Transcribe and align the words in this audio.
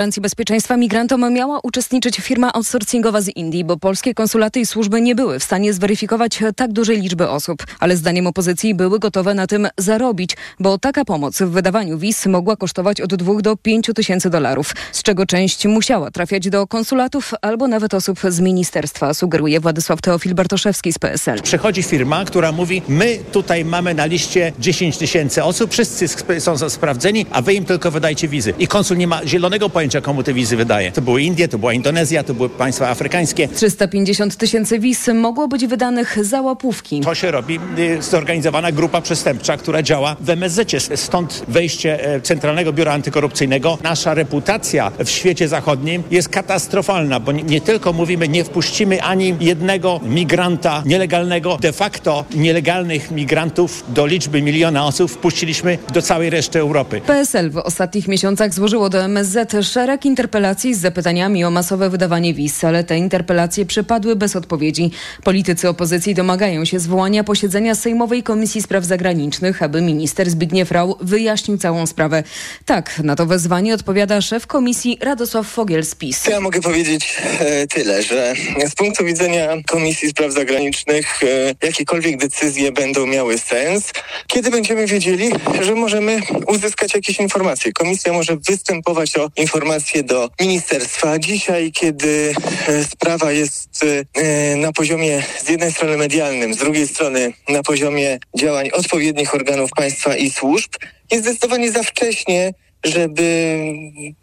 gwarancji 0.00 0.22
bezpieczeństwa 0.22 0.76
migrantom 0.76 1.32
miała 1.32 1.60
uczestniczyć 1.62 2.16
firma 2.16 2.52
outsourcingowa 2.52 3.20
z 3.20 3.28
Indii, 3.28 3.64
bo 3.64 3.76
polskie 3.76 4.14
konsulaty 4.14 4.60
i 4.60 4.66
służby 4.66 5.00
nie 5.00 5.14
były 5.14 5.38
w 5.38 5.44
stanie 5.44 5.72
zweryfikować 5.72 6.38
tak 6.56 6.72
dużej 6.72 7.00
liczby 7.00 7.28
osób. 7.28 7.62
Ale 7.80 7.96
zdaniem 7.96 8.26
opozycji 8.26 8.74
były 8.74 8.98
gotowe 8.98 9.34
na 9.34 9.46
tym 9.46 9.68
zarobić, 9.78 10.36
bo 10.60 10.78
taka 10.78 11.04
pomoc 11.04 11.38
w 11.38 11.50
wydawaniu 11.50 11.98
wiz 11.98 12.26
mogła 12.26 12.56
kosztować 12.56 13.00
od 13.00 13.14
2 13.14 13.42
do 13.42 13.56
5 13.56 13.90
tysięcy 13.94 14.30
dolarów, 14.30 14.72
z 14.92 15.02
czego 15.02 15.26
część 15.26 15.66
musiała 15.66 16.10
trafiać 16.10 16.50
do 16.50 16.66
konsulatów 16.66 17.32
albo 17.42 17.68
nawet 17.68 17.94
osób 17.94 18.20
z 18.28 18.40
ministerstwa, 18.40 19.14
sugeruje 19.14 19.60
Władysław 19.60 20.00
Teofil 20.00 20.34
Bartoszewski 20.34 20.92
z 20.92 20.98
PSL. 20.98 21.42
Przychodzi 21.42 21.82
firma, 21.82 22.24
która 22.24 22.52
mówi, 22.52 22.82
my 22.88 23.18
tutaj 23.32 23.64
mamy 23.64 23.94
na 23.94 24.06
liście 24.06 24.52
10 24.58 24.98
tysięcy 24.98 25.44
osób, 25.44 25.70
wszyscy 25.70 26.08
są 26.38 26.68
sprawdzeni, 26.70 27.26
a 27.30 27.42
wy 27.42 27.54
im 27.54 27.64
tylko 27.64 27.90
wydajcie 27.90 28.28
wizy. 28.28 28.54
I 28.58 28.66
konsul 28.66 28.96
nie 28.96 29.06
ma 29.06 29.26
zielonego 29.26 29.70
pojęcia, 29.70 29.89
komu 30.00 30.22
te 30.22 30.34
wizy 30.34 30.56
wydaje. 30.56 30.92
To 30.92 31.02
były 31.02 31.22
Indie, 31.22 31.48
to 31.48 31.58
była 31.58 31.72
Indonezja, 31.72 32.24
to 32.24 32.34
były 32.34 32.48
państwa 32.48 32.88
afrykańskie. 32.88 33.48
350 33.48 34.36
tysięcy 34.36 34.78
wiz 34.78 35.08
mogło 35.14 35.48
być 35.48 35.66
wydanych 35.66 36.24
za 36.24 36.40
łapówki. 36.40 37.00
To 37.00 37.14
się 37.14 37.30
robi 37.30 37.60
y, 37.78 38.02
zorganizowana 38.02 38.72
grupa 38.72 39.00
przestępcza, 39.00 39.56
która 39.56 39.82
działa 39.82 40.16
w 40.20 40.30
MSZ. 40.30 40.60
Stąd 40.94 41.42
wejście 41.48 42.04
e, 42.14 42.20
Centralnego 42.20 42.72
Biura 42.72 42.92
Antykorupcyjnego. 42.92 43.78
Nasza 43.82 44.14
reputacja 44.14 44.92
w 45.04 45.08
świecie 45.08 45.48
zachodnim 45.48 46.02
jest 46.10 46.28
katastrofalna, 46.28 47.20
bo 47.20 47.32
nie, 47.32 47.42
nie 47.42 47.60
tylko 47.60 47.92
mówimy, 47.92 48.28
nie 48.28 48.44
wpuścimy 48.44 49.02
ani 49.02 49.36
jednego 49.40 50.00
migranta 50.02 50.82
nielegalnego. 50.86 51.58
De 51.60 51.72
facto 51.72 52.24
nielegalnych 52.34 53.10
migrantów 53.10 53.84
do 53.88 54.06
liczby 54.06 54.42
miliona 54.42 54.86
osób 54.86 55.10
wpuściliśmy 55.10 55.78
do 55.92 56.02
całej 56.02 56.30
reszty 56.30 56.58
Europy. 56.58 57.00
PSL 57.06 57.50
w 57.50 57.56
ostatnich 57.56 58.08
miesiącach 58.08 58.54
złożyło 58.54 58.88
do 58.88 59.04
MSZ 59.04 59.54
szereg 59.80 60.04
interpelacji 60.04 60.74
z 60.74 60.80
zapytaniami 60.80 61.44
o 61.44 61.50
masowe 61.50 61.90
wydawanie 61.90 62.34
wiz, 62.34 62.64
ale 62.64 62.84
te 62.84 62.98
interpelacje 62.98 63.66
przepadły 63.66 64.16
bez 64.16 64.36
odpowiedzi. 64.36 64.90
Politycy 65.24 65.68
opozycji 65.68 66.14
domagają 66.14 66.64
się 66.64 66.80
zwołania 66.80 67.24
posiedzenia 67.24 67.74
Sejmowej 67.74 68.22
Komisji 68.22 68.62
Spraw 68.62 68.84
Zagranicznych, 68.84 69.62
aby 69.62 69.82
minister 69.82 70.30
Zbigniew 70.30 70.70
Rau 70.70 70.96
wyjaśnił 71.00 71.58
całą 71.58 71.86
sprawę. 71.86 72.22
Tak, 72.64 72.98
na 72.98 73.16
to 73.16 73.26
wezwanie 73.26 73.74
odpowiada 73.74 74.20
szef 74.20 74.46
komisji 74.46 74.98
Radosław 75.00 75.46
Fogiel 75.46 75.84
z 75.84 75.94
PiS. 75.94 76.26
Ja 76.26 76.40
mogę 76.40 76.60
powiedzieć 76.60 77.16
e, 77.40 77.66
tyle, 77.66 78.02
że 78.02 78.34
z 78.68 78.74
punktu 78.74 79.04
widzenia 79.04 79.48
Komisji 79.66 80.08
Spraw 80.08 80.32
Zagranicznych 80.32 81.22
e, 81.22 81.66
jakiekolwiek 81.66 82.16
decyzje 82.16 82.72
będą 82.72 83.06
miały 83.06 83.38
sens, 83.38 83.92
kiedy 84.26 84.50
będziemy 84.50 84.86
wiedzieli, 84.86 85.30
że 85.60 85.74
możemy 85.74 86.20
uzyskać 86.46 86.94
jakieś 86.94 87.20
informacje. 87.20 87.72
Komisja 87.72 88.12
może 88.12 88.36
występować 88.36 89.16
o 89.16 89.30
informacje 89.36 89.59
do 90.04 90.30
ministerstwa. 90.40 91.18
Dzisiaj, 91.18 91.72
kiedy 91.72 92.34
e, 92.68 92.84
sprawa 92.84 93.32
jest 93.32 93.84
e, 94.14 94.56
na 94.56 94.72
poziomie 94.72 95.22
z 95.44 95.48
jednej 95.48 95.72
strony 95.72 95.96
medialnym, 95.96 96.54
z 96.54 96.56
drugiej 96.56 96.88
strony 96.88 97.32
na 97.48 97.62
poziomie 97.62 98.18
działań 98.36 98.70
odpowiednich 98.70 99.34
organów 99.34 99.70
państwa 99.70 100.16
i 100.16 100.30
służb, 100.30 100.70
jest 101.10 101.24
zdecydowanie 101.24 101.72
za 101.72 101.82
wcześnie 101.82 102.52
żeby 102.84 103.66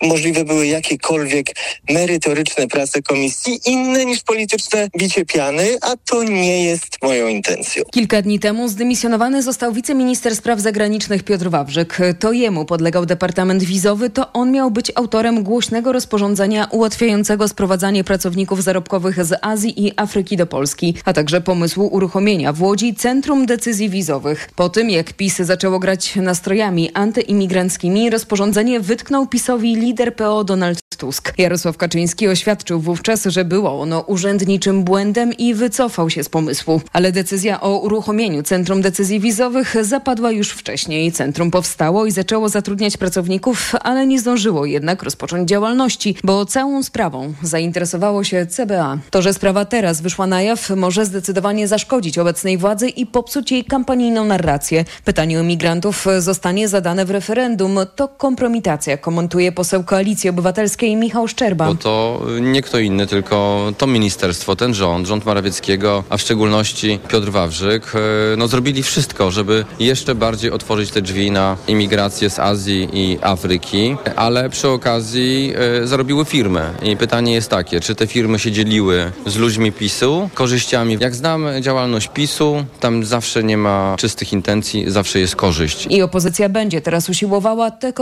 możliwe 0.01 0.45
były 0.45 0.67
jakiekolwiek 0.67 1.47
merytoryczne 1.89 2.67
prace 2.67 3.01
komisji, 3.01 3.59
inne 3.65 4.05
niż 4.05 4.23
polityczne 4.23 4.87
bicie 4.97 5.25
piany, 5.25 5.77
a 5.81 5.95
to 6.05 6.23
nie 6.23 6.63
jest 6.63 6.87
moją 7.03 7.27
intencją. 7.27 7.83
Kilka 7.91 8.21
dni 8.21 8.39
temu 8.39 8.67
zdymisjonowany 8.67 9.43
został 9.43 9.73
wiceminister 9.73 10.35
spraw 10.35 10.59
zagranicznych 10.59 11.23
Piotr 11.23 11.49
Wawrzyk. 11.49 11.97
To 12.19 12.31
jemu 12.31 12.65
podlegał 12.65 13.05
Departament 13.05 13.63
Wizowy, 13.63 14.09
to 14.09 14.33
on 14.33 14.51
miał 14.51 14.71
być 14.71 14.91
autorem 14.95 15.43
głośnego 15.43 15.91
rozporządzenia 15.91 16.67
ułatwiającego 16.71 17.47
sprowadzanie 17.47 18.03
pracowników 18.03 18.63
zarobkowych 18.63 19.25
z 19.25 19.39
Azji 19.41 19.85
i 19.85 19.91
Afryki 19.95 20.37
do 20.37 20.47
Polski, 20.47 20.95
a 21.05 21.13
także 21.13 21.41
pomysłu 21.41 21.87
uruchomienia 21.87 22.53
w 22.53 22.61
Łodzi 22.61 22.95
Centrum 22.95 23.45
Decyzji 23.45 23.89
Wizowych. 23.89 24.49
Po 24.55 24.69
tym, 24.69 24.89
jak 24.89 25.13
PiS 25.13 25.37
zaczęło 25.37 25.79
grać 25.79 26.15
nastrojami 26.15 26.91
antyimigranckimi, 26.93 28.09
rozporządzenie 28.09 28.46
wytknął 28.79 29.27
PiSowi 29.27 29.75
lider 29.75 30.15
PO 30.15 30.43
Donald 30.43 30.79
Tusk. 30.97 31.33
Jarosław 31.37 31.77
Kaczyński 31.77 32.27
oświadczył 32.27 32.79
wówczas, 32.79 33.25
że 33.25 33.45
było 33.45 33.81
ono 33.81 33.99
urzędniczym 34.01 34.83
błędem 34.83 35.33
i 35.33 35.53
wycofał 35.53 36.09
się 36.09 36.23
z 36.23 36.29
pomysłu. 36.29 36.81
Ale 36.93 37.11
decyzja 37.11 37.61
o 37.61 37.77
uruchomieniu 37.77 38.43
Centrum 38.43 38.81
Decyzji 38.81 39.19
Wizowych 39.19 39.75
zapadła 39.81 40.31
już 40.31 40.49
wcześniej. 40.49 41.11
Centrum 41.11 41.51
powstało 41.51 42.05
i 42.05 42.11
zaczęło 42.11 42.49
zatrudniać 42.49 42.97
pracowników, 42.97 43.75
ale 43.81 44.07
nie 44.07 44.19
zdążyło 44.19 44.65
jednak 44.65 45.03
rozpocząć 45.03 45.49
działalności, 45.49 46.15
bo 46.23 46.45
całą 46.45 46.83
sprawą 46.83 47.33
zainteresowało 47.43 48.23
się 48.23 48.45
CBA. 48.45 48.97
To, 49.09 49.21
że 49.21 49.33
sprawa 49.33 49.65
teraz 49.65 50.01
wyszła 50.01 50.27
na 50.27 50.41
jaw, 50.41 50.69
może 50.69 51.05
zdecydowanie 51.05 51.67
zaszkodzić 51.67 52.17
obecnej 52.17 52.57
władzy 52.57 52.89
i 52.89 53.05
popsuć 53.05 53.51
jej 53.51 53.65
kampanijną 53.65 54.25
narrację. 54.25 54.85
Pytanie 55.05 55.39
o 55.39 55.43
migrantów 55.43 56.05
zostanie 56.19 56.67
zadane 56.67 57.05
w 57.05 57.11
referendum. 57.11 57.79
To 57.95 58.07
kompromitacja, 58.37 58.97
komentuje 58.97 59.51
poseł 59.51 59.83
Koalicji 59.83 60.29
Obywatelskiej 60.29 60.95
Michał 60.95 61.27
Szczerba. 61.27 61.65
Bo 61.65 61.75
to 61.75 62.21
nie 62.41 62.61
kto 62.61 62.79
inny, 62.79 63.07
tylko 63.07 63.67
to 63.77 63.87
ministerstwo, 63.87 64.55
ten 64.55 64.73
rząd, 64.73 65.07
rząd 65.07 65.25
Morawieckiego, 65.25 66.03
a 66.09 66.17
w 66.17 66.21
szczególności 66.21 66.99
Piotr 67.07 67.29
Wawrzyk, 67.29 67.91
e, 67.95 67.99
no 68.37 68.47
zrobili 68.47 68.83
wszystko, 68.83 69.31
żeby 69.31 69.65
jeszcze 69.79 70.15
bardziej 70.15 70.51
otworzyć 70.51 70.91
te 70.91 71.01
drzwi 71.01 71.31
na 71.31 71.57
imigrację 71.67 72.29
z 72.29 72.39
Azji 72.39 72.89
i 72.93 73.17
Afryki, 73.21 73.95
ale 74.15 74.49
przy 74.49 74.69
okazji 74.69 75.53
e, 75.83 75.87
zarobiły 75.87 76.25
firmy. 76.25 76.61
I 76.83 76.97
pytanie 76.97 77.33
jest 77.33 77.49
takie, 77.49 77.79
czy 77.79 77.95
te 77.95 78.07
firmy 78.07 78.39
się 78.39 78.51
dzieliły 78.51 79.11
z 79.25 79.35
ludźmi 79.35 79.71
PiSu 79.71 80.29
korzyściami. 80.33 80.97
Jak 80.99 81.15
znam 81.15 81.45
działalność 81.61 82.07
PiSu, 82.07 82.65
tam 82.79 83.05
zawsze 83.05 83.43
nie 83.43 83.57
ma 83.57 83.95
czystych 83.99 84.33
intencji, 84.33 84.91
zawsze 84.91 85.19
jest 85.19 85.35
korzyść. 85.35 85.87
I 85.89 86.01
opozycja 86.01 86.49
będzie 86.49 86.81
teraz 86.81 87.09
usiłowała 87.09 87.71
tę 87.71 87.93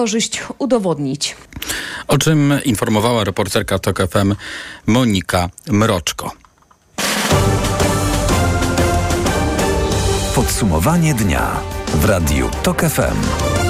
udowodnić. 0.57 1.35
O 2.07 2.17
czym 2.17 2.53
informowała 2.65 3.23
reporterka 3.23 3.79
TOK 3.79 4.01
FM 4.09 4.35
Monika 4.85 5.49
Mroczko. 5.67 6.31
Podsumowanie 10.35 11.13
dnia 11.13 11.59
w 11.95 12.05
Radiu 12.05 12.49
TOK 12.63 12.81
FM. 12.81 13.64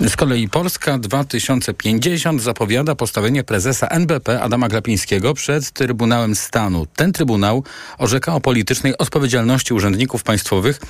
Z 0.00 0.16
kolei 0.16 0.48
Polska 0.48 0.98
2050 0.98 2.42
zapowiada 2.42 2.94
postawienie 2.94 3.44
prezesa 3.44 3.86
NBP 3.86 4.40
Adama 4.42 4.68
Glapińskiego 4.68 5.34
przed 5.34 5.70
Trybunałem 5.70 6.34
Stanu. 6.34 6.86
Ten 6.96 7.12
Trybunał 7.12 7.64
orzeka 7.98 8.34
o 8.34 8.40
politycznej 8.40 8.98
odpowiedzialności 8.98 9.74
urzędników 9.74 10.22
państwowych 10.22 10.80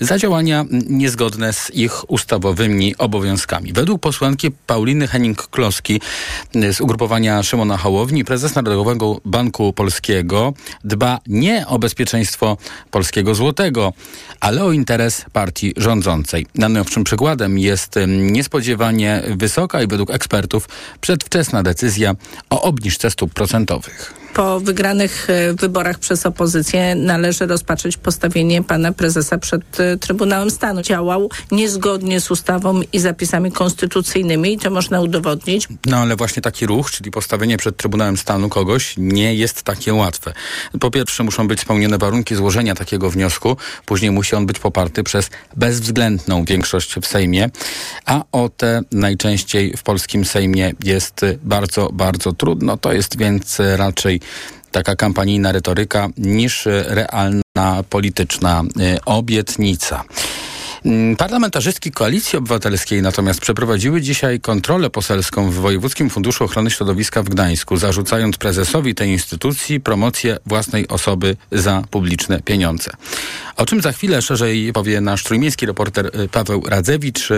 za 0.00 0.18
działania 0.18 0.64
niezgodne 0.88 1.52
z 1.52 1.70
ich 1.74 2.10
ustawowymi 2.10 2.96
obowiązkami. 2.98 3.72
Według 3.72 4.00
posłanki 4.00 4.50
Pauliny 4.50 5.06
Henning-Kloski 5.06 6.00
z 6.72 6.80
ugrupowania 6.80 7.42
Szymona 7.42 7.76
Hołowni 7.76 8.24
prezes 8.24 8.54
Narodowego 8.54 9.20
Banku 9.24 9.72
Polskiego 9.72 10.52
dba 10.84 11.18
nie 11.26 11.66
o 11.66 11.78
bezpieczeństwo 11.78 12.56
polskiego 12.90 13.34
złotego, 13.34 13.92
ale 14.40 14.64
o 14.64 14.72
interes 14.72 15.24
partii 15.32 15.72
rządzącej. 15.76 16.46
Najnowszym 16.54 17.04
przykładem 17.04 17.58
jest 17.58 17.94
niespodziewanie 18.06 18.53
niespodziewanie 18.54 19.22
wysoka 19.36 19.82
i 19.82 19.86
według 19.86 20.10
ekspertów 20.10 20.68
przedwczesna 21.00 21.62
decyzja 21.62 22.14
o 22.50 22.62
obniżce 22.62 23.10
stóp 23.10 23.34
procentowych 23.34 24.23
po 24.34 24.60
wygranych 24.60 25.30
e, 25.30 25.54
wyborach 25.54 25.98
przez 25.98 26.26
opozycję 26.26 26.94
należy 26.94 27.46
rozpatrzeć 27.46 27.96
postawienie 27.96 28.62
pana 28.62 28.92
prezesa 28.92 29.38
przed 29.38 29.80
e, 29.80 29.96
Trybunałem 29.96 30.50
Stanu. 30.50 30.82
Działał 30.82 31.30
niezgodnie 31.50 32.20
z 32.20 32.30
ustawą 32.30 32.80
i 32.92 32.98
zapisami 32.98 33.52
konstytucyjnymi 33.52 34.52
i 34.52 34.58
to 34.58 34.70
można 34.70 35.00
udowodnić. 35.00 35.68
No 35.86 35.96
ale 35.96 36.16
właśnie 36.16 36.42
taki 36.42 36.66
ruch, 36.66 36.90
czyli 36.90 37.10
postawienie 37.10 37.56
przed 37.56 37.76
Trybunałem 37.76 38.16
Stanu 38.16 38.48
kogoś 38.48 38.94
nie 38.98 39.34
jest 39.34 39.62
takie 39.62 39.94
łatwe. 39.94 40.32
Po 40.80 40.90
pierwsze 40.90 41.24
muszą 41.24 41.48
być 41.48 41.60
spełnione 41.60 41.98
warunki 41.98 42.34
złożenia 42.34 42.74
takiego 42.74 43.10
wniosku, 43.10 43.56
później 43.86 44.10
musi 44.10 44.36
on 44.36 44.46
być 44.46 44.58
poparty 44.58 45.02
przez 45.02 45.30
bezwzględną 45.56 46.44
większość 46.44 46.94
w 46.94 47.06
Sejmie, 47.06 47.50
a 48.06 48.22
o 48.32 48.48
te 48.48 48.82
najczęściej 48.92 49.76
w 49.76 49.82
polskim 49.82 50.24
Sejmie 50.24 50.72
jest 50.84 51.20
bardzo, 51.42 51.90
bardzo 51.92 52.32
trudno. 52.32 52.76
To 52.76 52.92
jest 52.92 53.18
więc 53.18 53.58
raczej 53.76 54.20
taka 54.70 54.96
kampanijna 54.96 55.52
retoryka 55.52 56.08
niż 56.16 56.68
realna 56.88 57.82
polityczna 57.90 58.62
y, 58.80 58.98
obietnica. 59.04 60.04
Mm, 60.84 61.16
parlamentarzystki 61.16 61.92
Koalicji 61.92 62.38
Obywatelskiej 62.38 63.02
natomiast 63.02 63.40
przeprowadziły 63.40 64.00
dzisiaj 64.00 64.40
kontrolę 64.40 64.90
poselską 64.90 65.50
w 65.50 65.54
Wojewódzkim 65.54 66.10
Funduszu 66.10 66.44
Ochrony 66.44 66.70
Środowiska 66.70 67.22
w 67.22 67.28
Gdańsku, 67.28 67.76
zarzucając 67.76 68.36
prezesowi 68.36 68.94
tej 68.94 69.10
instytucji 69.10 69.80
promocję 69.80 70.38
własnej 70.46 70.88
osoby 70.88 71.36
za 71.52 71.82
publiczne 71.90 72.42
pieniądze. 72.42 72.90
O 73.56 73.66
czym 73.66 73.80
za 73.80 73.92
chwilę 73.92 74.22
szerzej 74.22 74.72
powie 74.72 75.00
nasz 75.00 75.24
trójmiejski 75.24 75.66
reporter 75.66 76.06
y, 76.06 76.28
Paweł 76.28 76.62
Radzewicz. 76.66 77.28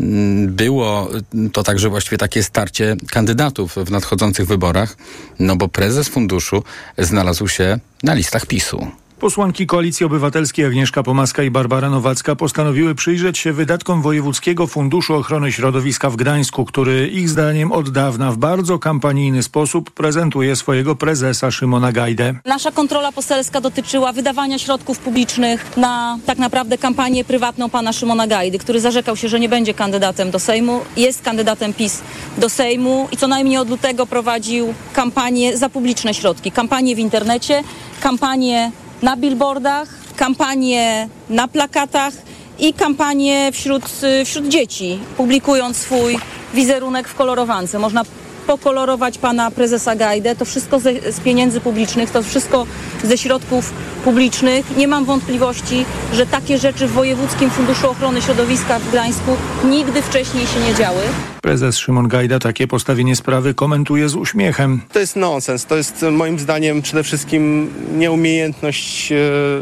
Mm, 0.00 0.54
było 0.54 1.08
to 1.52 1.62
także 1.62 1.88
właściwie 1.88 2.18
takie 2.18 2.42
starcie 2.42 2.96
kandydatów 3.10 3.76
w 3.76 3.90
nadchodzących 3.90 4.46
wyborach, 4.46 4.96
no 5.38 5.56
bo 5.56 5.68
prezes 5.68 6.08
funduszu 6.08 6.62
znalazł 6.98 7.48
się 7.48 7.78
na 8.02 8.14
listach 8.14 8.46
PiSu. 8.46 8.99
Posłanki 9.20 9.66
Koalicji 9.66 10.06
Obywatelskiej 10.06 10.64
Agnieszka 10.64 11.02
Pomaska 11.02 11.42
i 11.42 11.50
Barbara 11.50 11.90
Nowacka 11.90 12.36
postanowiły 12.36 12.94
przyjrzeć 12.94 13.38
się 13.38 13.52
wydatkom 13.52 14.02
Wojewódzkiego 14.02 14.66
Funduszu 14.66 15.14
Ochrony 15.14 15.52
Środowiska 15.52 16.10
w 16.10 16.16
Gdańsku, 16.16 16.64
który 16.64 17.08
ich 17.08 17.28
zdaniem 17.28 17.72
od 17.72 17.90
dawna 17.90 18.32
w 18.32 18.36
bardzo 18.36 18.78
kampanijny 18.78 19.42
sposób 19.42 19.90
prezentuje 19.90 20.56
swojego 20.56 20.96
prezesa 20.96 21.50
Szymona 21.50 21.92
Gajdę. 21.92 22.34
Nasza 22.44 22.70
kontrola 22.70 23.12
poselska 23.12 23.60
dotyczyła 23.60 24.12
wydawania 24.12 24.58
środków 24.58 24.98
publicznych 24.98 25.76
na 25.76 26.18
tak 26.26 26.38
naprawdę 26.38 26.78
kampanię 26.78 27.24
prywatną 27.24 27.70
pana 27.70 27.92
Szymona 27.92 28.26
Gajdy, 28.26 28.58
który 28.58 28.80
zarzekał 28.80 29.16
się, 29.16 29.28
że 29.28 29.40
nie 29.40 29.48
będzie 29.48 29.74
kandydatem 29.74 30.30
do 30.30 30.38
Sejmu, 30.38 30.80
jest 30.96 31.22
kandydatem 31.22 31.74
PiS 31.74 32.00
do 32.38 32.48
Sejmu 32.48 33.08
i 33.12 33.16
co 33.16 33.28
najmniej 33.28 33.58
od 33.58 33.70
lutego 33.70 34.06
prowadził 34.06 34.74
kampanię 34.92 35.56
za 35.56 35.68
publiczne 35.68 36.14
środki, 36.14 36.52
kampanię 36.52 36.96
w 36.96 36.98
internecie, 36.98 37.62
kampanię 38.00 38.72
na 39.02 39.16
billboardach, 39.16 39.88
kampanie 40.16 41.08
na 41.30 41.48
plakatach 41.48 42.14
i 42.58 42.74
kampanie 42.74 43.52
wśród, 43.52 43.82
wśród 44.24 44.48
dzieci, 44.48 44.98
publikując 45.16 45.76
swój 45.76 46.18
wizerunek 46.54 47.08
w 47.08 47.14
kolorowance. 47.14 47.78
Można 47.78 48.04
pokolorować 48.50 49.18
pana 49.18 49.50
prezesa 49.50 49.96
Gajdę. 49.96 50.36
To 50.36 50.44
wszystko 50.44 50.80
ze, 50.80 51.12
z 51.12 51.20
pieniędzy 51.20 51.60
publicznych, 51.60 52.10
to 52.10 52.22
wszystko 52.22 52.66
ze 53.04 53.18
środków 53.18 53.72
publicznych. 54.04 54.76
Nie 54.76 54.88
mam 54.88 55.04
wątpliwości, 55.04 55.84
że 56.12 56.26
takie 56.26 56.58
rzeczy 56.58 56.86
w 56.86 56.92
Wojewódzkim 56.92 57.50
Funduszu 57.50 57.90
Ochrony 57.90 58.22
Środowiska 58.22 58.78
w 58.78 58.90
Gdańsku 58.90 59.36
nigdy 59.64 60.02
wcześniej 60.02 60.46
się 60.46 60.60
nie 60.60 60.74
działy. 60.74 61.02
Prezes 61.42 61.78
Szymon 61.78 62.08
Gajda 62.08 62.38
takie 62.38 62.66
postawienie 62.66 63.16
sprawy 63.16 63.54
komentuje 63.54 64.08
z 64.08 64.14
uśmiechem. 64.14 64.80
To 64.92 64.98
jest 64.98 65.16
nonsens. 65.16 65.66
To 65.66 65.76
jest 65.76 66.04
moim 66.12 66.38
zdaniem 66.38 66.82
przede 66.82 67.02
wszystkim 67.02 67.70
nieumiejętność 67.98 69.12
e, 69.12 69.16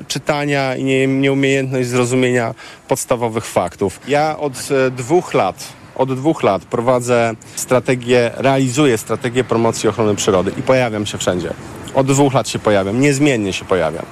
czytania 0.09 0.77
i 0.77 0.85
nie, 0.85 1.07
nieumiejętność 1.07 1.89
zrozumienia 1.89 2.55
podstawowych 2.89 3.47
faktów. 3.47 4.01
Ja 4.09 4.39
od 4.39 4.53
e, 4.53 4.91
dwóch 4.91 5.35
lat 5.35 5.78
od 5.99 6.15
dwóch 6.15 6.43
lat 6.43 6.65
prowadzę 6.65 7.35
strategię, 7.57 8.31
realizuję 8.37 8.99
strategię 8.99 9.45
promocji 9.45 9.89
ochrony 9.89 10.15
przyrody 10.15 10.53
i 10.59 10.63
pojawiam 10.63 11.07
się 11.07 11.19
wszędzie. 11.19 11.51
Od 11.99 12.07
dwóch 12.07 12.35
lat 12.35 12.49
się 12.49 12.59
pojawiam, 12.59 13.01
niezmiennie 13.01 13.53
się 13.53 13.65
pojawiam. 13.65 14.05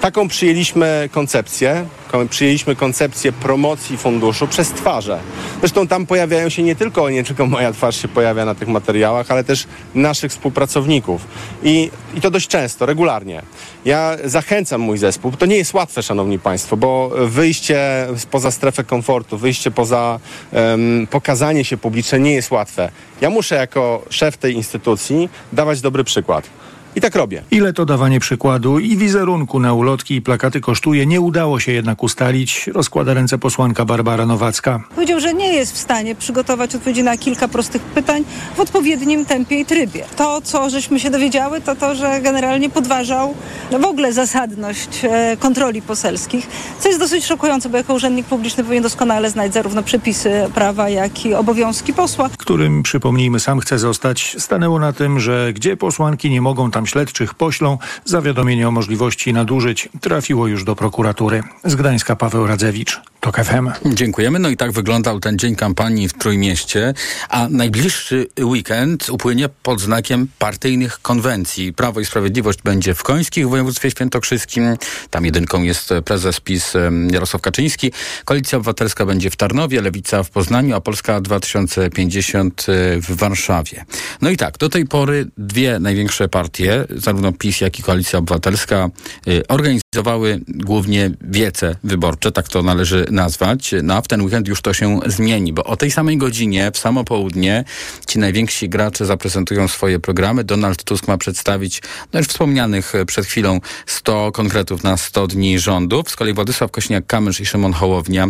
Taką 0.00 0.28
przyjęliśmy 0.28 1.08
koncepcję, 1.12 1.84
przyjęliśmy 2.30 2.76
koncepcję 2.76 3.32
promocji 3.32 3.98
funduszu 3.98 4.46
przez 4.46 4.68
twarze. 4.68 5.18
Zresztą 5.60 5.86
tam 5.86 6.06
pojawiają 6.06 6.48
się 6.48 6.62
nie 6.62 6.76
tylko, 6.76 7.10
nie 7.10 7.24
tylko 7.24 7.46
moja 7.46 7.72
twarz 7.72 8.02
się 8.02 8.08
pojawia 8.08 8.44
na 8.44 8.54
tych 8.54 8.68
materiałach, 8.68 9.30
ale 9.30 9.44
też 9.44 9.66
naszych 9.94 10.30
współpracowników. 10.30 11.26
I, 11.62 11.90
i 12.14 12.20
to 12.20 12.30
dość 12.30 12.48
często, 12.48 12.86
regularnie. 12.86 13.42
Ja 13.84 14.16
zachęcam 14.24 14.80
mój 14.80 14.98
zespół. 14.98 15.32
To 15.32 15.46
nie 15.46 15.56
jest 15.56 15.74
łatwe, 15.74 16.02
szanowni 16.02 16.38
państwo, 16.38 16.76
bo 16.76 17.10
wyjście 17.26 18.06
poza 18.30 18.50
strefę 18.50 18.84
komfortu, 18.84 19.38
wyjście 19.38 19.70
poza 19.70 20.20
um, 20.52 21.06
pokazanie 21.10 21.64
się 21.64 21.76
publiczne 21.76 22.20
nie 22.20 22.34
jest 22.34 22.50
łatwe. 22.50 22.90
Ja 23.20 23.30
muszę 23.30 23.54
jako 23.54 24.02
szef 24.10 24.36
tej 24.36 24.54
instytucji 24.54 25.28
dawać 25.52 25.80
dobry 25.80 26.04
przykład. 26.04 26.50
I 26.98 27.00
tak 27.00 27.14
robię. 27.16 27.42
Ile 27.50 27.72
to 27.72 27.86
dawanie 27.86 28.20
przykładu 28.20 28.78
i 28.78 28.96
wizerunku 28.96 29.60
na 29.60 29.74
ulotki 29.74 30.14
i 30.14 30.22
plakaty 30.22 30.60
kosztuje, 30.60 31.06
nie 31.06 31.20
udało 31.20 31.60
się 31.60 31.72
jednak 31.72 32.02
ustalić. 32.02 32.66
Rozkłada 32.66 33.14
ręce 33.14 33.38
posłanka 33.38 33.84
Barbara 33.84 34.26
Nowacka. 34.26 34.80
Powiedział, 34.94 35.20
że 35.20 35.34
nie 35.34 35.52
jest 35.52 35.72
w 35.74 35.78
stanie 35.78 36.14
przygotować 36.14 36.74
odpowiedzi 36.74 37.02
na 37.02 37.16
kilka 37.16 37.48
prostych 37.48 37.82
pytań 37.82 38.24
w 38.56 38.60
odpowiednim 38.60 39.26
tempie 39.26 39.60
i 39.60 39.64
trybie. 39.64 40.04
To, 40.16 40.40
co 40.40 40.70
żeśmy 40.70 41.00
się 41.00 41.10
dowiedziały, 41.10 41.60
to 41.60 41.76
to, 41.76 41.94
że 41.94 42.20
generalnie 42.20 42.70
podważał 42.70 43.34
w 43.80 43.84
ogóle 43.84 44.12
zasadność 44.12 45.04
e, 45.04 45.36
kontroli 45.36 45.82
poselskich, 45.82 46.46
co 46.80 46.88
jest 46.88 47.00
dosyć 47.00 47.24
szokujące, 47.26 47.68
bo 47.68 47.76
jako 47.76 47.94
urzędnik 47.94 48.26
publiczny 48.26 48.64
powinien 48.64 48.82
doskonale 48.82 49.30
znać 49.30 49.54
zarówno 49.54 49.82
przepisy 49.82 50.30
prawa, 50.54 50.88
jak 50.88 51.26
i 51.26 51.34
obowiązki 51.34 51.92
posła. 51.92 52.28
Którym, 52.38 52.82
przypomnijmy, 52.82 53.40
sam 53.40 53.60
chce 53.60 53.78
zostać, 53.78 54.36
stanęło 54.38 54.78
na 54.78 54.92
tym, 54.92 55.20
że 55.20 55.52
gdzie 55.52 55.76
posłanki 55.76 56.30
nie 56.30 56.40
mogą 56.40 56.70
tam 56.70 56.87
śledczych 56.88 57.34
poślą, 57.34 57.78
zawiadomienie 58.04 58.68
o 58.68 58.70
możliwości 58.70 59.32
nadużyć 59.32 59.88
trafiło 60.00 60.46
już 60.46 60.64
do 60.64 60.76
prokuratury. 60.76 61.42
Z 61.64 61.74
Gdańska 61.74 62.16
Paweł 62.16 62.46
Radzewicz. 62.46 63.00
TOK 63.20 63.36
FM. 63.36 63.70
Dziękujemy. 63.94 64.38
No 64.38 64.48
i 64.48 64.56
tak 64.56 64.72
wyglądał 64.72 65.20
ten 65.20 65.38
dzień 65.38 65.56
kampanii 65.56 66.08
w 66.08 66.12
Trójmieście, 66.12 66.94
a 67.28 67.48
najbliższy 67.50 68.26
weekend 68.40 69.10
upłynie 69.10 69.48
pod 69.48 69.80
znakiem 69.80 70.28
partyjnych 70.38 71.02
konwencji. 71.02 71.72
Prawo 71.72 72.00
i 72.00 72.04
Sprawiedliwość 72.04 72.62
będzie 72.62 72.94
w 72.94 73.02
Końskich 73.02 73.46
w 73.46 73.50
województwie 73.50 73.90
świętokrzyskim. 73.90 74.76
Tam 75.10 75.24
jedynką 75.24 75.62
jest 75.62 75.90
prezes 76.04 76.40
PiS 76.40 76.74
Jarosław 77.10 77.42
Kaczyński. 77.42 77.92
Koalicja 78.24 78.58
Obywatelska 78.58 79.06
będzie 79.06 79.30
w 79.30 79.36
Tarnowie, 79.36 79.82
Lewica 79.82 80.22
w 80.22 80.30
Poznaniu, 80.30 80.76
a 80.76 80.80
Polska 80.80 81.20
2050 81.20 82.66
w 83.02 83.16
Warszawie. 83.16 83.84
No 84.22 84.30
i 84.30 84.36
tak, 84.36 84.58
do 84.58 84.68
tej 84.68 84.86
pory 84.86 85.26
dwie 85.38 85.78
największe 85.78 86.28
partie, 86.28 86.67
zarówno 86.90 87.32
PiS, 87.32 87.60
jak 87.60 87.78
i 87.78 87.82
Koalicja 87.82 88.18
Obywatelska, 88.18 88.90
y, 89.28 89.42
organizowały 89.48 90.40
głównie 90.48 91.10
wiece 91.20 91.76
wyborcze, 91.84 92.32
tak 92.32 92.48
to 92.48 92.62
należy 92.62 93.06
nazwać. 93.10 93.74
No 93.82 93.94
a 93.94 94.00
w 94.00 94.08
ten 94.08 94.22
weekend 94.22 94.48
już 94.48 94.62
to 94.62 94.74
się 94.74 95.00
zmieni, 95.06 95.52
bo 95.52 95.64
o 95.64 95.76
tej 95.76 95.90
samej 95.90 96.16
godzinie, 96.16 96.70
w 96.74 96.78
samo 96.78 97.04
południe, 97.04 97.64
ci 98.06 98.18
najwięksi 98.18 98.68
gracze 98.68 99.06
zaprezentują 99.06 99.68
swoje 99.68 100.00
programy. 100.00 100.44
Donald 100.44 100.84
Tusk 100.84 101.08
ma 101.08 101.18
przedstawić, 101.18 101.82
no 102.12 102.20
już 102.20 102.28
wspomnianych 102.28 102.92
przed 103.06 103.26
chwilą, 103.26 103.60
100 103.86 104.32
konkretów 104.32 104.84
na 104.84 104.96
100 104.96 105.26
dni 105.26 105.58
rządów. 105.58 106.10
Z 106.10 106.16
kolei 106.16 106.34
Władysław 106.34 106.70
Kośniak-Kamysz 106.70 107.40
i 107.40 107.46
Szymon 107.46 107.72
Hołownia, 107.72 108.26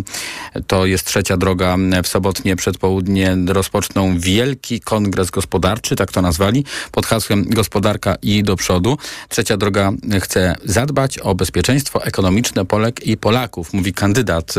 to 0.67 0.85
jest 0.85 1.05
trzecia 1.05 1.37
droga 1.37 1.77
w 2.03 2.07
sobotnie 2.07 2.55
przedpołudnie, 2.55 3.37
rozpoczną 3.47 4.19
wielki 4.19 4.79
kongres 4.79 5.31
gospodarczy, 5.31 5.95
tak 5.95 6.11
to 6.11 6.21
nazwali, 6.21 6.65
pod 6.91 7.05
hasłem 7.05 7.45
Gospodarka 7.49 8.15
i 8.21 8.28
do 8.43 8.55
przodu. 8.55 8.97
Trzecia 9.29 9.57
droga 9.57 9.91
chce 10.19 10.55
zadbać 10.65 11.19
o 11.19 11.35
bezpieczeństwo 11.35 12.03
ekonomiczne 12.03 12.65
Polek 12.65 13.07
i 13.07 13.17
Polaków, 13.17 13.73
mówi 13.73 13.93
kandydat 13.93 14.55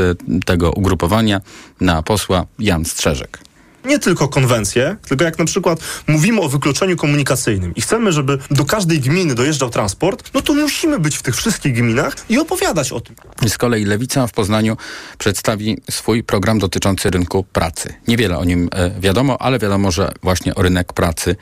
tego 0.47 0.71
ugrupowania 0.71 1.41
na 1.81 2.03
posła 2.03 2.47
Jan 2.59 2.85
Strzeżek 2.85 3.51
nie 3.85 3.99
tylko 3.99 4.29
konwencje, 4.29 4.97
tylko 5.09 5.25
jak 5.25 5.39
na 5.39 5.45
przykład 5.45 5.81
mówimy 6.07 6.41
o 6.41 6.49
wykluczeniu 6.49 6.97
komunikacyjnym 6.97 7.75
i 7.75 7.81
chcemy, 7.81 8.13
żeby 8.13 8.39
do 8.51 8.65
każdej 8.65 9.01
gminy 9.01 9.35
dojeżdżał 9.35 9.71
transport, 9.71 10.31
no 10.35 10.43
to 10.43 10.55
musimy 10.55 10.99
być 10.99 11.17
w 11.17 11.23
tych 11.23 11.37
wszystkich 11.37 11.75
gminach 11.75 12.17
i 12.29 12.39
opowiadać 12.39 12.93
o 12.93 13.01
tym. 13.01 13.17
Z 13.49 13.59
kolei 13.59 13.85
Lewica 13.85 14.27
w 14.27 14.33
Poznaniu 14.33 14.77
przedstawi 15.19 15.79
swój 15.91 16.23
program 16.23 16.59
dotyczący 16.59 17.11
rynku 17.11 17.45
pracy. 17.45 17.95
Niewiele 18.09 18.39
o 18.39 18.45
nim 18.45 18.69
e, 18.73 19.01
wiadomo, 19.01 19.43
ale 19.43 19.59
wiadomo, 19.59 19.91
że 19.91 20.13
właśnie 20.23 20.55
o 20.55 20.63
rynek 20.63 20.93
pracy 20.93 21.37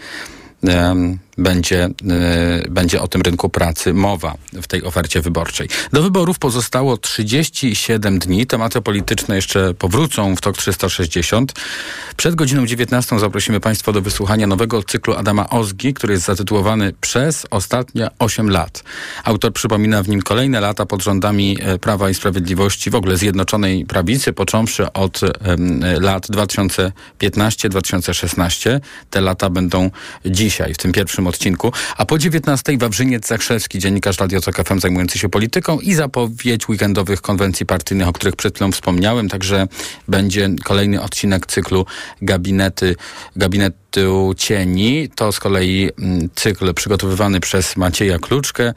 będzie, 1.39 1.89
y, 2.65 2.71
będzie 2.71 3.01
o 3.01 3.09
tym 3.09 3.23
rynku 3.23 3.49
pracy 3.49 3.95
mowa 3.95 4.35
w 4.53 4.67
tej 4.67 4.85
ofercie 4.85 5.21
wyborczej. 5.21 5.69
Do 5.93 6.03
wyborów 6.03 6.39
pozostało 6.39 6.97
37 6.97 8.19
dni. 8.19 8.47
Tematy 8.47 8.81
polityczne 8.81 9.37
jeszcze 9.37 9.75
powrócą 9.75 10.37
w 10.37 10.41
TOK 10.41 10.57
360. 10.57 11.53
Przed 12.17 12.35
godziną 12.35 12.67
19 12.67 13.19
zaprosimy 13.19 13.61
Państwa 13.61 13.93
do 13.93 14.03
wysłuchania 14.03 14.47
nowego 14.47 14.83
cyklu 14.83 15.15
Adama 15.15 15.51
Ozgi, 15.51 15.95
który 15.95 16.13
jest 16.13 16.27
zatytułowany 16.27 16.93
Przez 17.01 17.47
ostatnie 17.51 18.09
8 18.19 18.51
lat. 18.51 18.85
Autor 19.25 19.53
przypomina 19.53 20.03
w 20.03 20.09
nim 20.09 20.23
kolejne 20.23 20.61
lata 20.61 20.87
pod 20.87 21.03
rządami 21.03 21.59
e, 21.61 21.79
Prawa 21.79 22.11
i 22.11 22.15
Sprawiedliwości, 22.15 22.91
w 22.91 22.95
ogóle 22.95 23.17
Zjednoczonej 23.17 23.87
Prawicy, 23.87 24.33
począwszy 24.33 24.93
od 24.93 25.21
lat 26.01 26.27
2015-2016. 26.27 28.81
Te 29.11 29.21
lata 29.21 29.51
będą 29.51 29.91
dzisiaj, 30.27 30.75
w 30.75 30.79
tym 30.79 30.93
pierwszym 30.93 31.28
odcinku. 31.29 31.73
A 31.97 32.07
po 32.07 32.19
19 32.19 32.79
Wawrzyniec 32.79 33.27
Zakrzewski, 33.27 33.79
dziennikarz 33.79 34.19
Radio 34.19 34.41
Tok 34.41 34.57
FM 34.57 34.81
zajmujący 34.81 35.19
się 35.19 35.29
polityką 35.29 35.81
i 35.81 35.95
zapowiedź 35.95 36.69
weekendowych 36.69 37.21
konwencji 37.21 37.67
partyjnych, 37.67 38.09
o 38.09 38.13
których 38.13 38.37
przed 38.37 38.55
chwilą 38.55 38.73
wspomniałem. 38.73 39.29
Także 39.29 39.69
będzie 40.09 40.51
kolejny 40.65 41.03
odcinek 41.03 41.47
cyklu 41.47 41.87
Gabinety, 42.23 42.97
Gabinetu 43.37 44.35
Cieni. 44.37 45.09
To 45.15 45.33
z 45.33 45.41
kolei 45.41 45.91
mm, 45.99 46.29
cykl 46.35 46.75
przygotowywany 46.75 47.41
przez 47.41 47.77
Macieja 47.77 48.19
Kluczkę. 48.19 48.73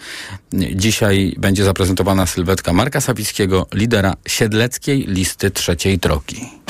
Dzisiaj 0.53 1.35
będzie 1.37 1.63
zaprezentowana 1.63 2.25
sylwetka 2.25 2.73
Marka 2.73 3.01
Sawickiego, 3.01 3.67
lidera 3.73 4.13
siedleckiej 4.27 5.05
listy 5.07 5.51
trzeciej 5.51 5.97
drogi. 5.97 6.60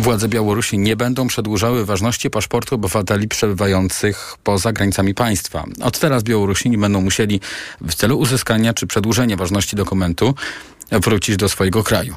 Władze 0.00 0.28
Białorusi 0.28 0.78
nie 0.78 0.96
będą 0.96 1.26
przedłużały 1.26 1.84
ważności 1.84 2.30
paszportu 2.30 2.74
obywateli 2.74 3.28
przebywających 3.28 4.36
poza 4.44 4.72
granicami 4.72 5.14
państwa. 5.14 5.64
Od 5.82 5.98
teraz 5.98 6.22
Białorusini 6.22 6.78
będą 6.78 7.00
musieli 7.00 7.40
w 7.80 7.94
celu 7.94 8.18
uzyskania 8.18 8.74
czy 8.74 8.86
przedłużenia 8.86 9.36
ważności 9.36 9.76
dokumentu 9.76 10.34
wrócić 10.92 11.36
do 11.36 11.48
swojego 11.48 11.84
kraju. 11.84 12.14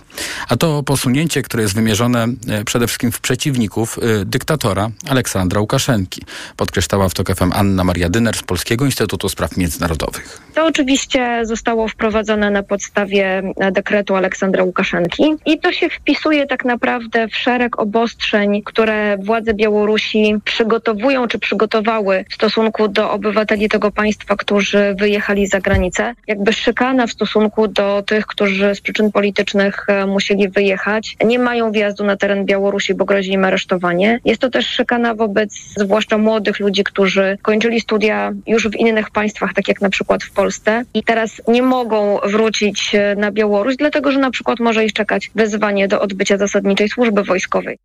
A 0.49 0.57
to 0.57 0.83
posunięcie, 0.83 1.41
które 1.41 1.63
jest 1.63 1.75
wymierzone 1.75 2.27
e, 2.49 2.63
przede 2.63 2.87
wszystkim 2.87 3.11
w 3.11 3.19
przeciwników 3.19 3.99
e, 3.99 4.25
dyktatora 4.25 4.89
Aleksandra 5.09 5.59
Łukaszenki, 5.59 6.21
podkreślała 6.57 7.09
w 7.09 7.13
TOK 7.13 7.35
FM 7.35 7.51
Anna 7.53 7.83
Maria 7.83 8.09
Dyner 8.09 8.35
z 8.35 8.43
Polskiego 8.43 8.85
Instytutu 8.85 9.29
Spraw 9.29 9.57
Międzynarodowych. 9.57 10.41
To 10.53 10.65
oczywiście 10.65 11.45
zostało 11.45 11.87
wprowadzone 11.87 12.51
na 12.51 12.63
podstawie 12.63 13.43
e, 13.57 13.71
dekretu 13.71 14.15
Aleksandra 14.15 14.63
Łukaszenki 14.63 15.23
i 15.45 15.59
to 15.59 15.71
się 15.71 15.89
wpisuje 15.89 16.45
tak 16.45 16.65
naprawdę 16.65 17.27
w 17.27 17.35
szereg 17.35 17.79
obostrzeń, 17.79 18.61
które 18.65 19.17
władze 19.17 19.53
Białorusi 19.53 20.35
przygotowują 20.45 21.27
czy 21.27 21.39
przygotowały 21.39 22.25
w 22.29 22.33
stosunku 22.33 22.87
do 22.87 23.11
obywateli 23.11 23.69
tego 23.69 23.91
państwa, 23.91 24.35
którzy 24.35 24.95
wyjechali 24.99 25.47
za 25.47 25.59
granicę. 25.59 26.15
Jakby 26.27 26.53
szykana 26.53 27.07
w 27.07 27.11
stosunku 27.11 27.67
do 27.67 28.03
tych, 28.07 28.25
którzy 28.25 28.62
którzy 28.63 28.75
z 28.75 28.81
przyczyn 28.81 29.11
politycznych 29.11 29.85
e, 29.87 30.05
musieli 30.05 30.49
wyjechać, 30.49 31.17
nie 31.25 31.39
mają 31.39 31.71
wjazdu 31.71 32.03
na 32.03 32.17
teren 32.17 32.45
Białorusi, 32.45 32.93
bo 32.93 33.05
grozi 33.05 33.31
im 33.31 33.45
aresztowanie. 33.45 34.19
Jest 34.25 34.41
to 34.41 34.49
też 34.49 34.67
szykana 34.67 35.15
wobec 35.15 35.53
zwłaszcza 35.77 36.17
młodych 36.17 36.59
ludzi, 36.59 36.83
którzy 36.83 37.37
kończyli 37.41 37.81
studia 37.81 38.31
już 38.47 38.67
w 38.67 38.75
innych 38.75 39.11
państwach, 39.11 39.53
tak 39.53 39.67
jak 39.67 39.81
na 39.81 39.89
przykład 39.89 40.23
w 40.23 40.31
Polsce 40.31 40.83
i 40.93 41.03
teraz 41.03 41.41
nie 41.47 41.61
mogą 41.61 42.19
wrócić 42.25 42.95
e, 42.95 43.15
na 43.15 43.31
Białoruś, 43.31 43.75
dlatego 43.75 44.11
że 44.11 44.19
na 44.19 44.31
przykład 44.31 44.59
może 44.59 44.85
ich 44.85 44.93
czekać 44.93 45.31
wezwanie 45.35 45.87
do 45.87 46.01
odbycia 46.01 46.37
zasadniczej 46.37 46.89
służby 46.89 47.23
wojskowej. 47.23 47.77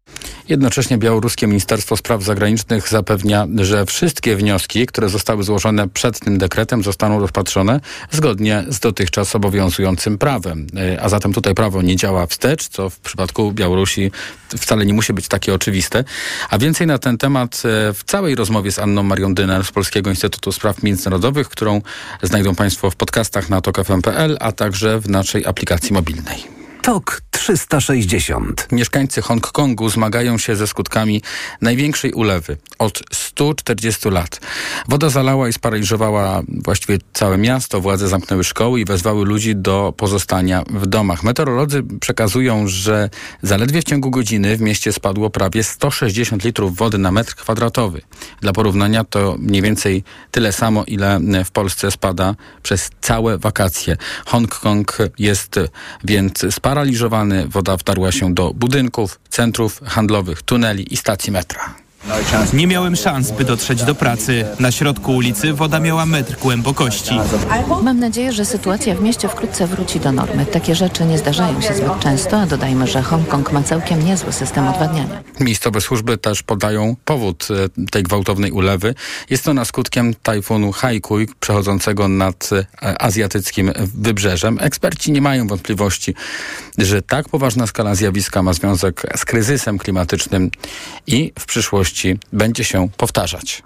Jednocześnie 0.49 0.99
białoruskie 0.99 1.47
Ministerstwo 1.47 1.97
Spraw 1.97 2.23
Zagranicznych 2.23 2.89
zapewnia, 2.89 3.47
że 3.57 3.87
wszystkie 3.87 4.37
wnioski, 4.37 4.87
które 4.87 5.09
zostały 5.09 5.43
złożone 5.43 5.89
przed 5.89 6.21
tym 6.21 6.39
dekretem, 6.39 6.83
zostaną 6.83 7.21
rozpatrzone 7.21 7.81
zgodnie 8.11 8.65
z 8.69 8.81
dotychczas 8.81 9.37
obowiązującym 9.37 10.19
prawem. 10.19 10.68
E, 10.77 11.03
a 11.03 11.09
zatem 11.09 11.33
tutaj 11.33 11.55
prawo 11.55 11.83
nie 11.83 11.97
działa 11.97 12.27
wstecz, 12.27 12.69
co 12.69 12.91
w 12.91 13.01
przypadku 13.01 13.53
Białorusi 13.53 14.11
wcale 14.57 14.87
nie 14.87 14.95
musi 14.95 15.13
być 15.13 15.29
takie 15.29 15.55
oczywiste. 15.55 16.05
A 16.51 16.59
więcej 16.59 16.87
na 16.87 16.99
ten 16.99 17.19
temat 17.19 17.63
e, 17.65 17.93
w 17.93 18.05
całej 18.05 18.35
rozmowie 18.35 18.73
z 18.73 18.79
Anną 18.79 19.03
Marią 19.03 19.35
Dyner 19.35 19.65
z 19.65 19.73
Polskiego 19.73 20.11
Instytutu 20.11 20.53
Spraw 20.53 20.83
Międzynarodowych, 20.83 21.49
którą 21.49 21.83
znajdą 22.23 22.55
Państwo 22.55 22.91
w 22.91 22.97
podcastach 22.97 23.51
na 23.51 23.61
tokfm.pl, 23.61 24.37
a 24.41 24.53
także 24.53 25.01
w 25.01 25.09
naszej 25.09 25.47
aplikacji 25.47 25.93
mobilnej. 25.93 26.59
TOK 26.83 27.23
360. 27.39 28.69
Mieszkańcy 28.73 29.23
Hongkongu 29.23 29.89
zmagają 29.89 30.39
się 30.39 30.57
ze 30.57 30.67
skutkami 30.67 31.23
największej 31.61 32.13
ulewy 32.13 32.57
od 32.79 33.03
140 33.13 34.09
lat. 34.11 34.41
Woda 34.89 35.09
zalała 35.11 35.49
i 35.49 35.53
sparaliżowała 35.53 36.43
właściwie 36.49 36.99
całe 37.13 37.39
miasto. 37.39 37.81
Władze 37.81 38.09
zamknęły 38.09 38.45
szkoły 38.45 38.81
i 38.81 38.85
wezwały 38.85 39.25
ludzi 39.25 39.57
do 39.57 39.95
pozostania 39.97 40.63
w 40.71 40.87
domach. 40.87 41.23
Meteorolodzy 41.23 41.83
przekazują, 42.01 42.69
że 42.69 43.11
zaledwie 43.43 43.81
w 43.81 43.85
ciągu 43.85 44.11
godziny 44.11 44.57
w 44.57 44.61
mieście 44.61 44.93
spadło 44.93 45.31
prawie 45.31 45.65
160 45.65 46.45
litrów 46.45 46.77
wody 46.77 46.99
na 46.99 47.13
metr 47.13 47.35
kwadratowy. 47.35 48.03
Dla 48.41 48.53
porównania 48.53 49.05
to 49.05 49.37
mniej 49.39 49.63
więcej 49.63 50.05
tyle 50.31 50.53
samo, 50.53 50.85
ile 50.87 51.21
w 51.45 51.51
Polsce 51.51 51.91
spada 51.91 52.35
przez 52.63 52.91
całe 53.01 53.39
wakacje. 53.39 53.97
Hongkong 54.27 54.99
jest 55.19 55.61
więc 56.05 56.55
sparaliżowany. 56.55 57.28
Woda 57.49 57.77
wtarła 57.77 58.13
się 58.13 58.35
do 58.35 58.55
budynków, 58.55 59.21
centrów 59.29 59.81
handlowych, 59.85 60.43
tuneli 60.43 60.95
i 60.95 60.97
stacji 60.97 61.33
metra. 61.33 61.75
Nie 62.53 62.67
miałem 62.67 62.97
szans, 62.97 63.31
by 63.31 63.45
dotrzeć 63.45 63.85
do 63.85 63.95
pracy. 63.95 64.47
Na 64.61 64.73
środku 64.73 65.17
ulicy 65.17 65.53
woda 65.53 65.81
miała 65.81 66.07
metr 66.07 66.37
głębokości. 66.39 67.15
Mam 67.83 68.01
nadzieję, 68.01 68.33
że 68.33 68.45
sytuacja 68.45 68.95
w 68.95 69.03
mieście 69.03 69.29
wkrótce 69.29 69.67
wróci 69.67 70.01
do 70.01 70.13
normy. 70.13 70.47
Takie 70.47 70.75
rzeczy 70.75 71.05
nie 71.05 71.19
zdarzają 71.19 71.61
się 71.61 71.75
zbyt 71.75 72.01
często, 72.01 72.41
a 72.41 72.47
dodajmy, 72.47 72.87
że 72.87 73.03
Hongkong 73.03 73.53
ma 73.53 73.63
całkiem 73.63 74.05
niezły 74.05 74.33
system 74.33 74.69
odwadniania. 74.69 75.23
Miejscowe 75.41 75.81
służby 75.81 76.19
też 76.19 76.43
podają 76.43 76.97
powód 77.05 77.49
e, 77.51 77.87
tej 77.91 78.03
gwałtownej 78.03 78.53
ulewy. 78.53 78.95
Jest 79.31 79.49
ona 79.49 79.65
skutkiem 79.65 80.15
tajfunu 80.23 80.73
Haikuj 80.73 81.29
przechodzącego 81.41 82.09
nad 82.09 82.51
e, 82.53 83.03
azjatyckim 83.03 83.73
wybrzeżem. 83.95 84.59
Eksperci 84.61 85.13
nie 85.13 85.21
mają 85.21 85.47
wątpliwości, 85.47 86.15
że 86.79 87.03
tak 87.03 87.29
poważna 87.29 87.67
skala 87.67 87.95
zjawiska 87.95 88.43
ma 88.43 88.53
związek 88.53 89.03
z 89.17 89.25
kryzysem 89.25 89.79
klimatycznym 89.79 90.51
i 91.07 91.33
w 91.39 91.47
przyszłości 91.47 91.88
będzie 92.33 92.65
się 92.65 92.89
powtarzać. 92.97 93.63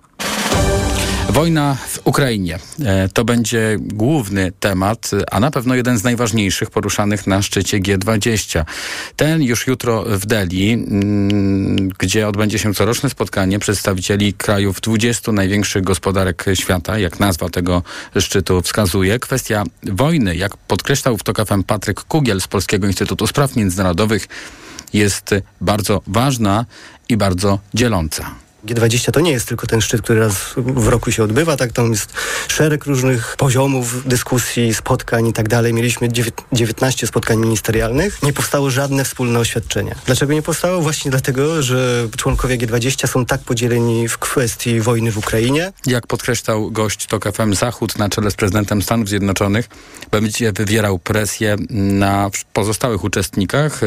Wojna 1.32 1.76
w 1.88 2.00
Ukrainie 2.04 2.58
e, 2.84 3.08
to 3.08 3.24
będzie 3.24 3.76
główny 3.80 4.52
temat, 4.60 5.10
a 5.30 5.40
na 5.40 5.50
pewno 5.50 5.74
jeden 5.74 5.98
z 5.98 6.04
najważniejszych 6.04 6.70
poruszanych 6.70 7.26
na 7.26 7.42
szczycie 7.42 7.80
G20. 7.80 8.64
Ten 9.16 9.42
już 9.42 9.66
jutro 9.66 10.04
w 10.06 10.26
Delhi, 10.26 10.72
mm, 10.72 11.88
gdzie 11.98 12.28
odbędzie 12.28 12.58
się 12.58 12.74
coroczne 12.74 13.10
spotkanie 13.10 13.58
przedstawicieli 13.58 14.34
krajów 14.34 14.80
20 14.80 15.32
największych 15.32 15.84
gospodarek 15.84 16.44
świata, 16.54 16.98
jak 16.98 17.20
nazwa 17.20 17.48
tego 17.48 17.82
szczytu 18.18 18.62
wskazuje. 18.62 19.18
Kwestia 19.18 19.64
wojny, 19.82 20.36
jak 20.36 20.56
podkreślał 20.56 21.18
w 21.18 21.22
TOK 21.22 21.46
FM 21.46 21.62
Patryk 21.62 22.00
Kugiel 22.00 22.40
z 22.40 22.48
Polskiego 22.48 22.86
Instytutu 22.86 23.26
Spraw 23.26 23.56
Międzynarodowych, 23.56 24.28
jest 24.92 25.34
bardzo 25.60 26.02
ważna 26.06 26.64
i 27.08 27.16
bardzo 27.16 27.58
dzieląca. 27.74 28.41
G20 28.66 29.10
to 29.10 29.20
nie 29.20 29.30
jest 29.30 29.48
tylko 29.48 29.66
ten 29.66 29.80
szczyt, 29.80 30.02
który 30.02 30.20
raz 30.20 30.34
w 30.56 30.88
roku 30.88 31.12
się 31.12 31.24
odbywa, 31.24 31.56
tak 31.56 31.72
tam 31.72 31.90
jest 31.90 32.12
szereg 32.48 32.84
różnych 32.84 33.36
poziomów 33.36 34.08
dyskusji, 34.08 34.74
spotkań 34.74 35.26
i 35.26 35.32
tak 35.32 35.48
dalej. 35.48 35.74
Mieliśmy 35.74 36.08
19 36.52 37.06
spotkań 37.06 37.38
ministerialnych, 37.38 38.22
nie 38.22 38.32
powstało 38.32 38.70
żadne 38.70 39.04
wspólne 39.04 39.38
oświadczenie. 39.38 39.94
Dlaczego 40.06 40.32
nie 40.32 40.42
powstało? 40.42 40.82
Właśnie 40.82 41.10
dlatego, 41.10 41.62
że 41.62 42.08
członkowie 42.16 42.58
G20 42.58 43.06
są 43.06 43.26
tak 43.26 43.40
podzieleni 43.40 44.08
w 44.08 44.18
kwestii 44.18 44.80
wojny 44.80 45.12
w 45.12 45.18
Ukrainie. 45.18 45.72
Jak 45.86 46.06
podkreślał 46.06 46.70
gość 46.70 47.06
TOK 47.06 47.24
FM, 47.32 47.54
Zachód 47.54 47.98
na 47.98 48.08
czele 48.08 48.30
z 48.30 48.34
prezydentem 48.34 48.82
Stanów 48.82 49.08
Zjednoczonych 49.08 49.68
będzie 50.10 50.52
wywierał 50.52 50.98
presję 50.98 51.56
na 51.70 52.30
pozostałych 52.52 53.04
uczestnikach, 53.04 53.80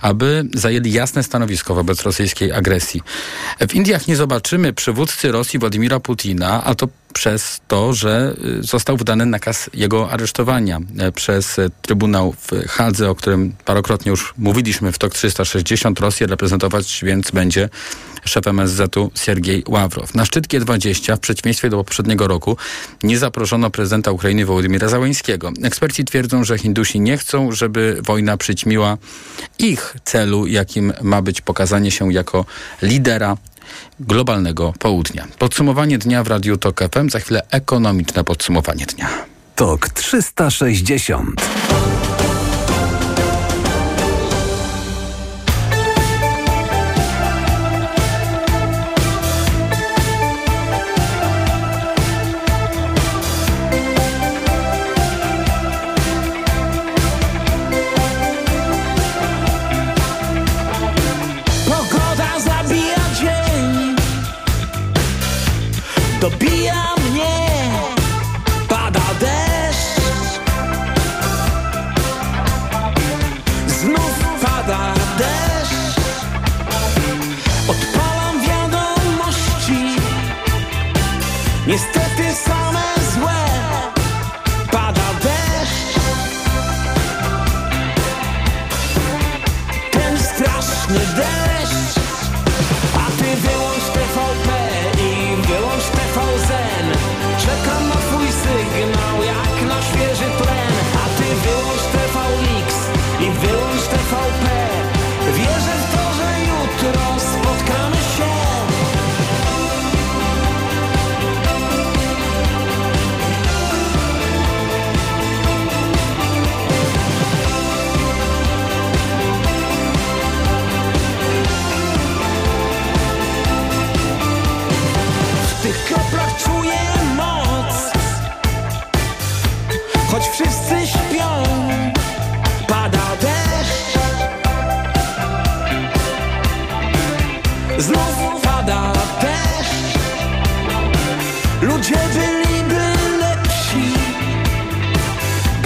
aby 0.00 0.44
zajęli 0.54 0.92
jasne 0.92 1.22
stanowisko 1.22 1.74
wobec 1.74 2.02
rosyjskiej 2.02 2.52
agresji. 2.52 3.02
W 3.68 3.74
Indiach 3.74 4.08
nie 4.08 4.11
nie 4.12 4.16
zobaczymy 4.16 4.72
przywódcy 4.72 5.32
Rosji 5.32 5.58
Władimira 5.58 6.00
Putina, 6.00 6.64
a 6.64 6.74
to 6.74 6.88
przez 7.12 7.60
to, 7.68 7.94
że 7.94 8.34
y, 8.60 8.62
został 8.62 8.96
wydany 8.96 9.26
nakaz 9.26 9.70
jego 9.74 10.10
aresztowania 10.10 10.80
e, 10.98 11.12
przez 11.12 11.58
e, 11.58 11.70
Trybunał 11.82 12.32
w 12.32 12.68
Hadze, 12.68 13.10
o 13.10 13.14
którym 13.14 13.52
parokrotnie 13.64 14.10
już 14.10 14.34
mówiliśmy 14.38 14.92
w 14.92 14.98
TOK 14.98 15.14
360. 15.14 16.00
Rosję 16.00 16.26
reprezentować 16.26 17.00
więc 17.04 17.30
będzie 17.30 17.68
szef 18.24 18.46
MSZ-u 18.46 19.10
Siergiej 19.14 19.64
Ławrow. 19.68 20.14
Na 20.14 20.24
szczyt 20.24 20.46
G20 20.46 21.16
w 21.16 21.20
przeciwieństwie 21.20 21.70
do 21.70 21.76
poprzedniego 21.76 22.26
roku 22.28 22.56
nie 23.02 23.18
zaproszono 23.18 23.70
prezydenta 23.70 24.10
Ukrainy 24.10 24.46
Wołodymira 24.46 24.88
Załańskiego. 24.88 25.52
Eksperci 25.62 26.04
twierdzą, 26.04 26.44
że 26.44 26.58
Hindusi 26.58 27.00
nie 27.00 27.18
chcą, 27.18 27.52
żeby 27.52 27.98
wojna 28.04 28.36
przyćmiła 28.36 28.98
ich 29.58 29.96
celu, 30.04 30.46
jakim 30.46 30.92
ma 31.02 31.22
być 31.22 31.40
pokazanie 31.40 31.90
się 31.90 32.12
jako 32.12 32.44
lidera 32.82 33.36
globalnego 34.00 34.72
południa. 34.78 35.26
Podsumowanie 35.38 35.98
dnia 35.98 36.24
w 36.24 36.28
Radiu 36.28 36.56
TOK 36.56 36.80
FM, 36.92 37.10
za 37.10 37.20
chwilę 37.20 37.42
ekonomiczne 37.50 38.24
podsumowanie 38.24 38.86
dnia. 38.86 39.08
TOK 39.56 39.88
360 39.88 41.42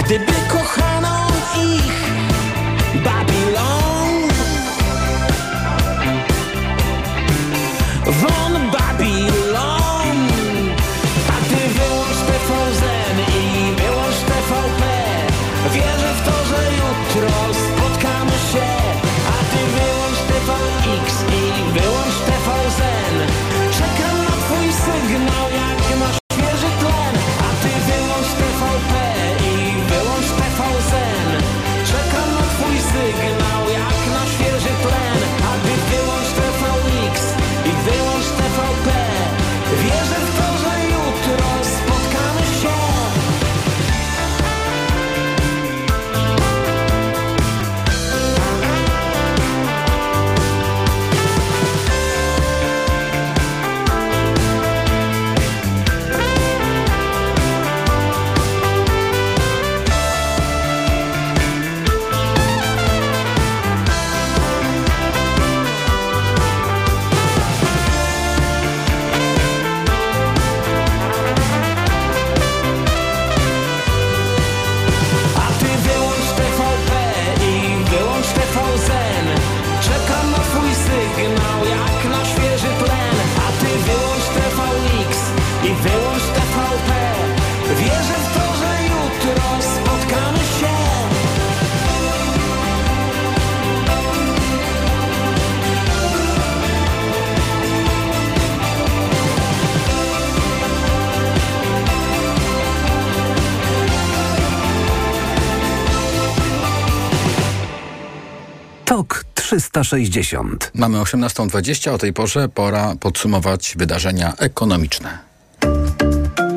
des 0.07 0.19
bécons 0.19 0.56
360. 109.47 110.71
Mamy 110.73 110.97
18.20, 110.97 111.91
o 111.91 111.97
tej 111.97 112.13
porze 112.13 112.49
pora 112.49 112.95
podsumować 112.99 113.73
wydarzenia 113.77 114.33
ekonomiczne. 114.37 115.17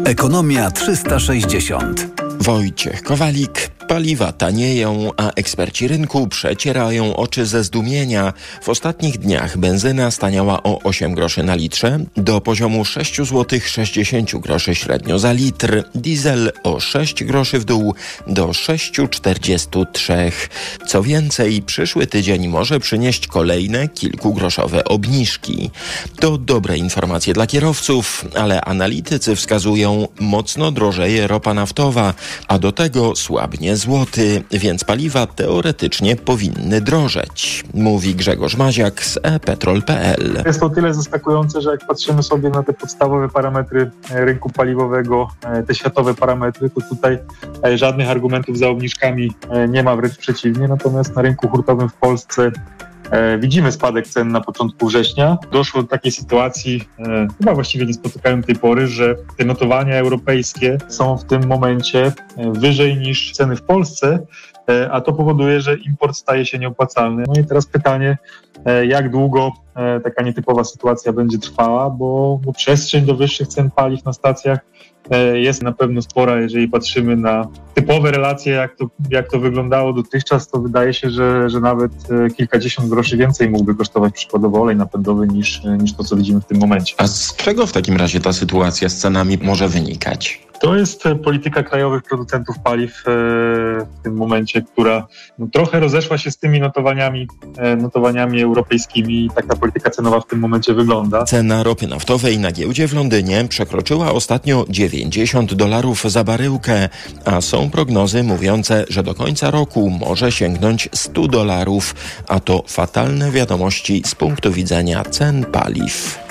Ekonomia 0.04 0.70
360. 0.70 2.06
Wojciech 2.40 3.02
Kowalik. 3.02 3.70
Paliwa 3.90 4.32
tanieją, 4.32 5.10
a 5.16 5.30
eksperci 5.30 5.88
rynku 5.88 6.28
przecierają 6.28 7.16
oczy 7.16 7.46
ze 7.46 7.64
zdumienia. 7.64 8.32
W 8.62 8.68
ostatnich 8.68 9.18
dniach 9.18 9.58
benzyna 9.58 10.10
staniała 10.10 10.62
o 10.62 10.78
8 10.82 11.14
groszy 11.14 11.42
na 11.42 11.54
litrze 11.54 11.98
do 12.16 12.40
poziomu 12.40 12.84
6 12.84 13.16
zł 13.16 13.60
60 13.66 14.36
groszy 14.36 14.74
średnio 14.74 15.18
za 15.18 15.32
litr. 15.32 15.84
Diesel 15.94 16.52
o 16.62 16.80
6 16.80 17.24
groszy 17.24 17.58
w 17.58 17.64
dół 17.64 17.94
do 18.26 18.46
6,43. 18.46 20.32
Co 20.86 21.02
więcej, 21.02 21.62
przyszły 21.62 22.06
tydzień 22.06 22.48
może 22.48 22.80
przynieść 22.80 23.26
kolejne 23.26 23.88
kilkugroszowe 23.88 24.84
obniżki. 24.84 25.70
To 26.20 26.38
dobre 26.38 26.78
informacje 26.78 27.34
dla 27.34 27.46
kierowców, 27.46 28.24
ale 28.34 28.60
analitycy 28.60 29.36
wskazują 29.36 30.08
mocno 30.20 30.72
drożeje 30.72 31.26
ropa 31.26 31.54
naftowa, 31.54 32.14
a 32.48 32.58
do 32.58 32.72
tego 32.72 33.16
słabnie 33.16 33.79
złoty, 33.80 34.42
więc 34.50 34.84
paliwa 34.84 35.26
teoretycznie 35.26 36.16
powinny 36.16 36.80
drożeć, 36.80 37.64
mówi 37.74 38.14
Grzegorz 38.14 38.56
Maziak 38.56 39.04
z 39.04 39.18
epetrol.pl. 39.22 40.42
Jest 40.46 40.60
to 40.60 40.70
tyle 40.70 40.94
zaskakujące, 40.94 41.60
że 41.60 41.70
jak 41.70 41.86
patrzymy 41.86 42.22
sobie 42.22 42.50
na 42.50 42.62
te 42.62 42.72
podstawowe 42.72 43.28
parametry 43.28 43.90
e, 44.10 44.24
rynku 44.24 44.50
paliwowego, 44.50 45.28
e, 45.44 45.62
te 45.62 45.74
światowe 45.74 46.14
parametry, 46.14 46.70
to 46.70 46.80
tutaj 46.80 47.18
e, 47.64 47.78
żadnych 47.78 48.10
argumentów 48.10 48.58
za 48.58 48.68
obniżkami 48.68 49.32
nie 49.68 49.82
ma, 49.82 49.96
wręcz 49.96 50.16
przeciwnie. 50.16 50.68
Natomiast 50.68 51.16
na 51.16 51.22
rynku 51.22 51.48
hurtowym 51.48 51.88
w 51.88 51.94
Polsce 51.94 52.50
Widzimy 53.38 53.72
spadek 53.72 54.08
cen 54.08 54.28
na 54.28 54.40
początku 54.40 54.86
września. 54.86 55.38
Doszło 55.52 55.82
do 55.82 55.88
takiej 55.88 56.12
sytuacji, 56.12 56.88
chyba 57.38 57.54
właściwie 57.54 57.86
nie 57.86 57.94
spotykają 57.94 58.42
tej 58.42 58.56
pory, 58.56 58.86
że 58.86 59.16
te 59.36 59.44
notowania 59.44 59.96
europejskie 59.96 60.78
są 60.88 61.16
w 61.16 61.24
tym 61.24 61.46
momencie 61.46 62.12
wyżej 62.52 62.96
niż 62.96 63.32
ceny 63.32 63.56
w 63.56 63.62
Polsce, 63.62 64.26
a 64.90 65.00
to 65.00 65.12
powoduje, 65.12 65.60
że 65.60 65.76
import 65.76 66.16
staje 66.16 66.46
się 66.46 66.58
nieopłacalny. 66.58 67.24
No 67.28 67.40
i 67.40 67.44
teraz 67.44 67.66
pytanie, 67.66 68.18
jak 68.88 69.10
długo 69.10 69.52
taka 70.04 70.22
nietypowa 70.22 70.64
sytuacja 70.64 71.12
będzie 71.12 71.38
trwała, 71.38 71.90
bo, 71.90 72.40
bo 72.44 72.52
przestrzeń 72.52 73.04
do 73.04 73.14
wyższych 73.14 73.48
cen 73.48 73.70
paliw 73.70 74.04
na 74.04 74.12
stacjach 74.12 74.58
jest 75.34 75.62
na 75.62 75.72
pewno 75.72 76.02
spora, 76.02 76.40
jeżeli 76.40 76.68
patrzymy 76.68 77.16
na 77.16 77.48
typowe 77.74 78.10
relacje, 78.10 78.52
jak 78.52 78.76
to, 78.76 78.90
jak 79.10 79.30
to 79.30 79.40
wyglądało 79.40 79.92
dotychczas, 79.92 80.48
to 80.48 80.60
wydaje 80.60 80.94
się, 80.94 81.10
że, 81.10 81.50
że 81.50 81.60
nawet 81.60 81.92
kilkadziesiąt 82.36 82.88
groszy 82.88 83.16
więcej 83.16 83.50
mógłby 83.50 83.74
kosztować 83.74 84.14
przykładowo 84.14 84.62
olej 84.62 84.76
napędowy 84.76 85.26
niż, 85.26 85.62
niż 85.64 85.92
to, 85.92 86.04
co 86.04 86.16
widzimy 86.16 86.40
w 86.40 86.44
tym 86.44 86.58
momencie. 86.58 86.94
A 86.98 87.06
z 87.06 87.36
czego 87.36 87.66
w 87.66 87.72
takim 87.72 87.96
razie 87.96 88.20
ta 88.20 88.32
sytuacja 88.32 88.88
z 88.88 88.96
cenami 88.96 89.38
może 89.42 89.68
wynikać? 89.68 90.49
To 90.60 90.76
jest 90.76 91.04
polityka 91.24 91.62
krajowych 91.62 92.02
producentów 92.02 92.58
paliw 92.58 93.02
w 93.06 94.02
tym 94.02 94.16
momencie, 94.16 94.62
która 94.62 95.06
no, 95.38 95.46
trochę 95.52 95.80
rozeszła 95.80 96.18
się 96.18 96.30
z 96.30 96.38
tymi 96.38 96.60
notowaniami, 96.60 97.28
notowaniami 97.76 98.42
europejskimi 98.42 99.24
i 99.24 99.30
taka 99.30 99.56
polityka 99.56 99.90
cenowa 99.90 100.20
w 100.20 100.26
tym 100.26 100.38
momencie 100.38 100.74
wygląda. 100.74 101.24
Cena 101.24 101.62
ropy 101.62 101.86
naftowej 101.86 102.38
na 102.38 102.52
giełdzie 102.52 102.88
w 102.88 102.94
Londynie 102.94 103.44
przekroczyła 103.48 104.12
ostatnio 104.12 104.64
90 104.68 105.54
dolarów 105.54 106.02
za 106.04 106.24
baryłkę, 106.24 106.88
a 107.24 107.40
są 107.40 107.70
prognozy 107.70 108.22
mówiące, 108.22 108.84
że 108.88 109.02
do 109.02 109.14
końca 109.14 109.50
roku 109.50 109.90
może 109.90 110.32
sięgnąć 110.32 110.88
100 110.92 111.28
dolarów, 111.28 111.94
a 112.28 112.40
to 112.40 112.64
fatalne 112.68 113.30
wiadomości 113.30 114.02
z 114.06 114.14
punktu 114.14 114.52
widzenia 114.52 115.04
cen 115.04 115.44
paliw. 115.44 116.29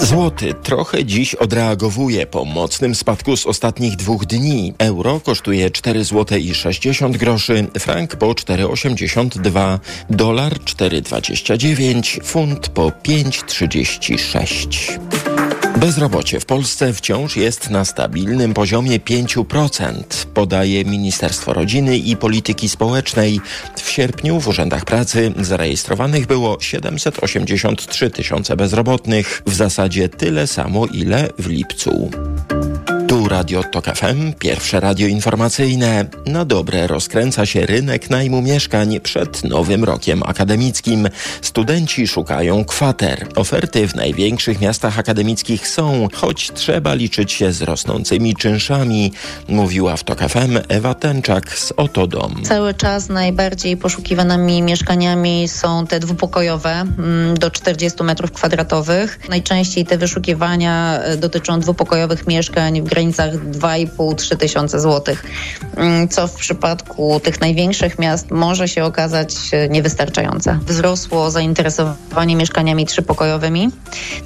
Złoty 0.00 0.54
trochę 0.54 1.04
dziś 1.04 1.34
odreagowuje 1.34 2.26
po 2.26 2.44
mocnym 2.44 2.94
spadku 2.94 3.36
z 3.36 3.46
ostatnich 3.46 3.96
dwóch 3.96 4.26
dni. 4.26 4.74
Euro 4.78 5.20
kosztuje 5.20 5.70
4 5.70 6.04
zł 6.04 6.38
i 6.38 6.54
60 6.54 7.16
groszy, 7.16 7.66
frank 7.78 8.16
po 8.16 8.26
4,82, 8.26 9.78
dolar 10.10 10.52
4,29, 10.52 12.24
funt 12.24 12.68
po 12.68 12.88
5,36. 12.88 15.37
Bezrobocie 15.80 16.40
w 16.40 16.46
Polsce 16.46 16.92
wciąż 16.92 17.36
jest 17.36 17.70
na 17.70 17.84
stabilnym 17.84 18.54
poziomie 18.54 19.00
5%, 19.00 20.02
podaje 20.34 20.84
Ministerstwo 20.84 21.52
Rodziny 21.52 21.98
i 21.98 22.16
Polityki 22.16 22.68
Społecznej. 22.68 23.40
W 23.76 23.90
sierpniu 23.90 24.40
w 24.40 24.48
urzędach 24.48 24.84
pracy 24.84 25.32
zarejestrowanych 25.40 26.26
było 26.26 26.60
783 26.60 28.10
tysiące 28.10 28.56
bezrobotnych, 28.56 29.42
w 29.46 29.54
zasadzie 29.54 30.08
tyle 30.08 30.46
samo 30.46 30.86
ile 30.86 31.28
w 31.38 31.46
lipcu. 31.48 32.10
Radio 33.28 33.62
TOK 33.62 33.84
FM, 33.84 34.32
pierwsze 34.38 34.80
radio 34.80 35.06
informacyjne. 35.06 36.04
Na 36.26 36.44
dobre 36.44 36.86
rozkręca 36.86 37.46
się 37.46 37.66
rynek 37.66 38.10
najmu 38.10 38.42
mieszkań 38.42 39.00
przed 39.00 39.44
nowym 39.44 39.84
rokiem 39.84 40.22
akademickim. 40.22 41.08
Studenci 41.42 42.08
szukają 42.08 42.64
kwater. 42.64 43.26
Oferty 43.36 43.88
w 43.88 43.94
największych 43.94 44.60
miastach 44.60 44.98
akademickich 44.98 45.68
są, 45.68 46.08
choć 46.14 46.52
trzeba 46.52 46.94
liczyć 46.94 47.32
się 47.32 47.52
z 47.52 47.62
rosnącymi 47.62 48.34
czynszami, 48.34 49.12
mówiła 49.48 49.96
w 49.96 50.04
TOK 50.04 50.18
FM 50.18 50.58
Ewa 50.68 50.94
Tęczak 50.94 51.58
z 51.58 51.72
Otodom. 51.76 52.42
Cały 52.42 52.74
czas 52.74 53.08
najbardziej 53.08 53.76
poszukiwanymi 53.76 54.62
mieszkaniami 54.62 55.48
są 55.48 55.86
te 55.86 56.00
dwupokojowe 56.00 56.70
mm, 56.70 57.38
do 57.38 57.50
40 57.50 58.02
metrów 58.02 58.32
kwadratowych. 58.32 59.18
Najczęściej 59.28 59.86
te 59.86 59.98
wyszukiwania 59.98 61.00
e, 61.00 61.16
dotyczą 61.16 61.60
dwupokojowych 61.60 62.26
mieszkań 62.26 62.82
w 62.82 62.92
granicach 63.18 63.50
2,5-3 63.50 64.36
tysiące 64.36 64.80
złotych, 64.80 65.24
mm, 65.76 66.08
co 66.08 66.26
w 66.26 66.34
przypadku 66.34 67.20
tych 67.20 67.40
największych 67.40 67.98
miast 67.98 68.30
może 68.30 68.68
się 68.68 68.84
okazać 68.84 69.34
e, 69.52 69.68
niewystarczające. 69.68 70.58
Wzrosło 70.66 71.30
zainteresowanie 71.30 72.36
mieszkaniami 72.36 72.86
trzypokojowymi, 72.86 73.70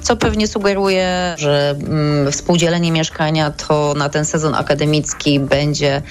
co 0.01 0.15
pewnie 0.15 0.47
sugeruje, 0.47 1.35
że 1.37 1.75
mm, 1.79 2.31
współdzielenie 2.31 2.91
mieszkania 2.91 3.51
to 3.51 3.93
na 3.97 4.09
ten 4.09 4.25
sezon 4.25 4.55
akademicki 4.55 5.39
będzie 5.39 6.01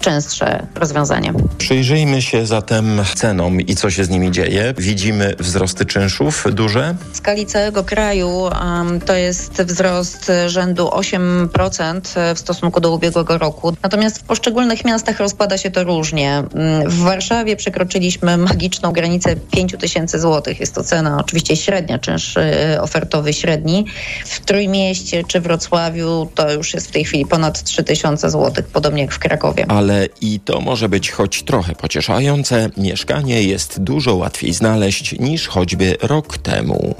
częstsze 0.00 0.66
rozwiązanie. 0.74 1.32
Przyjrzyjmy 1.58 2.22
się 2.22 2.46
zatem 2.46 3.02
cenom 3.14 3.60
i 3.60 3.74
co 3.74 3.90
się 3.90 4.04
z 4.04 4.08
nimi 4.08 4.30
dzieje. 4.30 4.74
Widzimy 4.78 5.34
wzrosty 5.38 5.84
czynszów 5.84 6.44
duże. 6.52 6.94
W 7.12 7.16
skali 7.16 7.46
całego 7.46 7.84
kraju 7.84 8.28
um, 8.28 9.00
to 9.00 9.14
jest 9.14 9.62
wzrost 9.62 10.32
rzędu 10.46 10.86
8% 10.86 12.00
w 12.34 12.38
stosunku 12.38 12.80
do 12.80 12.94
ubiegłego 12.94 13.38
roku. 13.38 13.76
Natomiast 13.82 14.18
w 14.18 14.22
poszczególnych 14.22 14.84
miastach 14.84 15.18
rozkłada 15.18 15.58
się 15.58 15.70
to 15.70 15.84
różnie. 15.84 16.42
Mm, 16.54 16.90
W 16.90 16.98
Warszawie 16.98 17.56
przekroczyliśmy 17.56 18.36
magiczną 18.36 18.92
granicę 18.92 19.36
5 19.36 19.74
tysięcy 19.80 20.18
złotych. 20.20 20.60
Jest 20.60 20.74
to 20.74 20.84
cena 20.84 21.18
oczywiście 21.20 21.56
średnia, 21.56 21.98
czynsz 21.98 22.36
y, 22.36 22.80
ofertowy 22.80 23.32
średni. 23.32 23.86
W 24.24 24.40
Trójmieście 24.40 25.24
czy 25.24 25.40
Wrocławiu 25.40 26.28
to 26.34 26.52
już 26.52 26.74
jest 26.74 26.88
w 26.88 26.90
tej 26.90 27.04
chwili 27.04 27.26
ponad 27.26 27.62
3 27.62 27.84
tysiące 27.84 28.30
złotych, 28.30 28.66
podobnie 28.66 29.02
jak 29.02 29.12
w 29.12 29.18
Krakowie. 29.18 29.57
Ale 29.68 30.08
i 30.20 30.40
to 30.40 30.60
może 30.60 30.88
być 30.88 31.10
choć 31.10 31.42
trochę 31.42 31.74
pocieszające. 31.74 32.70
Mieszkanie 32.76 33.42
jest 33.42 33.80
dużo 33.80 34.14
łatwiej 34.14 34.52
znaleźć 34.52 35.18
niż 35.18 35.48
choćby 35.48 35.96
rok 36.02 36.38
temu. 36.38 36.94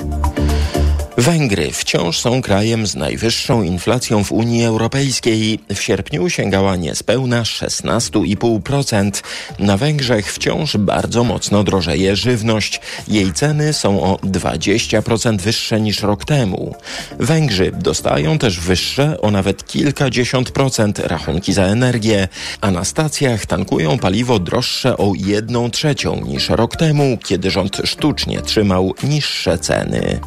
Węgry 1.18 1.70
wciąż 1.72 2.18
są 2.18 2.42
krajem 2.42 2.86
z 2.86 2.96
najwyższą 2.96 3.62
inflacją 3.62 4.24
w 4.24 4.32
Unii 4.32 4.64
Europejskiej. 4.64 5.58
W 5.74 5.82
sierpniu 5.82 6.30
sięgała 6.30 6.76
niespełna 6.76 7.42
16,5%. 7.42 9.22
Na 9.58 9.76
Węgrzech 9.76 10.32
wciąż 10.32 10.76
bardzo 10.76 11.24
mocno 11.24 11.64
drożeje 11.64 12.16
żywność. 12.16 12.80
Jej 13.08 13.32
ceny 13.32 13.72
są 13.72 14.02
o 14.02 14.16
20% 14.16 15.40
wyższe 15.40 15.80
niż 15.80 16.02
rok 16.02 16.24
temu. 16.24 16.74
Węgrzy 17.18 17.72
dostają 17.74 18.38
też 18.38 18.60
wyższe 18.60 19.20
o 19.20 19.30
nawet 19.30 19.66
kilkadziesiąt 19.66 20.50
procent 20.50 20.98
rachunki 20.98 21.52
za 21.52 21.64
energię, 21.64 22.28
a 22.60 22.70
na 22.70 22.84
stacjach 22.84 23.46
tankują 23.46 23.98
paliwo 23.98 24.38
droższe 24.38 24.96
o 24.96 25.12
jedną 25.16 25.70
trzecią 25.70 26.20
niż 26.20 26.48
rok 26.48 26.76
temu, 26.76 27.18
kiedy 27.24 27.50
rząd 27.50 27.80
sztucznie 27.84 28.42
trzymał 28.42 28.94
niższe 29.02 29.58
ceny. 29.58 30.20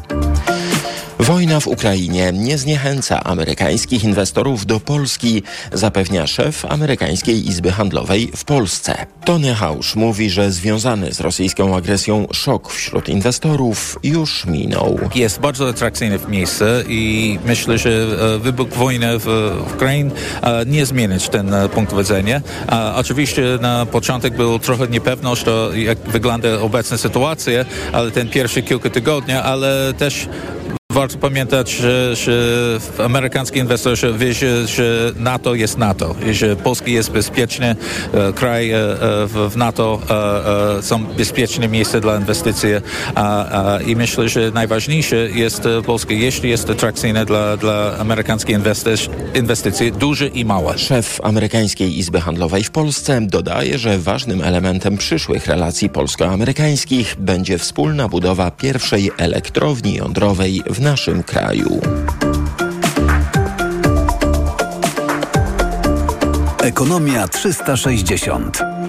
Wojna 1.22 1.60
w 1.60 1.66
Ukrainie 1.66 2.32
nie 2.32 2.58
zniechęca 2.58 3.24
amerykańskich 3.24 4.04
inwestorów 4.04 4.66
do 4.66 4.80
Polski, 4.80 5.42
zapewnia 5.72 6.26
szef 6.26 6.64
amerykańskiej 6.64 7.48
Izby 7.48 7.72
Handlowej 7.72 8.30
w 8.36 8.44
Polsce. 8.44 9.06
Tony 9.24 9.54
Hausch 9.54 9.96
mówi, 9.96 10.30
że 10.30 10.52
związany 10.52 11.12
z 11.12 11.20
rosyjską 11.20 11.76
agresją 11.76 12.26
szok 12.32 12.72
wśród 12.72 13.08
inwestorów 13.08 13.98
już 14.02 14.46
minął. 14.46 14.98
Jest 15.14 15.40
bardzo 15.40 15.68
atrakcyjne 15.68 16.18
miejsce 16.28 16.84
i 16.88 17.38
myślę, 17.44 17.78
że 17.78 17.90
e, 17.90 18.38
wybuch 18.38 18.68
wojny 18.68 19.18
w 19.18 19.26
Ukrainie 19.74 20.10
e, 20.42 20.66
nie 20.66 20.86
zmienić 20.86 21.28
ten 21.28 21.54
e, 21.54 21.68
punkt 21.68 21.96
widzenia. 21.96 22.40
Oczywiście 22.94 23.42
na 23.60 23.86
początek 23.86 24.36
było 24.36 24.58
trochę 24.58 24.88
niepewność, 24.88 25.44
jak 25.74 25.98
wygląda 25.98 26.60
obecna 26.60 26.98
sytuacja, 26.98 27.64
ale 27.92 28.10
ten 28.10 28.28
pierwszy 28.28 28.62
kilka 28.62 28.90
tygodni, 28.90 29.34
ale 29.34 29.94
też 29.98 30.28
Warto 30.92 31.18
pamiętać, 31.18 31.70
że, 31.70 32.16
że 32.16 32.78
amerykański 33.04 33.58
inwestor 33.58 33.96
wie, 34.18 34.34
że, 34.34 34.66
że 34.66 35.12
NATO 35.16 35.54
jest 35.54 35.78
NATO 35.78 36.14
i 36.30 36.34
że 36.34 36.56
Polska 36.56 36.86
jest 36.86 37.10
bezpieczny 37.10 37.76
e, 38.12 38.32
kraj 38.32 38.70
e, 38.70 38.76
e, 38.76 38.96
w, 39.26 39.56
NATO, 39.56 40.00
są 40.80 41.04
bezpieczne 41.04 41.68
miejsca 41.68 42.00
dla 42.00 42.16
inwestycji 42.16 42.68
a, 43.14 43.78
i 43.86 43.96
myślę, 43.96 44.28
że 44.28 44.50
najważniejsze 44.50 45.16
jest 45.16 45.62
Polska, 45.86 46.14
jeśli 46.14 46.50
jest 46.50 46.70
atrakcyjne 46.70 47.24
dla, 47.24 47.56
dla 47.56 47.98
amerykańskich 47.98 48.56
inwestycji, 49.34 49.92
duże 49.92 50.26
i 50.26 50.44
małe. 50.44 50.78
Szef 50.78 51.20
amerykańskiej 51.22 51.98
Izby 51.98 52.20
Handlowej 52.20 52.64
w 52.64 52.70
Polsce 52.70 53.20
dodaje, 53.20 53.78
że 53.78 53.98
ważnym 53.98 54.42
elementem 54.42 54.96
przyszłych 54.96 55.46
relacji 55.46 55.88
polsko-amerykańskich 55.88 57.16
będzie 57.18 57.58
wspólna 57.58 58.08
budowa 58.08 58.50
pierwszej 58.50 59.10
elektrowni 59.18 59.94
jądrowej 59.94 60.62
w 60.70 60.81
naszym 60.82 61.22
kraju. 61.22 61.80
Ekonomia 66.62 67.28
360. 67.28 68.81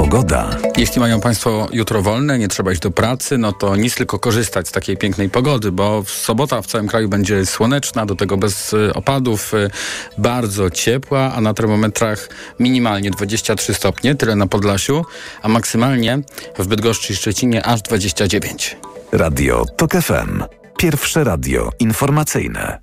Pogoda. 0.00 0.50
Jeśli 0.76 1.00
mają 1.00 1.20
Państwo 1.20 1.68
jutro 1.72 2.02
wolne, 2.02 2.38
nie 2.38 2.48
trzeba 2.48 2.72
iść 2.72 2.80
do 2.80 2.90
pracy, 2.90 3.38
no 3.38 3.52
to 3.52 3.76
nic 3.76 3.94
tylko 3.94 4.18
korzystać 4.18 4.68
z 4.68 4.72
takiej 4.72 4.96
pięknej 4.96 5.30
pogody, 5.30 5.72
bo 5.72 6.02
w 6.02 6.10
sobota 6.10 6.62
w 6.62 6.66
całym 6.66 6.88
kraju 6.88 7.08
będzie 7.08 7.46
słoneczna, 7.46 8.06
do 8.06 8.16
tego 8.16 8.36
bez 8.36 8.72
y, 8.72 8.94
opadów, 8.94 9.54
y, 9.54 9.70
bardzo 10.18 10.70
ciepła, 10.70 11.32
a 11.34 11.40
na 11.40 11.54
termometrach 11.54 12.28
minimalnie 12.60 13.10
23 13.10 13.74
stopnie, 13.74 14.14
tyle 14.14 14.36
na 14.36 14.46
Podlasiu, 14.46 15.04
a 15.42 15.48
maksymalnie 15.48 16.18
w 16.58 16.66
Bydgoszczy 16.66 17.12
i 17.12 17.16
Szczecinie 17.16 17.66
aż 17.66 17.82
29. 17.82 18.76
Radio 19.12 19.64
TOK 19.76 19.92
FM. 19.92 20.42
Pierwsze 20.76 21.24
radio 21.24 21.70
informacyjne. 21.78 22.80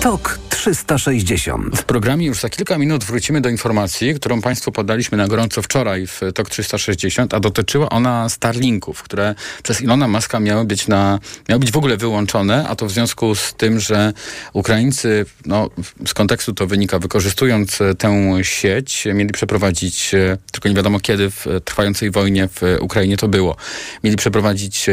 TOK 0.00 0.45
360. 0.56 1.78
W 1.78 1.84
programie 1.84 2.26
już 2.26 2.40
za 2.40 2.48
kilka 2.48 2.78
minut 2.78 3.04
wrócimy 3.04 3.40
do 3.40 3.48
informacji, 3.48 4.14
którą 4.14 4.42
Państwu 4.42 4.72
podaliśmy 4.72 5.18
na 5.18 5.28
gorąco 5.28 5.62
wczoraj 5.62 6.06
w 6.06 6.20
TOK 6.34 6.50
360, 6.50 7.34
a 7.34 7.40
dotyczyła 7.40 7.88
ona 7.88 8.28
Starlinków, 8.28 9.02
które 9.02 9.34
przez 9.62 9.80
Ilona 9.80 10.08
Maska 10.08 10.40
miały 10.40 10.64
być, 10.64 10.88
na, 10.88 11.18
miały 11.48 11.60
być 11.60 11.72
w 11.72 11.76
ogóle 11.76 11.96
wyłączone, 11.96 12.68
a 12.68 12.76
to 12.76 12.86
w 12.86 12.90
związku 12.90 13.34
z 13.34 13.54
tym, 13.54 13.80
że 13.80 14.12
Ukraińcy, 14.52 15.26
no, 15.46 15.70
z 16.06 16.14
kontekstu 16.14 16.54
to 16.54 16.66
wynika, 16.66 16.98
wykorzystując 16.98 17.78
tę 17.98 18.38
sieć, 18.42 19.04
mieli 19.14 19.32
przeprowadzić, 19.32 20.14
tylko 20.52 20.68
nie 20.68 20.74
wiadomo 20.74 21.00
kiedy, 21.00 21.30
w 21.30 21.46
trwającej 21.64 22.10
wojnie 22.10 22.48
w 22.48 22.60
Ukrainie 22.80 23.16
to 23.16 23.28
było, 23.28 23.56
mieli 24.04 24.16
przeprowadzić 24.16 24.86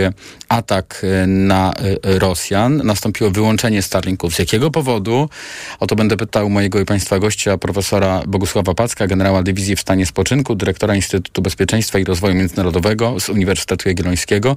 atak 0.49 1.02
na 1.28 1.73
Rosjan. 2.04 2.82
Nastąpiło 2.84 3.32
wyłączenie 3.32 3.82
Starlinków. 3.82 4.36
Z 4.36 4.39
jakiego 4.39 4.71
powodu? 4.71 5.30
O 5.80 5.88
to 5.88 5.96
będę 5.96 6.18
pytał 6.18 6.50
mojego 6.50 6.80
i 6.80 6.86
Państwa 6.86 7.20
gościa, 7.20 7.58
profesora 7.58 8.22
Bogusława 8.28 8.74
Packa, 8.74 9.08
generała 9.08 9.44
dywizji 9.44 9.76
w 9.76 9.80
stanie 9.80 10.06
spoczynku, 10.06 10.56
dyrektora 10.56 10.96
Instytutu 10.96 11.42
Bezpieczeństwa 11.42 12.00
i 12.00 12.04
Rozwoju 12.04 12.36
Międzynarodowego 12.36 13.20
z 13.20 13.30
Uniwersytetu 13.30 13.89
Jagiellońskiego. 13.89 14.56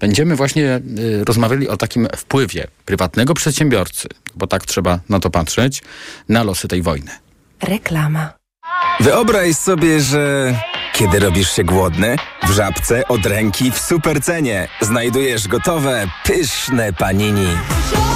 Będziemy 0.00 0.36
właśnie 0.36 0.80
y, 0.98 1.24
rozmawiali 1.24 1.68
o 1.68 1.76
takim 1.76 2.08
wpływie 2.16 2.66
prywatnego 2.84 3.34
przedsiębiorcy, 3.34 4.08
bo 4.34 4.46
tak 4.46 4.66
trzeba 4.66 5.00
na 5.08 5.20
to 5.20 5.30
patrzeć, 5.30 5.82
na 6.28 6.42
losy 6.42 6.68
tej 6.68 6.82
wojny. 6.82 7.10
Reklama. 7.62 8.32
Wyobraź 9.00 9.56
sobie, 9.56 10.00
że 10.00 10.54
kiedy 10.98 11.18
robisz 11.18 11.52
się 11.52 11.64
głodny, 11.64 12.16
w 12.42 12.50
żabce 12.50 13.08
od 13.08 13.26
ręki 13.26 13.70
w 13.70 13.78
supercenie 13.78 14.68
znajdujesz 14.80 15.48
gotowe, 15.48 16.06
pyszne 16.24 16.92
panini. 16.92 17.46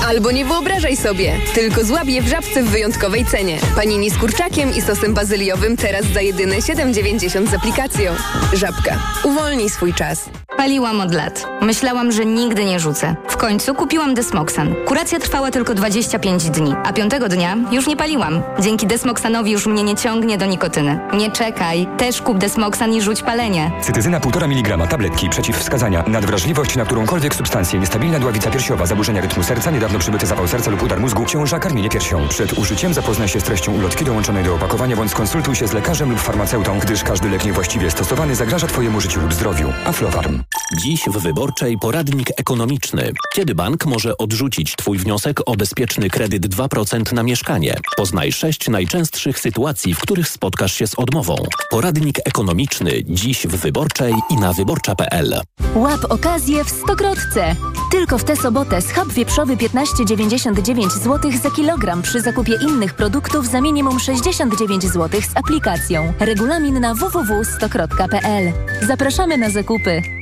Albo 0.09 0.31
nie 0.31 0.45
wyobrażaj 0.45 0.97
sobie, 0.97 1.33
tylko 1.55 1.85
złap 1.85 2.07
je 2.07 2.23
w 2.23 2.29
żabce 2.29 2.62
w 2.62 2.68
wyjątkowej 2.68 3.25
cenie. 3.25 3.59
Panini 3.77 4.11
z 4.11 4.18
kurczakiem 4.18 4.75
i 4.75 4.83
sosem 4.83 5.14
bazyliowym 5.14 5.77
teraz 5.77 6.05
za 6.07 6.21
jedyne 6.21 6.57
7,90 6.57 7.51
z 7.51 7.55
aplikacją. 7.55 8.12
Żabka. 8.53 8.99
Uwolnij 9.25 9.71
swój 9.71 9.95
czas. 9.95 10.31
Paliłam 10.57 11.01
od 11.01 11.14
lat. 11.14 11.47
Myślałam, 11.61 12.12
że 12.12 12.27
nigdy 12.27 12.64
nie 12.64 12.81
rzucę. 12.81 13.16
W 13.29 13.37
końcu 13.37 13.75
kupiłam 13.75 14.14
Desmoxan. 14.14 14.75
Kuracja 14.87 15.18
trwała 15.18 15.51
tylko 15.51 15.75
25 15.75 16.51
dni, 16.51 16.75
a 16.85 16.92
piątego 16.92 17.29
dnia 17.29 17.57
już 17.71 17.87
nie 17.87 17.97
paliłam. 17.97 18.42
Dzięki 18.61 18.87
Desmoxanowi 18.87 19.53
już 19.53 19.66
mnie 19.66 19.83
nie 19.83 19.97
ciągnie 19.97 20.38
do 20.38 20.47
nikotyny. 20.47 20.99
Nie 21.14 21.31
czekaj, 21.31 21.87
też 21.99 22.23
kup 22.23 22.38
Desmoxan 22.38 22.72
i 22.93 23.03
rzuć 23.03 23.23
palenie. 23.23 23.73
Cytyzyna 23.81 24.21
1,5 24.21 24.45
mg 24.45 24.87
tabletki 24.87 25.29
przeciwwskazania. 25.29 26.05
Nadwrażliwość 26.07 26.77
na 26.77 26.85
którąkolwiek 26.85 27.35
substancję. 27.35 27.81
Niestabilna 27.81 28.19
dławica 28.19 28.51
piersiowa. 28.51 28.87
Zaburzenia 28.87 29.21
rytmu 29.21 29.43
serca. 29.43 29.71
Niedawno 29.71 29.99
przybyty 29.99 30.27
zawał 30.27 30.49
serca 30.49 30.71
lub 30.71 30.83
udar 30.83 31.01
mózgu. 31.01 31.27
Ciąża, 31.27 31.59
karmienie 31.59 31.89
piersią. 31.89 32.29
Przed 32.29 32.53
użyciem 32.53 32.95
zapoznaj 32.95 33.29
się 33.29 33.41
z 33.41 33.45
treścią 33.45 33.73
ulotki 33.73 34.05
dołączonej 34.05 34.45
do 34.45 34.55
opakowania 34.55 34.97
bądź 34.97 35.11
skonsultuj 35.11 35.57
się 35.57 35.69
z 35.69 35.73
lekarzem 35.73 36.11
lub 36.11 36.21
farmaceutą, 36.21 36.79
gdyż 36.79 37.05
każdy 37.05 37.29
lek 37.29 37.45
niewłaściwie 37.45 37.91
stosowany 37.91 38.35
zagraża 38.35 38.67
Twojemu 38.67 39.01
życiu 39.01 39.21
lub 39.21 39.35
zdrowiu. 39.35 39.73
Aflofarm. 39.85 40.43
Dziś 40.77 41.05
w 41.07 41.19
Wyborczej 41.19 41.79
poradnik 41.79 42.29
ekonomiczny. 42.37 43.13
Kiedy 43.35 43.55
bank 43.55 43.87
może 43.87 44.19
odrzucić 44.19 44.77
Twój 44.77 44.99
wniosek 44.99 45.41
o 45.47 45.57
bezpieczny 45.57 46.11
kredyt 46.11 46.47
2% 46.47 47.13
na 47.13 47.23
mieszkanie? 47.23 47.75
Poznaj 47.97 48.33
sześć 48.33 48.69
najczęstszych 48.69 49.39
sytuacji, 49.39 49.95
w 49.95 50.01
których 50.01 50.29
spotkasz 50.29 50.73
się 50.73 50.87
z 50.87 50.95
odmową. 50.99 51.37
Poradnik 51.71 52.19
ekonomiczny 52.25 52.93
dziś 53.05 53.47
w 53.47 53.57
Wyborczej 53.57 54.15
i 54.31 54.35
na 54.37 54.53
wyborcza.pl. 54.53 55.41
Łap 55.75 56.05
okazję 56.09 56.65
w 56.65 56.71
Stokrotce. 56.71 57.57
Tylko 57.91 58.19
w 58.19 58.25
tę 58.25 58.37
sobotę 58.37 58.83
schab 58.83 59.09
wieprzowy 59.09 59.57
15,99 59.57 60.91
zł 60.91 61.33
za 61.43 61.51
kilogram 61.51 62.03
przy 62.03 62.21
zakupie 62.21 62.59
innych 62.69 62.95
produktów 62.95 63.47
za 63.47 63.61
minimum 63.61 64.01
69 64.01 64.83
zł 64.83 65.21
z 65.21 65.37
aplikacją. 65.37 66.13
Regulamin 66.21 66.81
na 66.81 66.95
www.stokrotka.pl. 66.95 68.53
Zapraszamy 68.87 69.39
na 69.39 69.51
zakupy. 69.51 70.22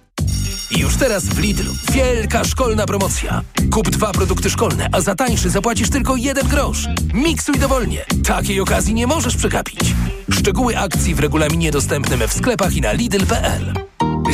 już 0.79 0.95
teraz 0.95 1.25
w 1.25 1.39
Lidlu 1.39 1.73
wielka 1.91 2.43
szkolna 2.43 2.85
promocja. 2.85 3.41
Kup 3.71 3.89
dwa 3.89 4.11
produkty 4.11 4.49
szkolne, 4.49 4.89
a 4.91 5.01
za 5.01 5.15
tańszy 5.15 5.49
zapłacisz 5.49 5.89
tylko 5.89 6.15
jeden 6.15 6.47
grosz. 6.47 6.87
Miksuj 7.13 7.59
dowolnie. 7.59 8.05
Takiej 8.25 8.59
okazji 8.59 8.93
nie 8.93 9.07
możesz 9.07 9.37
przegapić. 9.37 9.95
Szczegóły 10.31 10.77
akcji 10.77 11.15
w 11.15 11.19
regulaminie 11.19 11.71
dostępnym 11.71 12.27
w 12.27 12.33
sklepach 12.33 12.75
i 12.75 12.81
na 12.81 12.91
lidl.pl. 12.91 13.73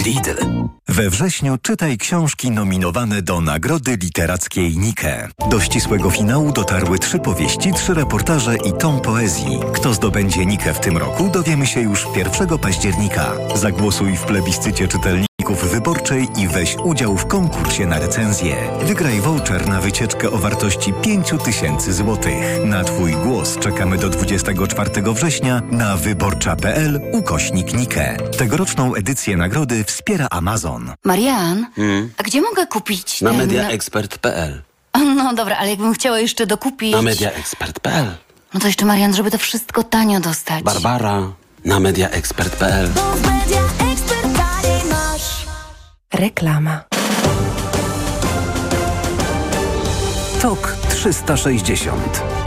Lidl. 0.05 0.67
We 0.87 1.09
wrześniu 1.09 1.57
czytaj 1.61 1.97
książki 1.97 2.51
nominowane 2.51 3.21
do 3.21 3.41
Nagrody 3.41 3.97
Literackiej 4.01 4.77
Nike. 4.77 5.29
Do 5.49 5.59
ścisłego 5.59 6.09
finału 6.09 6.51
dotarły 6.51 6.99
trzy 6.99 7.19
powieści, 7.19 7.73
trzy 7.73 7.93
reportaże 7.93 8.55
i 8.55 8.73
tom 8.73 9.01
poezji. 9.01 9.59
Kto 9.73 9.93
zdobędzie 9.93 10.45
Nikę 10.45 10.73
w 10.73 10.79
tym 10.79 10.97
roku, 10.97 11.29
dowiemy 11.33 11.67
się 11.67 11.81
już 11.81 12.07
1 12.15 12.57
października. 12.57 13.33
Zagłosuj 13.55 14.17
w 14.17 14.21
plebiscycie 14.21 14.87
wyborczej 15.55 16.27
i 16.37 16.47
weź 16.47 16.75
udział 16.83 17.17
w 17.17 17.25
konkursie 17.27 17.85
na 17.85 17.99
recenzję. 17.99 18.55
Wygraj 18.81 19.21
voucher 19.21 19.67
na 19.67 19.81
wycieczkę 19.81 20.31
o 20.31 20.37
wartości 20.37 20.93
5000 21.01 21.93
zł. 21.93 22.17
Na 22.65 22.83
Twój 22.83 23.11
głos 23.11 23.57
czekamy 23.59 23.97
do 23.97 24.09
24 24.09 24.89
września 25.13 25.61
na 25.71 25.97
wyborcza.pl 25.97 27.01
ukośnik 27.11 27.73
Nike. 27.73 28.17
Tegoroczną 28.37 28.95
edycję 28.95 29.37
nagrody 29.37 29.83
wspiera 29.83 30.27
Amazon. 30.31 30.93
Marian, 31.03 31.65
Hmm? 31.75 32.09
a 32.17 32.23
gdzie 32.23 32.41
mogę 32.41 32.67
kupić 32.67 33.21
Na 33.21 33.29
ten... 33.29 33.39
mediaexpert.pl 33.39 34.61
No 35.15 35.33
dobra, 35.33 35.57
ale 35.57 35.69
jakbym 35.69 35.93
chciała 35.93 36.19
jeszcze 36.19 36.47
dokupić... 36.47 36.91
Na 36.93 37.01
mediaexpert.pl 37.01 38.05
No 38.53 38.59
to 38.59 38.67
jeszcze 38.67 38.85
Marian, 38.85 39.13
żeby 39.13 39.31
to 39.31 39.37
wszystko 39.37 39.83
tanio 39.83 40.19
dostać. 40.19 40.63
Barbara 40.63 41.21
na 41.65 41.79
mediaexpert.pl 41.79 42.89
Reklama. 46.13 46.85
Tok 50.41 50.75
360. 50.89 52.46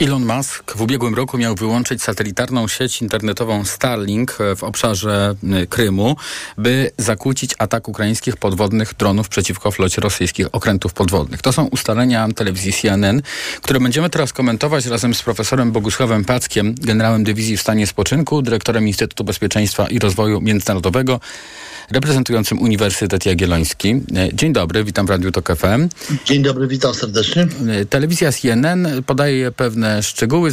Elon 0.00 0.26
Musk 0.26 0.76
w 0.76 0.80
ubiegłym 0.80 1.14
roku 1.14 1.38
miał 1.38 1.54
wyłączyć 1.54 2.02
satelitarną 2.02 2.68
sieć 2.68 3.02
internetową 3.02 3.64
Starlink 3.64 4.38
w 4.56 4.64
obszarze 4.64 5.34
y, 5.62 5.66
Krymu, 5.66 6.16
by 6.58 6.90
zakłócić 6.98 7.54
atak 7.58 7.88
ukraińskich 7.88 8.36
podwodnych 8.36 8.94
dronów 8.94 9.28
przeciwko 9.28 9.70
flocie 9.70 10.00
rosyjskich 10.00 10.46
okrętów 10.52 10.92
podwodnych. 10.94 11.42
To 11.42 11.52
są 11.52 11.64
ustalenia 11.64 12.28
telewizji 12.36 12.72
CNN, 12.72 13.22
które 13.62 13.80
będziemy 13.80 14.10
teraz 14.10 14.32
komentować 14.32 14.86
razem 14.86 15.14
z 15.14 15.22
profesorem 15.22 15.72
Bogusławem 15.72 16.24
Packiem, 16.24 16.74
generałem 16.78 17.24
dywizji 17.24 17.56
w 17.56 17.60
stanie 17.60 17.86
spoczynku, 17.86 18.42
dyrektorem 18.42 18.88
Instytutu 18.88 19.24
Bezpieczeństwa 19.24 19.86
i 19.86 19.98
Rozwoju 19.98 20.40
Międzynarodowego, 20.40 21.20
reprezentującym 21.90 22.58
Uniwersytet 22.58 23.26
Jagielloński. 23.26 23.88
Y, 23.88 24.34
Dzień 24.34 24.52
dobry, 24.52 24.84
witam 24.84 25.06
w 25.06 25.10
Radiu 25.10 25.32
Tok 25.32 25.56
FM. 25.56 25.88
Dzień 26.24 26.42
dobry, 26.42 26.68
witam 26.68 26.94
serdecznie. 26.94 27.48
Y, 27.82 27.86
Telewizja 27.86 28.32
CNN 28.32 29.02
podaje 29.06 29.52
pewne 29.52 30.02
szczegóły 30.02 30.50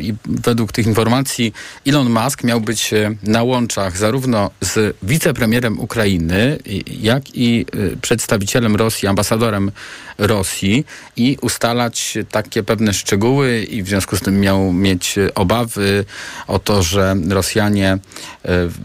i 0.00 0.14
według 0.24 0.72
tych 0.72 0.86
informacji 0.86 1.52
Elon 1.86 2.10
Musk 2.10 2.44
miał 2.44 2.60
być 2.60 2.92
e, 2.92 3.14
na 3.22 3.42
łączach 3.42 3.96
zarówno 3.98 4.50
z 4.60 4.96
wicepremierem 5.02 5.80
Ukrainy, 5.80 6.58
jak 7.00 7.22
i 7.34 7.66
e, 7.92 7.96
przedstawicielem 7.96 8.76
Rosji, 8.76 9.08
ambasadorem 9.08 9.70
Rosji 10.18 10.84
i 11.16 11.38
ustalać 11.40 12.18
takie 12.30 12.62
pewne 12.62 12.94
szczegóły 12.94 13.62
i 13.62 13.82
w 13.82 13.88
związku 13.88 14.16
z 14.16 14.20
tym 14.20 14.40
miał 14.40 14.72
mieć 14.72 15.18
e, 15.18 15.34
obawy 15.34 16.04
o 16.46 16.58
to, 16.58 16.82
że 16.82 17.16
Rosjanie 17.28 17.92
e, 17.92 17.98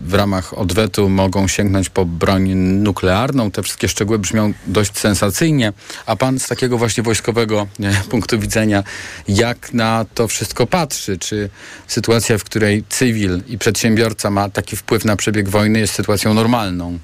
w 0.05 0.13
ramach 0.13 0.57
odwetu 0.57 1.09
mogą 1.09 1.47
sięgnąć 1.47 1.89
po 1.93 2.05
broń 2.05 2.49
nuklearną. 2.55 3.51
Te 3.51 3.63
wszystkie 3.63 3.87
szczegóły 3.87 4.19
brzmią 4.19 4.53
dość 4.67 4.97
sensacyjnie, 4.97 5.73
a 6.05 6.15
pan 6.15 6.39
z 6.39 6.47
takiego 6.47 6.77
właśnie 6.77 7.03
wojskowego 7.03 7.67
punktu 8.11 8.39
widzenia, 8.39 8.83
jak 9.27 9.73
na 9.73 10.05
to 10.13 10.27
wszystko 10.27 10.67
patrzy? 10.67 11.17
Czy 11.17 11.49
sytuacja, 11.87 12.37
w 12.37 12.43
której 12.43 12.83
cywil 12.89 13.41
i 13.47 13.57
przedsiębiorca 13.57 14.29
ma 14.29 14.49
taki 14.49 14.75
wpływ 14.75 15.05
na 15.05 15.15
przebieg 15.15 15.49
wojny 15.49 15.79
jest 15.79 15.93
sytuacją 15.93 16.33
normalną? 16.33 16.99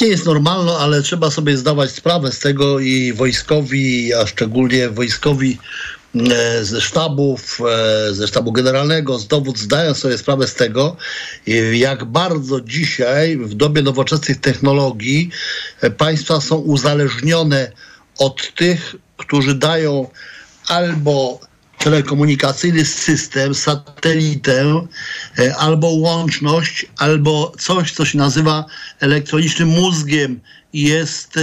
Nie 0.00 0.08
jest 0.08 0.26
normalno, 0.26 0.78
ale 0.78 1.02
trzeba 1.02 1.30
sobie 1.30 1.56
zdawać 1.56 1.90
sprawę 1.90 2.32
z 2.32 2.38
tego 2.38 2.80
i 2.80 3.12
wojskowi, 3.12 4.14
a 4.14 4.26
szczególnie 4.26 4.88
wojskowi 4.88 5.58
ze 6.62 6.80
sztabów, 6.80 7.60
e, 7.60 8.14
ze 8.14 8.28
sztabu 8.28 8.52
generalnego, 8.52 9.18
z 9.18 9.26
dowód 9.26 9.58
zdają 9.58 9.94
sobie 9.94 10.18
sprawę 10.18 10.46
z 10.46 10.54
tego, 10.54 10.96
e, 11.48 11.50
jak 11.76 12.04
bardzo 12.04 12.60
dzisiaj 12.60 13.36
w 13.36 13.54
dobie 13.54 13.82
nowoczesnych 13.82 14.40
technologii 14.40 15.30
e, 15.80 15.90
państwa 15.90 16.40
są 16.40 16.56
uzależnione 16.56 17.72
od 18.18 18.54
tych, 18.54 18.96
którzy 19.16 19.54
dają 19.54 20.08
albo 20.68 21.40
telekomunikacyjny 21.78 22.84
system, 22.84 23.54
satelitę, 23.54 24.86
e, 25.38 25.56
albo 25.56 25.88
łączność, 25.88 26.86
albo 26.96 27.52
coś, 27.58 27.92
co 27.92 28.04
się 28.04 28.18
nazywa 28.18 28.64
elektronicznym 29.00 29.68
mózgiem 29.68 30.40
jest 30.72 31.36
e, 31.36 31.40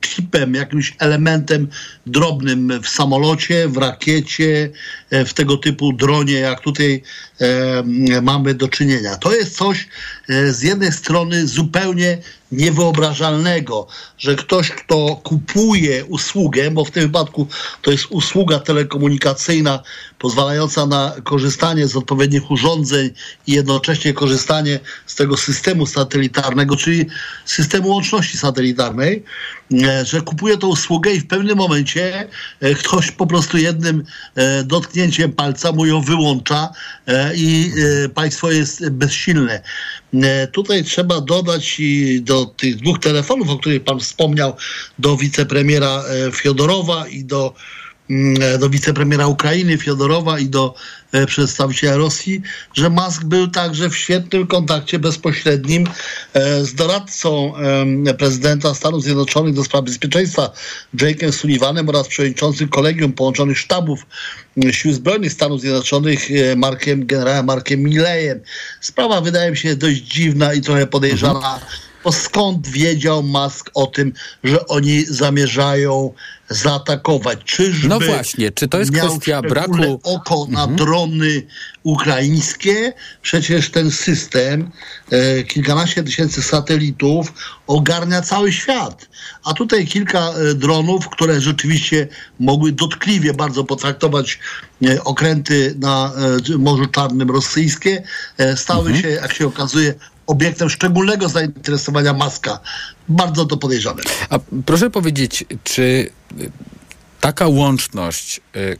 chipem, 0.00 0.54
jakimś 0.54 0.94
elementem 0.98 1.68
drobnym 2.06 2.82
w 2.82 2.88
samolocie, 2.88 3.68
w 3.68 3.76
rakiecie, 3.76 4.70
e, 5.10 5.24
w 5.24 5.34
tego 5.34 5.56
typu 5.56 5.92
dronie, 5.92 6.34
jak 6.34 6.60
tutaj 6.60 7.02
e, 7.40 8.20
mamy 8.22 8.54
do 8.54 8.68
czynienia. 8.68 9.16
To 9.16 9.34
jest 9.34 9.56
coś 9.56 9.88
e, 10.28 10.52
z 10.52 10.62
jednej 10.62 10.92
strony 10.92 11.46
zupełnie 11.46 12.18
niewyobrażalnego, 12.52 13.86
że 14.18 14.36
ktoś, 14.36 14.70
kto 14.70 15.20
kupuje 15.22 16.04
usługę, 16.04 16.70
bo 16.70 16.84
w 16.84 16.90
tym 16.90 17.02
wypadku 17.02 17.46
to 17.82 17.90
jest 17.90 18.06
usługa 18.10 18.58
telekomunikacyjna 18.58 19.82
pozwalająca 20.20 20.86
na 20.86 21.14
korzystanie 21.24 21.88
z 21.88 21.96
odpowiednich 21.96 22.50
urządzeń 22.50 23.10
i 23.46 23.52
jednocześnie 23.52 24.12
korzystanie 24.12 24.80
z 25.06 25.14
tego 25.14 25.36
systemu 25.36 25.86
satelitarnego, 25.86 26.76
czyli 26.76 27.06
systemu 27.44 27.88
łączności 27.88 28.38
satelitarnej, 28.38 29.24
e, 29.72 30.04
że 30.04 30.20
kupuje 30.20 30.58
tą 30.58 30.68
usługę 30.68 31.12
i 31.12 31.20
w 31.20 31.26
pewnym 31.26 31.58
momencie 31.58 32.28
e, 32.60 32.74
ktoś 32.74 33.10
po 33.10 33.26
prostu 33.26 33.58
jednym 33.58 34.04
e, 34.34 34.64
dotknięciem 34.64 35.32
palca 35.32 35.72
mu 35.72 35.86
ją 35.86 36.00
wyłącza 36.00 36.68
i 37.34 37.72
państwo 38.14 38.50
jest 38.50 38.90
bezsilne. 38.90 39.62
Tutaj 40.52 40.84
trzeba 40.84 41.20
dodać 41.20 41.80
i 41.80 42.22
do 42.22 42.46
tych 42.46 42.76
dwóch 42.76 42.98
telefonów, 42.98 43.50
o 43.50 43.58
których 43.58 43.84
pan 43.84 44.00
wspomniał, 44.00 44.56
do 44.98 45.16
wicepremiera 45.16 46.04
Fiodorowa 46.32 47.08
i 47.08 47.24
do, 47.24 47.54
do 48.58 48.70
wicepremiera 48.70 49.26
Ukrainy 49.26 49.78
Fiodorowa 49.78 50.38
i 50.38 50.46
do 50.46 50.74
e, 51.12 51.26
przedstawiciela 51.26 51.96
Rosji, 51.96 52.42
że 52.74 52.90
Musk 52.90 53.24
był 53.24 53.48
także 53.48 53.90
w 53.90 53.96
świetnym 53.96 54.46
kontakcie 54.46 54.98
bezpośrednim 54.98 55.86
e, 56.34 56.64
z 56.64 56.74
doradcą 56.74 57.52
prezydenta 58.18 58.74
Stanów 58.74 59.02
Zjednoczonych 59.02 59.54
do 59.54 59.64
spraw 59.64 59.84
bezpieczeństwa 59.84 60.52
Jake'em 60.96 61.32
Sullivanem 61.32 61.88
oraz 61.88 62.08
przewodniczącym 62.08 62.68
Kolegium 62.68 63.12
Połączonych 63.12 63.58
Sztabów 63.58 64.06
Sił 64.70 64.92
Zbrojnych 64.92 65.32
Stanów 65.32 65.60
Zjednoczonych 65.60 66.30
e, 66.30 66.56
Markiem, 66.56 67.06
generałem 67.06 67.46
Markiem 67.46 67.80
Milleyem. 67.80 68.40
Sprawa 68.80 69.20
wydaje 69.20 69.50
mi 69.50 69.56
się 69.56 69.76
dość 69.76 70.00
dziwna 70.00 70.54
i 70.54 70.60
trochę 70.60 70.86
podejrzana. 70.86 71.60
Bo 72.04 72.12
skąd 72.12 72.68
wiedział 72.68 73.22
Musk 73.22 73.70
o 73.74 73.86
tym, 73.86 74.12
że 74.44 74.66
oni 74.66 75.04
zamierzają 75.04 76.12
zaatakować? 76.48 77.38
Czyżby 77.44 77.88
No 77.88 78.00
właśnie, 78.00 78.50
czy 78.50 78.68
to 78.68 78.78
jest 78.78 78.92
kwestia 78.92 79.42
braku- 79.42 80.00
oko 80.02 80.46
na 80.50 80.60
Mhm. 80.62 80.76
drony 80.76 81.42
ukraińskie? 81.82 82.92
Przecież 83.22 83.70
ten 83.70 83.90
system, 83.90 84.70
e, 85.10 85.42
kilkanaście 85.42 86.02
tysięcy 86.02 86.42
satelitów 86.42 87.32
ogarnia 87.66 88.22
cały 88.22 88.52
świat. 88.52 89.08
A 89.44 89.52
tutaj 89.54 89.86
kilka 89.86 90.30
e, 90.32 90.54
dronów, 90.54 91.08
które 91.08 91.40
rzeczywiście 91.40 92.08
mogły 92.40 92.72
dotkliwie 92.72 93.34
bardzo 93.34 93.64
potraktować 93.64 94.38
e, 94.88 95.04
okręty 95.04 95.74
na 95.78 96.12
e, 96.54 96.58
Morzu 96.58 96.86
Czarnym 96.86 97.30
rosyjskie, 97.30 98.02
e, 98.38 98.56
stały 98.56 98.86
Mhm. 98.90 99.02
się, 99.02 99.08
jak 99.08 99.32
się 99.34 99.46
okazuje, 99.46 99.94
obiektem 100.26 100.70
szczególnego 100.70 101.28
zainteresowania 101.28 102.12
Maska. 102.12 102.60
Bardzo 103.08 103.46
to 103.46 103.56
podejrzane. 103.56 104.02
A 104.30 104.38
proszę 104.66 104.90
powiedzieć, 104.90 105.44
czy 105.64 105.82
y, 106.40 106.50
taka 107.20 107.46
łączność 107.46 108.40
y, 108.56 108.78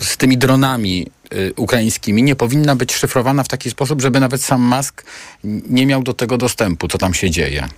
z 0.00 0.16
tymi 0.16 0.38
dronami 0.38 1.06
y, 1.34 1.52
ukraińskimi 1.56 2.22
nie 2.22 2.36
powinna 2.36 2.76
być 2.76 2.94
szyfrowana 2.94 3.42
w 3.42 3.48
taki 3.48 3.70
sposób, 3.70 4.02
żeby 4.02 4.20
nawet 4.20 4.42
sam 4.42 4.62
Musk 4.62 5.04
nie 5.44 5.86
miał 5.86 6.02
do 6.02 6.14
tego 6.14 6.38
dostępu, 6.38 6.88
co 6.88 6.98
tam 6.98 7.14
się 7.14 7.30
dzieje? 7.30 7.68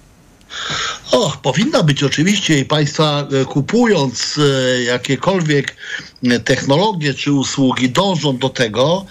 O, 1.13 1.37
powinna 1.43 1.83
być 1.83 2.03
oczywiście 2.03 2.59
i 2.59 2.65
państwa 2.65 3.29
kupując 3.49 4.41
jakiekolwiek 4.87 5.77
technologie 6.45 7.15
czy 7.15 7.33
usługi 7.33 7.91
dążą 7.91 8.39
do 8.39 8.49
tego, 8.49 9.07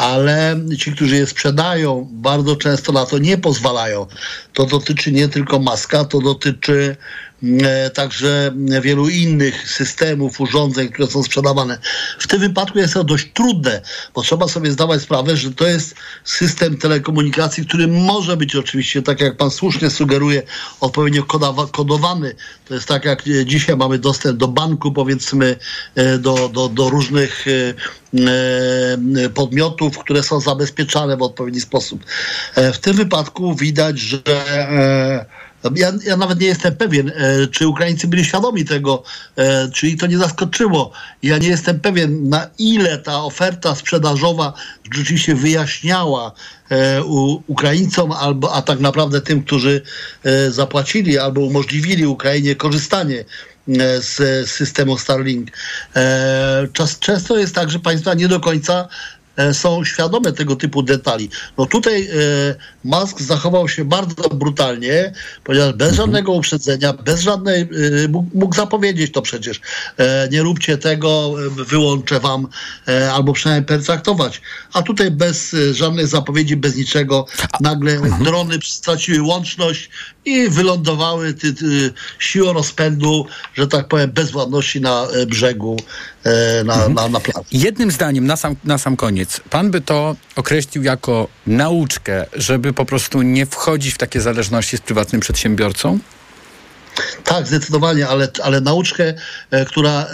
ale 0.00 0.56
ci, 0.78 0.92
którzy 0.92 1.16
je 1.16 1.26
sprzedają, 1.26 2.08
bardzo 2.12 2.56
często 2.56 2.92
na 2.92 3.06
to 3.06 3.18
nie 3.18 3.38
pozwalają. 3.38 4.06
To 4.52 4.66
dotyczy 4.66 5.12
nie 5.12 5.28
tylko 5.28 5.58
maska, 5.58 6.04
to 6.04 6.20
dotyczy 6.20 6.96
także 7.94 8.54
wielu 8.82 9.08
innych 9.08 9.70
systemów, 9.70 10.40
urządzeń, 10.40 10.88
które 10.88 11.08
są 11.08 11.22
sprzedawane. 11.22 11.78
W 12.18 12.26
tym 12.26 12.40
wypadku 12.40 12.78
jest 12.78 12.94
to 12.94 13.04
dość 13.04 13.30
trudne, 13.34 13.82
bo 14.14 14.22
trzeba 14.22 14.48
sobie 14.48 14.72
zdawać 14.72 15.02
sprawę, 15.02 15.36
że 15.36 15.50
to 15.50 15.66
jest 15.66 15.94
system 16.24 16.76
telekomunikacji, 16.76 17.66
który 17.66 17.88
może 17.88 18.36
być 18.36 18.56
oczywiście, 18.56 19.02
tak 19.02 19.20
jak 19.20 19.36
pan 19.36 19.50
słusznie 19.50 19.90
sugeruje, 19.90 20.42
odpowiednio 20.80 21.24
kodowany. 21.72 22.34
To 22.64 22.74
jest 22.74 22.88
tak, 22.88 23.04
jak 23.04 23.22
e, 23.26 23.46
dzisiaj 23.46 23.76
mamy 23.76 23.98
dostęp 23.98 24.38
do 24.38 24.48
banku, 24.48 24.92
powiedzmy, 24.92 25.56
e, 25.94 26.18
do, 26.18 26.48
do, 26.48 26.68
do 26.68 26.90
różnych 26.90 27.46
e, 27.48 27.74
e, 29.24 29.28
podmiotów, 29.28 29.98
które 29.98 30.22
są 30.22 30.40
zabezpieczane 30.40 31.16
w 31.16 31.22
odpowiedni 31.22 31.60
sposób. 31.60 32.04
E, 32.54 32.72
W 32.72 32.78
tym 32.78 32.96
wypadku 32.96 33.54
widać, 33.54 33.98
że 33.98 34.22
e, 34.26 35.49
ja, 35.76 35.92
ja 36.04 36.16
nawet 36.16 36.40
nie 36.40 36.46
jestem 36.46 36.76
pewien, 36.76 37.12
e, 37.14 37.46
czy 37.46 37.68
Ukraińcy 37.68 38.06
byli 38.06 38.24
świadomi 38.24 38.64
tego, 38.64 39.02
e, 39.36 39.68
czy 39.68 39.88
ich 39.88 39.98
to 39.98 40.06
nie 40.06 40.18
zaskoczyło. 40.18 40.92
Ja 41.22 41.38
nie 41.38 41.48
jestem 41.48 41.80
pewien, 41.80 42.28
na 42.28 42.50
ile 42.58 42.98
ta 42.98 43.24
oferta 43.24 43.74
sprzedażowa 43.74 44.52
rzeczywiście 44.94 45.34
wyjaśniała 45.34 46.32
e, 46.70 47.04
Ukraińcom, 47.46 48.12
albo, 48.12 48.54
a 48.54 48.62
tak 48.62 48.80
naprawdę 48.80 49.20
tym, 49.20 49.42
którzy 49.42 49.82
zapłacili 50.48 51.18
albo 51.18 51.40
umożliwili 51.40 52.06
Ukrainie 52.06 52.56
korzystanie 52.56 53.24
z 54.00 54.48
systemu 54.50 54.98
Starlink. 54.98 55.48
Czas, 56.72 56.98
często 56.98 57.38
jest 57.38 57.54
tak, 57.54 57.70
że 57.70 57.78
państwa 57.78 58.14
nie 58.14 58.28
do 58.28 58.40
końca 58.40 58.88
są 59.52 59.84
świadome 59.84 60.32
tego 60.32 60.56
typu 60.56 60.82
detali. 60.82 61.28
No 61.58 61.66
tutaj 61.66 62.02
e, 62.02 62.10
Musk 62.84 63.20
zachował 63.20 63.68
się 63.68 63.84
bardzo 63.84 64.28
brutalnie, 64.28 65.12
ponieważ 65.44 65.72
bez 65.72 65.94
żadnego 65.94 66.32
uprzedzenia, 66.32 66.92
bez 66.92 67.20
żadnej, 67.20 67.60
e, 67.62 67.66
mógł, 68.34 68.54
zapowiedzieć 68.54 69.12
to 69.12 69.22
przecież. 69.22 69.60
E, 69.96 70.28
nie 70.32 70.42
róbcie 70.42 70.78
tego, 70.78 71.34
e, 71.60 71.64
wyłączę 71.64 72.20
wam, 72.20 72.48
e, 72.88 73.12
albo 73.12 73.32
przynajmniej 73.32 73.66
pertraktować. 73.66 74.40
A 74.72 74.82
tutaj 74.82 75.10
bez 75.10 75.54
e, 75.54 75.74
żadnej 75.74 76.06
zapowiedzi, 76.06 76.56
bez 76.56 76.76
niczego, 76.76 77.26
nagle 77.60 78.00
drony 78.24 78.58
straciły 78.64 79.22
łączność 79.22 79.90
i 80.24 80.48
wylądowały 80.48 81.34
ty, 81.34 81.54
ty, 81.54 81.92
siłą 82.18 82.52
rozpędu, 82.52 83.26
że 83.54 83.66
tak 83.66 83.88
powiem, 83.88 84.10
bezwładności 84.10 84.80
na 84.80 85.06
e, 85.06 85.26
brzegu, 85.26 85.76
e, 86.24 86.64
na, 86.64 86.88
na, 86.88 87.08
na 87.08 87.20
plaży. 87.20 87.48
Jednym 87.52 87.90
zdaniem, 87.90 88.26
na 88.26 88.36
sam, 88.36 88.56
na 88.64 88.78
sam 88.78 88.96
koniec, 88.96 89.29
pan 89.50 89.70
by 89.70 89.80
to 89.80 90.16
określił 90.36 90.84
jako 90.84 91.28
nauczkę, 91.46 92.26
żeby 92.32 92.72
po 92.72 92.84
prostu 92.84 93.22
nie 93.22 93.46
wchodzić 93.46 93.94
w 93.94 93.98
takie 93.98 94.20
zależności 94.20 94.76
z 94.76 94.80
prywatnym 94.80 95.20
przedsiębiorcą? 95.20 95.98
Tak, 97.24 97.46
zdecydowanie, 97.46 98.08
ale, 98.08 98.28
ale 98.42 98.60
nauczkę, 98.60 99.14
e, 99.50 99.64
która 99.64 99.90
e, 99.90 100.06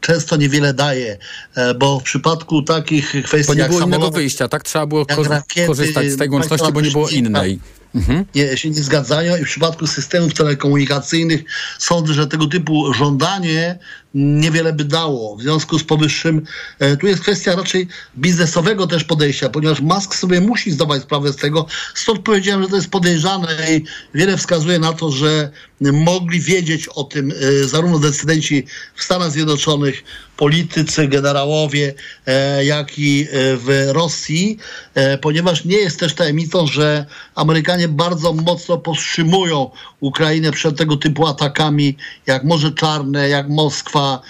często 0.00 0.36
niewiele 0.36 0.74
daje, 0.74 1.18
e, 1.54 1.74
bo 1.74 2.00
w 2.00 2.02
przypadku 2.02 2.62
takich 2.62 3.14
kwestii 3.24 3.46
Bo 3.46 3.54
nie 3.54 3.60
jak 3.60 3.70
było 3.70 3.82
innego 3.82 4.10
wyjścia, 4.10 4.48
tak? 4.48 4.62
Trzeba 4.62 4.86
było 4.86 5.04
jak 5.08 5.18
ko- 5.18 5.24
rakiety, 5.24 5.66
korzystać 5.66 6.10
z 6.10 6.16
tej 6.16 6.30
łączności, 6.30 6.72
bo 6.72 6.80
nie 6.80 6.90
było 6.90 7.04
myśliwca, 7.04 7.28
innej. 7.28 7.60
Mhm. 7.94 8.24
nie, 8.34 8.56
się 8.56 8.70
nie 8.70 8.82
zgadzają 8.82 9.36
i 9.36 9.44
w 9.44 9.48
przypadku 9.48 9.86
systemów 9.86 10.34
telekomunikacyjnych 10.34 11.44
sądzę, 11.78 12.14
że 12.14 12.26
tego 12.26 12.46
typu 12.46 12.94
żądanie 12.94 13.78
niewiele 14.14 14.72
by 14.72 14.84
dało. 14.84 15.36
W 15.36 15.42
związku 15.42 15.78
z 15.78 15.84
powyższym 15.84 16.46
e, 16.78 16.96
tu 16.96 17.06
jest 17.06 17.22
kwestia 17.22 17.56
raczej 17.56 17.88
biznesowego 18.18 18.86
też 18.86 19.04
podejścia, 19.04 19.48
ponieważ 19.48 19.80
Musk 19.80 20.14
sobie 20.14 20.40
musi 20.40 20.70
zdawać 20.70 21.02
sprawę 21.02 21.32
z 21.32 21.36
tego. 21.36 21.66
Stąd 21.94 22.20
powiedziałem, 22.20 22.62
że 22.62 22.68
to 22.68 22.76
jest 22.76 22.90
podejrzane 22.90 23.56
i 23.76 23.84
wiele 24.14 24.36
wskazuje 24.36 24.78
na 24.78 24.92
to, 24.92 25.10
że 25.10 25.50
mogli 25.80 26.40
wiedzieć 26.40 26.88
o 26.88 27.04
tym 27.04 27.32
e, 27.32 27.64
zarówno 27.64 27.98
decydenci 27.98 28.66
w 28.94 29.02
Stanach 29.02 29.30
Zjednoczonych, 29.30 30.04
politycy, 30.36 31.08
generałowie, 31.08 31.94
e, 32.26 32.64
jak 32.64 32.98
i 32.98 33.22
e, 33.22 33.26
w 33.56 33.88
Rosji, 33.92 34.58
e, 34.94 35.18
ponieważ 35.18 35.64
nie 35.64 35.76
jest 35.76 36.00
też 36.00 36.14
tajemnicą, 36.14 36.66
że 36.66 37.06
Amerykanie 37.34 37.88
bardzo 37.88 38.32
mocno 38.32 38.78
powstrzymują 38.78 39.70
Ukrainę 40.00 40.52
przed 40.52 40.76
tego 40.78 40.96
typu 40.96 41.26
atakami, 41.26 41.96
jak 42.26 42.44
Morze 42.44 42.72
Czarne, 42.72 43.28
jak 43.28 43.48
Moskwa, 43.48 44.20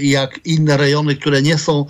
jak 0.00 0.40
inne 0.44 0.76
rejony, 0.76 1.16
które 1.16 1.42
nie 1.42 1.58
są 1.58 1.86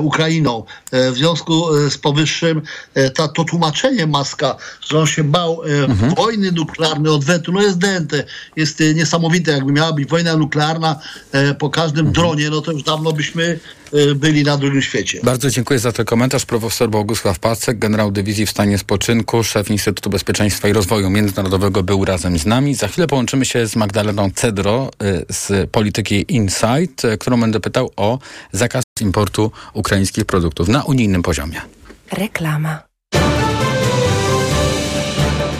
Ukrainą. 0.00 0.64
E, 0.92 1.10
W 1.12 1.14
związku 1.14 1.76
e, 1.76 1.90
z 1.90 1.98
powyższym 1.98 2.62
e, 2.94 3.10
ta, 3.10 3.28
to 3.28 3.44
tłumaczenie 3.44 4.06
Maska, 4.06 4.56
że 4.90 4.98
on 4.98 5.06
się 5.06 5.24
bał 5.24 5.60
e, 5.64 6.14
wojny 6.14 6.52
nuklearnej, 6.52 7.12
odwetu, 7.12 7.52
no 7.52 7.62
jest 7.62 7.78
dęte, 7.78 8.24
jest 8.56 8.80
e, 8.80 8.94
niesamowite. 8.94 9.52
Jakby 9.52 9.72
miała 9.72 9.92
być 9.92 10.08
wojna 10.08 10.36
nuklearna 10.36 11.00
e, 11.32 11.54
po 11.54 11.70
każdym 11.70 12.12
dronie, 12.12 12.50
no 12.50 12.60
to 12.60 12.72
już 12.72 12.82
dawno 12.82 13.12
byśmy 13.12 13.58
e, 13.92 14.14
byli 14.14 14.44
na 14.44 14.56
drugim 14.56 14.82
świecie. 14.82 15.20
Bardzo 15.22 15.50
dziękuję 15.50 15.78
za 15.78 15.92
ten 15.92 16.06
komentarz. 16.06 16.46
Profesor 16.46 16.90
Bogusław 16.90 17.38
Pacek, 17.38 17.78
generał 17.78 18.10
dywizji 18.12 18.46
w 18.46 18.50
stanie 18.50 18.78
spoczynku, 18.78 19.44
szef 19.44 19.70
Instytutu 19.70 20.10
Bezpieczeństwa 20.10 20.68
i 20.68 20.72
Rozwoju 20.72 21.10
Międzynarodowego 21.10 21.82
był 21.82 22.04
razem 22.04 22.38
z 22.38 22.46
nami. 22.46 22.74
Za 22.74 22.88
chwilę 22.88 23.06
połączymy 23.06 23.44
się 23.44 23.66
z 23.66 23.76
Magdaleną 23.76 24.30
Cedro 24.34 24.90
z 25.30 25.70
polityki 25.70 26.24
Insight, 26.28 27.02
którą 27.20 27.40
będę 27.40 27.60
pytał 27.60 27.90
o 27.96 28.18
zakaz 28.52 28.84
importu 29.00 29.52
ukraińskich 29.74 30.24
produktów 30.24 30.68
na 30.68 30.82
unijnym 30.82 31.22
poziomie. 31.22 31.60
Reklama. 32.12 32.88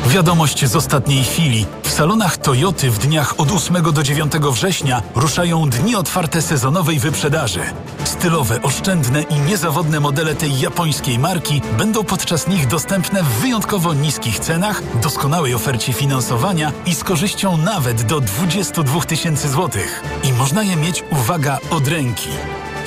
Wiadomość 0.08 0.64
z 0.64 0.76
ostatniej 0.76 1.24
chwili. 1.24 1.66
W 1.82 1.90
salonach 1.90 2.36
Toyoty 2.36 2.90
w 2.90 2.98
dniach 2.98 3.40
od 3.40 3.52
8 3.52 3.92
do 3.92 4.02
9 4.02 4.32
września 4.32 5.02
ruszają 5.14 5.70
dni 5.70 5.96
otwarte 5.96 6.42
sezonowej 6.42 6.98
wyprzedaży. 6.98 7.60
Stylowe, 8.04 8.62
oszczędne 8.62 9.22
i 9.22 9.34
niezawodne 9.40 10.00
modele 10.00 10.34
tej 10.34 10.60
japońskiej 10.60 11.18
marki 11.18 11.60
będą 11.78 12.04
podczas 12.04 12.48
nich 12.48 12.66
dostępne 12.66 13.22
w 13.22 13.26
wyjątkowo 13.26 13.94
niskich 13.94 14.38
cenach, 14.38 14.82
doskonałej 15.02 15.54
ofercie 15.54 15.92
finansowania 15.92 16.72
i 16.86 16.94
z 16.94 17.04
korzyścią 17.04 17.56
nawet 17.56 18.02
do 18.02 18.20
22 18.20 19.00
tysięcy 19.00 19.48
złotych. 19.48 20.02
I 20.24 20.32
można 20.32 20.62
je 20.62 20.76
mieć, 20.76 21.04
uwaga, 21.10 21.58
od 21.70 21.88
ręki. 21.88 22.28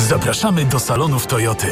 Zapraszamy 0.09 0.65
do 0.65 0.79
salonów 0.79 1.27
Toyoty. 1.27 1.67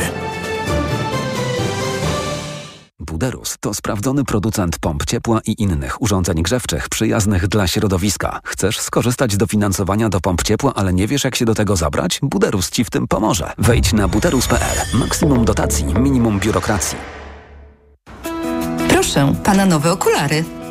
Buderus 3.00 3.58
to 3.60 3.74
sprawdzony 3.74 4.24
producent 4.24 4.80
pomp 4.80 5.06
ciepła 5.06 5.40
i 5.46 5.64
innych 5.64 6.02
urządzeń 6.02 6.42
grzewczych 6.44 6.90
przyjaznych 6.90 7.48
dla 7.48 7.68
środowiska. 7.68 8.40
Chcesz 8.44 8.80
skorzystać 8.80 9.32
z 9.32 9.38
dofinansowania 9.38 10.10
do 10.10 10.22
pomp 10.22 10.44
ciepła, 10.44 10.74
ale 10.74 10.94
nie 10.94 11.08
wiesz 11.08 11.24
jak 11.24 11.36
się 11.36 11.46
do 11.46 11.56
tego 11.56 11.76
zabrać? 11.76 12.20
Buderus 12.24 12.70
Ci 12.70 12.86
w 12.86 12.90
tym 12.90 13.08
pomoże. 13.08 13.54
Wejdź 13.58 13.94
na 13.94 14.08
buderus.pl. 14.08 14.98
Maksimum 15.00 15.46
dotacji, 15.46 15.86
minimum 15.86 16.40
biurokracji. 16.40 16.98
Proszę, 18.90 19.34
pana 19.44 19.66
nowe 19.66 19.92
okulary. 19.92 20.44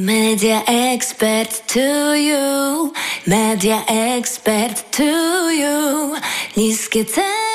Media 0.00 0.62
expert 0.66 1.62
to 1.66 2.14
you, 2.14 2.90
media 3.26 3.84
expert 3.86 4.82
to 4.92 5.04
you. 5.04 6.16
Niskie 6.56 7.04
ceny 7.04 7.49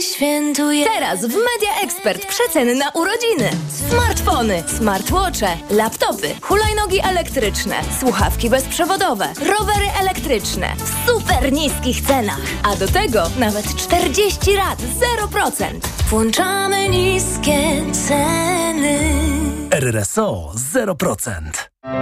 świętuje. 0.00 0.84
Teraz 0.84 1.20
w 1.20 1.34
Media 1.34 1.82
Expert 1.82 2.26
przeceny 2.26 2.74
na 2.74 2.90
urodziny. 2.90 3.50
Smartfony, 3.88 4.62
smartwatche, 4.78 5.56
laptopy, 5.70 6.34
hulajnogi 6.42 7.00
elektryczne, 7.00 7.74
słuchawki 8.00 8.50
bezprzewodowe, 8.50 9.32
rowery 9.36 9.86
elektryczne 10.00 10.66
w 10.76 11.10
super 11.10 11.52
niskich 11.52 12.00
cenach. 12.00 12.40
A 12.62 12.76
do 12.76 12.88
tego 12.88 13.22
nawet 13.38 13.76
40 13.76 14.54
lat 14.56 14.78
0%. 15.32 15.64
Włączamy 16.10 16.88
niskie 16.88 17.58
ceny. 18.06 18.98
RRSO 19.70 20.52
0%. 20.74 21.40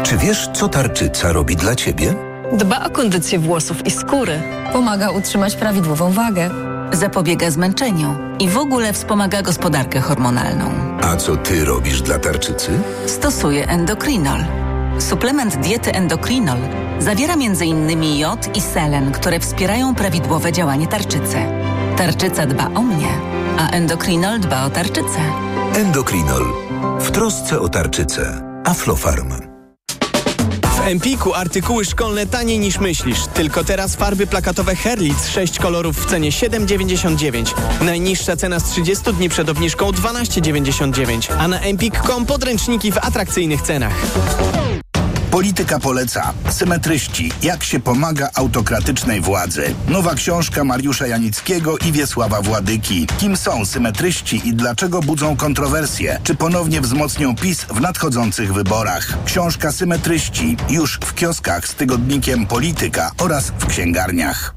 Czy 0.02 0.16
wiesz, 0.16 0.48
co 0.52 0.68
tarczyca 0.68 1.32
robi 1.32 1.56
dla 1.56 1.74
ciebie? 1.74 2.14
Dba 2.52 2.84
o 2.84 2.90
kondycję 2.90 3.38
włosów 3.38 3.86
i 3.86 3.90
skóry. 3.90 4.42
Pomaga 4.72 5.10
utrzymać 5.10 5.56
prawidłową 5.56 6.12
wagę. 6.12 6.50
Zapobiega 6.92 7.50
zmęczeniu 7.50 8.16
i 8.38 8.48
w 8.48 8.58
ogóle 8.58 8.92
wspomaga 8.92 9.42
gospodarkę 9.42 10.00
hormonalną. 10.00 10.70
A 11.02 11.16
co 11.16 11.36
ty 11.36 11.64
robisz 11.64 12.02
dla 12.02 12.18
tarczycy? 12.18 12.70
Stosuje 13.06 13.68
endokrinol. 13.68 14.40
Suplement 14.98 15.56
diety 15.56 15.92
endokrinol 15.92 16.58
zawiera 16.98 17.34
m.in. 17.34 18.18
jod 18.18 18.56
i 18.56 18.60
selen, 18.60 19.12
które 19.12 19.40
wspierają 19.40 19.94
prawidłowe 19.94 20.52
działanie 20.52 20.86
tarczycy. 20.86 21.36
Tarczyca 21.96 22.46
dba 22.46 22.70
o 22.74 22.82
mnie, 22.82 23.08
a 23.58 23.70
endokrinol 23.70 24.40
dba 24.40 24.64
o 24.64 24.70
tarczycę. 24.70 25.20
Endokrinol. 25.74 26.44
W 27.00 27.10
trosce 27.10 27.60
o 27.60 27.68
tarczycę. 27.68 28.42
Aflofarm. 28.64 29.55
Empiku 30.86 31.34
artykuły 31.34 31.84
szkolne 31.84 32.26
taniej 32.26 32.58
niż 32.58 32.78
myślisz. 32.78 33.18
Tylko 33.34 33.64
teraz 33.64 33.96
farby 33.96 34.26
plakatowe 34.26 34.76
Herlitz 34.76 35.28
6 35.28 35.58
kolorów 35.58 35.96
w 35.96 36.06
cenie 36.06 36.30
7,99. 36.30 37.54
Najniższa 37.80 38.36
cena 38.36 38.60
z 38.60 38.64
30 38.64 39.12
dni 39.12 39.28
przed 39.28 39.48
obniżką 39.48 39.90
12,99. 39.90 41.32
A 41.38 41.48
na 41.48 41.60
empik.com 41.60 42.26
podręczniki 42.26 42.92
w 42.92 42.98
atrakcyjnych 42.98 43.62
cenach. 43.62 43.94
Polityka 45.30 45.78
poleca. 45.78 46.32
Symetryści. 46.50 47.32
Jak 47.42 47.64
się 47.64 47.80
pomaga 47.80 48.30
autokratycznej 48.34 49.20
władzy. 49.20 49.74
Nowa 49.88 50.14
książka 50.14 50.64
Mariusza 50.64 51.06
Janickiego 51.06 51.78
i 51.78 51.92
Wiesława 51.92 52.42
Władyki. 52.42 53.06
Kim 53.18 53.36
są 53.36 53.64
symetryści 53.64 54.48
i 54.48 54.54
dlaczego 54.54 55.00
budzą 55.00 55.36
kontrowersje? 55.36 56.20
Czy 56.24 56.34
ponownie 56.34 56.80
wzmocnią 56.80 57.36
PiS 57.36 57.64
w 57.64 57.80
nadchodzących 57.80 58.54
wyborach? 58.54 59.18
Książka 59.24 59.72
Symetryści 59.72 60.56
już 60.68 60.98
w 61.04 61.14
kioskach 61.14 61.68
z 61.68 61.74
tygodnikiem 61.74 62.46
Polityka 62.46 63.12
oraz 63.18 63.52
w 63.58 63.66
księgarniach. 63.66 64.55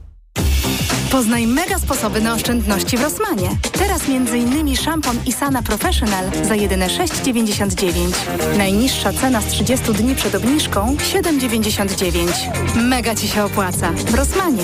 Poznaj 1.11 1.47
mega 1.47 1.79
sposoby 1.79 2.21
na 2.21 2.33
oszczędności 2.33 2.97
w 2.97 3.01
Rosmanie. 3.01 3.49
Teraz 3.71 4.01
m.in. 4.09 4.75
szampon 4.75 5.17
Isana 5.25 5.63
Professional 5.63 6.25
za 6.43 6.55
jedyne 6.55 6.87
6,99. 6.87 8.11
Najniższa 8.57 9.13
cena 9.13 9.41
z 9.41 9.45
30 9.45 9.93
dni 9.93 10.15
przed 10.15 10.35
obniżką 10.35 10.95
7,99. 10.95 12.31
Mega 12.75 13.15
Ci 13.15 13.27
się 13.27 13.43
opłaca. 13.43 13.91
W 13.91 14.13
Rosmanie. 14.13 14.63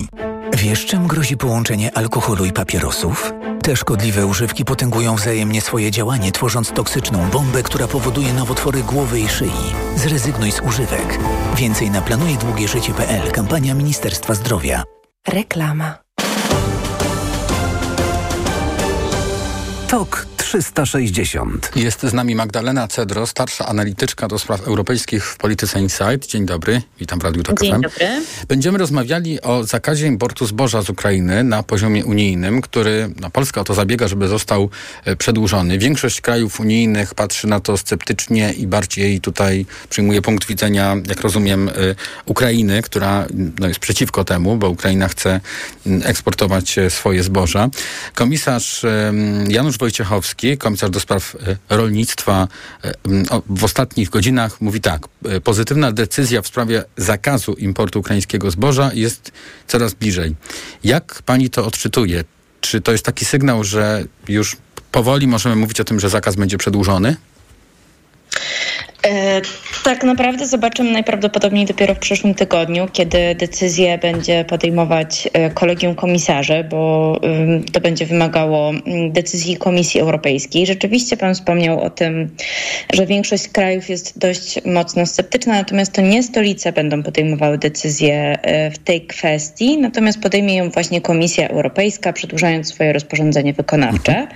Wiesz, 0.53 0.85
czym 0.85 1.07
grozi 1.07 1.37
połączenie 1.37 1.97
alkoholu 1.97 2.45
i 2.45 2.51
papierosów? 2.51 3.33
Te 3.63 3.75
szkodliwe 3.75 4.25
używki 4.25 4.65
potęgują 4.65 5.15
wzajemnie 5.15 5.61
swoje 5.61 5.91
działanie, 5.91 6.31
tworząc 6.31 6.71
toksyczną 6.71 7.29
bombę, 7.29 7.63
która 7.63 7.87
powoduje 7.87 8.33
nowotwory 8.33 8.83
głowy 8.83 9.19
i 9.19 9.29
szyi. 9.29 9.51
Zrezygnuj 9.95 10.51
z 10.51 10.59
używek. 10.59 11.19
Więcej 11.55 11.91
na 11.91 12.01
planujedługieżycie.pl. 12.01 13.31
Kampania 13.31 13.73
Ministerstwa 13.73 14.33
Zdrowia. 14.33 14.83
Reklama. 15.27 15.97
TOK 19.87 20.30
360. 20.51 21.71
Jest 21.75 22.01
z 22.01 22.13
nami 22.13 22.35
Magdalena 22.35 22.87
Cedro, 22.87 23.27
starsza 23.27 23.65
analityczka 23.65 24.27
do 24.27 24.39
spraw 24.39 24.67
europejskich 24.67 25.25
w 25.25 25.37
Polityce 25.37 25.79
Insight. 25.79 26.27
Dzień 26.27 26.45
dobry, 26.45 26.81
witam 26.99 27.19
w 27.19 27.23
Radiu 27.23 27.43
Tok 27.43 27.61
Dzień 27.61 27.73
FM. 27.73 27.81
dobry. 27.81 28.07
Będziemy 28.47 28.77
rozmawiali 28.77 29.41
o 29.41 29.63
zakazie 29.63 30.07
importu 30.07 30.45
zboża 30.45 30.81
z 30.81 30.89
Ukrainy 30.89 31.43
na 31.43 31.63
poziomie 31.63 32.05
unijnym, 32.05 32.61
który 32.61 33.13
no, 33.21 33.29
Polska 33.29 33.61
o 33.61 33.63
to 33.63 33.73
zabiega, 33.73 34.07
żeby 34.07 34.27
został 34.27 34.69
e, 35.05 35.15
przedłużony. 35.15 35.77
Większość 35.77 36.21
krajów 36.21 36.59
unijnych 36.59 37.13
patrzy 37.13 37.47
na 37.47 37.59
to 37.59 37.77
sceptycznie 37.77 38.53
i 38.53 38.67
bardziej 38.67 39.21
tutaj 39.21 39.65
przyjmuje 39.89 40.21
punkt 40.21 40.47
widzenia, 40.47 40.95
jak 41.07 41.21
rozumiem, 41.21 41.69
e, 41.69 41.71
Ukrainy, 42.25 42.81
która 42.81 43.25
no, 43.59 43.67
jest 43.67 43.79
przeciwko 43.79 44.23
temu, 44.23 44.57
bo 44.57 44.69
Ukraina 44.69 45.07
chce 45.07 45.41
m, 45.85 46.01
eksportować 46.05 46.77
e, 46.77 46.89
swoje 46.89 47.23
zboża. 47.23 47.69
Komisarz 48.15 48.85
Janusz 49.47 49.77
Wojciechowski 49.77 50.40
Komisarz 50.57 50.91
do 50.91 50.99
spraw 50.99 51.35
e, 51.35 51.75
rolnictwa, 51.75 52.47
e, 52.83 52.93
w 53.49 53.63
ostatnich 53.63 54.09
godzinach 54.09 54.61
mówi 54.61 54.81
tak. 54.81 55.07
E, 55.25 55.41
pozytywna 55.41 55.91
decyzja 55.91 56.41
w 56.41 56.47
sprawie 56.47 56.83
zakazu 56.97 57.53
importu 57.53 57.99
ukraińskiego 57.99 58.51
zboża 58.51 58.91
jest 58.93 59.31
coraz 59.67 59.93
bliżej. 59.93 60.35
Jak 60.83 61.21
pani 61.25 61.49
to 61.49 61.65
odczytuje? 61.65 62.23
Czy 62.61 62.81
to 62.81 62.91
jest 62.91 63.05
taki 63.05 63.25
sygnał, 63.25 63.63
że 63.63 64.03
już 64.27 64.57
powoli 64.91 65.27
możemy 65.27 65.55
mówić 65.55 65.79
o 65.79 65.83
tym, 65.83 65.99
że 65.99 66.09
zakaz 66.09 66.35
będzie 66.35 66.57
przedłużony? 66.57 67.15
E, 69.07 69.41
tak 69.83 70.03
naprawdę 70.03 70.47
zobaczymy 70.47 70.91
najprawdopodobniej 70.91 71.65
dopiero 71.65 71.95
w 71.95 71.99
przyszłym 71.99 72.33
tygodniu, 72.33 72.87
kiedy 72.93 73.35
decyzję 73.35 73.97
będzie 73.97 74.45
podejmować 74.45 75.29
e, 75.33 75.49
kolegium 75.49 75.95
komisarzy, 75.95 76.65
bo 76.69 77.19
to 77.71 77.81
będzie 77.81 78.05
wymagało 78.05 78.71
decyzji 79.09 79.57
Komisji 79.57 79.99
Europejskiej. 79.99 80.65
Rzeczywiście 80.65 81.17
Pan 81.17 81.33
wspomniał 81.33 81.81
o 81.81 81.89
tym, 81.89 82.35
że 82.93 83.05
większość 83.05 83.47
krajów 83.47 83.89
jest 83.89 84.19
dość 84.19 84.65
mocno 84.65 85.05
sceptyczna, 85.05 85.53
natomiast 85.53 85.93
to 85.93 86.01
nie 86.01 86.23
stolice 86.23 86.71
będą 86.71 87.03
podejmowały 87.03 87.57
decyzję 87.57 88.39
e, 88.41 88.71
w 88.71 88.79
tej 88.79 89.01
kwestii, 89.01 89.77
natomiast 89.77 90.21
podejmie 90.21 90.55
ją 90.55 90.69
właśnie 90.69 91.01
Komisja 91.01 91.47
Europejska, 91.47 92.13
przedłużając 92.13 92.67
swoje 92.67 92.93
rozporządzenie 92.93 93.53
wykonawcze. 93.53 94.11
Mhm. 94.11 94.31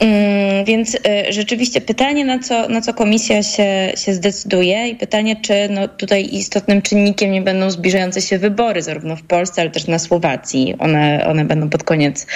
Mm, 0.00 0.64
więc 0.64 0.98
rzeczywiście 1.28 1.80
pytanie, 1.80 2.24
na 2.24 2.38
co, 2.38 2.68
na 2.68 2.80
co 2.80 2.94
Komisja 2.94 3.42
się 3.42 3.81
się 3.96 4.14
zdecyduje 4.14 4.88
i 4.88 4.96
pytanie, 4.96 5.36
czy 5.36 5.68
no, 5.70 5.88
tutaj 5.88 6.28
istotnym 6.32 6.82
czynnikiem 6.82 7.32
nie 7.32 7.42
będą 7.42 7.70
zbliżające 7.70 8.22
się 8.22 8.38
wybory, 8.38 8.82
zarówno 8.82 9.16
w 9.16 9.22
Polsce, 9.22 9.60
ale 9.60 9.70
też 9.70 9.86
na 9.86 9.98
Słowacji. 9.98 10.74
One, 10.78 11.26
one 11.26 11.44
będą 11.44 11.70
pod 11.70 11.84
koniec, 11.84 12.26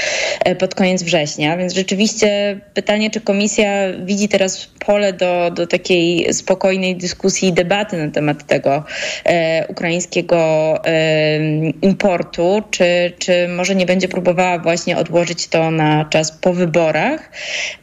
e, 0.45 0.57
pod 0.57 0.75
koniec 0.75 1.03
września, 1.03 1.57
więc 1.57 1.75
rzeczywiście 1.75 2.61
pytanie, 2.75 3.11
czy 3.11 3.21
komisja 3.21 3.93
widzi 4.05 4.29
teraz 4.29 4.67
pole 4.87 5.13
do, 5.13 5.51
do 5.51 5.67
takiej 5.67 6.35
spokojnej 6.35 6.97
dyskusji 6.97 7.49
i 7.49 7.53
debaty 7.53 7.97
na 7.97 8.11
temat 8.11 8.47
tego 8.47 8.85
e, 9.25 9.67
ukraińskiego 9.69 10.37
e, 10.85 11.39
importu, 11.83 12.63
czy, 12.71 13.13
czy 13.19 13.49
może 13.49 13.75
nie 13.75 13.87
będzie 13.87 14.09
próbowała 14.09 14.59
właśnie 14.59 14.97
odłożyć 14.97 15.49
to 15.49 15.71
na 15.71 16.05
czas 16.05 16.33
po 16.33 16.53
wyborach 16.53 17.31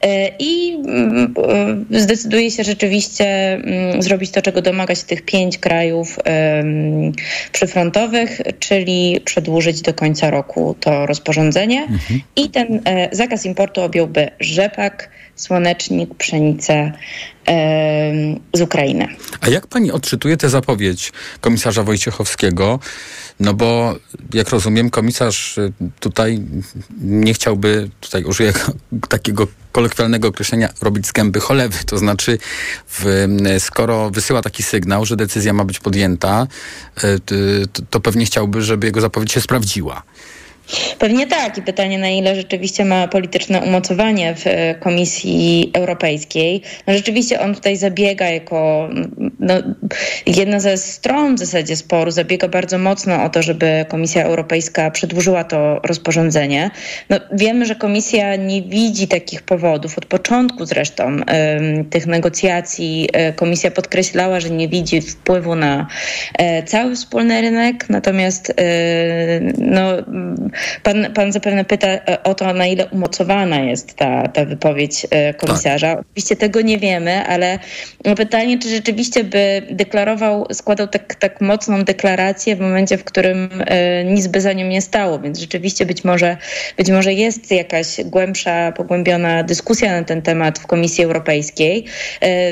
e, 0.02 0.28
i 0.40 0.74
mm, 0.74 1.34
e, 1.92 2.00
zdecyduje 2.00 2.52
się 2.52 2.64
rzeczywiście 2.64 3.53
zrobić 4.00 4.32
to, 4.32 4.42
czego 4.42 4.62
domaga 4.62 4.96
się 4.96 5.04
tych 5.04 5.22
pięć 5.22 5.58
krajów 5.58 6.20
przyfrontowych, 7.52 8.42
czyli 8.60 9.22
przedłużyć 9.26 9.82
do 9.82 9.94
końca 9.94 10.30
roku 10.30 10.76
to 10.80 11.06
rozporządzenie. 11.06 11.82
Mhm. 11.82 12.22
I 12.36 12.50
ten 12.50 12.82
e, 12.86 13.10
zakaz 13.12 13.46
importu 13.46 13.82
objąłby 13.82 14.30
rzepak, 14.40 15.10
słonecznik, 15.36 16.16
pszenicę 16.16 16.92
z 18.54 18.62
Ukrainy. 18.62 19.08
A 19.42 19.50
jak 19.50 19.68
pani 19.68 19.92
odczytuje 19.92 20.38
tę 20.38 20.50
zapowiedź 20.50 21.12
komisarza 21.42 21.84
Wojciechowskiego? 21.84 22.80
No 23.40 23.54
bo 23.54 23.96
jak 24.34 24.50
rozumiem, 24.50 24.90
komisarz 24.90 25.58
y, 25.58 25.74
tutaj 26.00 26.42
nie 27.02 27.34
chciałby, 27.34 27.90
tutaj 28.00 28.24
użyję 28.24 28.54
takiego 29.10 29.48
kolokwialnego 29.72 30.28
określenia, 30.28 30.70
robić 30.82 31.08
z 31.08 31.12
gęby 31.12 31.40
cholewy. 31.40 31.78
To 31.86 31.98
znaczy, 31.98 32.38
w, 32.88 33.28
skoro 33.60 34.10
wysyła 34.10 34.42
taki 34.42 34.64
sygnał, 34.64 35.06
że 35.06 35.16
decyzja 35.16 35.54
ma 35.54 35.66
być 35.66 35.80
podjęta, 35.80 36.48
y, 37.04 37.20
to 37.90 38.00
pewnie 38.00 38.26
chciałby, 38.26 38.62
żeby 38.62 38.88
jego 38.88 39.02
zapowiedź 39.02 39.32
się 39.32 39.42
sprawdziła. 39.42 40.04
Pewnie 41.00 41.28
tak 41.28 41.58
i 41.58 41.62
pytanie 41.62 42.00
na 42.00 42.10
ile 42.10 42.36
rzeczywiście 42.36 42.86
ma 42.86 43.08
polityczne 43.08 43.62
umocowanie 43.62 44.36
w 44.36 44.48
e, 44.48 44.76
Komisji 44.76 45.72
Europejskiej. 45.74 46.62
No 46.88 46.94
rzeczywiście 46.94 47.40
on 47.40 47.56
tutaj 47.56 47.78
zabiega 47.78 48.30
jako 48.30 48.90
no, 49.40 49.54
jedna 50.28 50.60
ze 50.60 50.78
stron 50.78 51.36
w 51.36 51.40
zasadzie 51.40 51.76
sporu, 51.76 52.12
zabiega 52.12 52.48
bardzo 52.48 52.78
mocno 52.78 53.24
o 53.24 53.30
to, 53.30 53.42
żeby 53.42 53.86
Komisja 53.90 54.24
Europejska 54.24 54.92
przedłużyła 54.92 55.44
to 55.44 55.80
rozporządzenie. 55.84 56.72
No, 57.10 57.20
wiemy, 57.32 57.66
że 57.66 57.76
Komisja 57.76 58.36
nie 58.36 58.62
widzi 58.62 59.08
takich 59.08 59.42
powodów. 59.42 59.98
Od 59.98 60.06
początku 60.06 60.66
zresztą 60.66 61.18
tych 61.90 62.08
negocjacji 62.08 63.10
e, 63.14 63.34
Komisja 63.34 63.72
podkreślała, 63.72 64.40
że 64.40 64.50
nie 64.50 64.68
widzi 64.68 65.02
wpływu 65.02 65.56
na 65.56 65.88
e, 66.38 66.64
cały 66.64 66.96
wspólny 66.96 67.42
rynek, 67.42 67.90
natomiast 67.90 68.54
no, 69.58 69.94
Pan, 70.84 71.14
pan 71.14 71.32
zapewne 71.32 71.66
pyta 71.66 71.88
e, 71.88 72.24
o 72.24 72.36
to, 72.36 72.54
na 72.54 72.68
ile 72.68 72.86
umocowana 72.86 73.60
jest 73.60 73.94
ta, 73.94 74.28
ta 74.28 74.46
wypowiedź 74.46 75.08
e, 75.10 75.34
komisarza. 75.34 75.96
Tak. 75.96 76.06
Oczywiście 76.06 76.36
tego 76.36 76.62
nie 76.62 76.78
wiemy, 76.78 77.26
ale 77.28 77.60
pytanie, 78.18 78.60
czy 78.60 78.70
rzeczywiście 78.70 79.24
by 79.24 79.62
deklarował, 79.72 80.46
składał 80.54 80.88
tak, 80.88 81.16
tak 81.16 81.42
mocną 81.42 81.84
deklarację 81.84 82.56
w 82.56 82.60
momencie, 82.60 82.98
w 82.98 83.04
którym 83.04 83.50
e, 83.66 84.04
nic 84.04 84.28
by 84.28 84.42
za 84.42 84.54
nią 84.54 84.68
nie 84.68 84.82
stało. 84.82 85.20
Więc 85.20 85.40
rzeczywiście 85.40 85.86
być 85.86 86.04
może, 86.04 86.38
być 86.78 86.92
może 86.92 87.14
jest 87.14 87.52
jakaś 87.52 87.88
głębsza, 88.06 88.72
pogłębiona 88.72 89.44
dyskusja 89.44 90.00
na 90.00 90.04
ten 90.04 90.22
temat 90.22 90.60
w 90.60 90.68
Komisji 90.68 91.04
Europejskiej. 91.04 91.86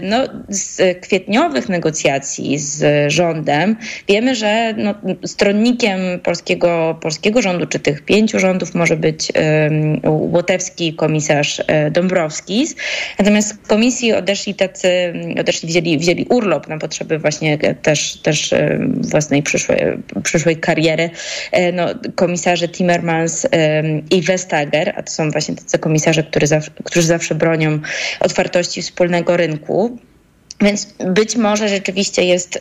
No, 0.02 0.18
z 0.50 1.00
kwietniowych 1.02 1.70
negocjacji 1.70 2.60
z 2.60 3.12
rządem 3.12 3.76
wiemy, 4.08 4.36
że 4.36 4.74
no, 4.78 4.96
stronnikiem 5.26 6.00
polskiego, 6.24 7.00
polskiego 7.02 7.42
rządu, 7.42 7.66
czy 7.66 7.80
tych 7.80 7.91
pięciu 8.06 8.40
rządów 8.40 8.76
może 8.76 8.98
być 8.98 9.32
Łotewski, 10.04 10.94
komisarz 10.94 11.62
e, 11.68 11.92
Dąbrowski. 11.92 12.68
Natomiast 13.20 13.68
komisji 13.68 14.14
odeszli 14.14 14.56
tacy, 14.56 15.14
odeszli, 15.40 15.70
wzięli, 15.70 15.98
wzięli 15.98 16.26
urlop 16.30 16.68
na 16.68 16.78
potrzeby 16.78 17.20
właśnie 17.20 17.58
też, 17.82 18.18
też 18.18 18.54
własnej 19.02 19.44
przyszłej, 19.44 19.80
przyszłej 20.24 20.58
kariery. 20.58 21.10
E, 21.52 21.72
no, 21.72 21.88
komisarze 22.16 22.70
Timmermans 22.70 23.48
i 24.12 24.22
Vestager, 24.22 24.94
a 24.98 25.04
to 25.04 25.12
są 25.12 25.32
właśnie 25.32 25.56
tacy 25.56 25.80
komisarze, 25.80 26.24
którzy 26.24 26.48
zawsze, 26.48 26.72
którzy 26.84 27.08
zawsze 27.08 27.36
bronią 27.36 27.80
otwartości 28.20 28.82
wspólnego 28.82 29.38
rynku. 29.38 29.98
Więc 30.62 30.88
być 31.00 31.36
może 31.36 31.70
rzeczywiście 31.70 32.24
jest 32.26 32.60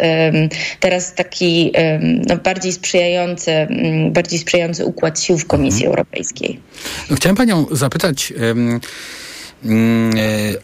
teraz 0.81 1.15
taki 1.15 1.73
no, 2.29 2.37
bardziej 2.37 2.73
sprzyjający, 2.73 3.51
um, 3.51 4.13
bardziej 4.13 4.39
sprzyjający 4.39 4.85
układ 4.85 5.21
sił 5.21 5.39
w 5.39 5.47
Komisji 5.47 5.87
mhm. 5.87 5.91
Europejskiej. 5.91 6.61
No, 7.11 7.17
chciałem 7.17 7.37
panią 7.37 7.67
zapytać 7.71 8.33
mm, 8.41 8.81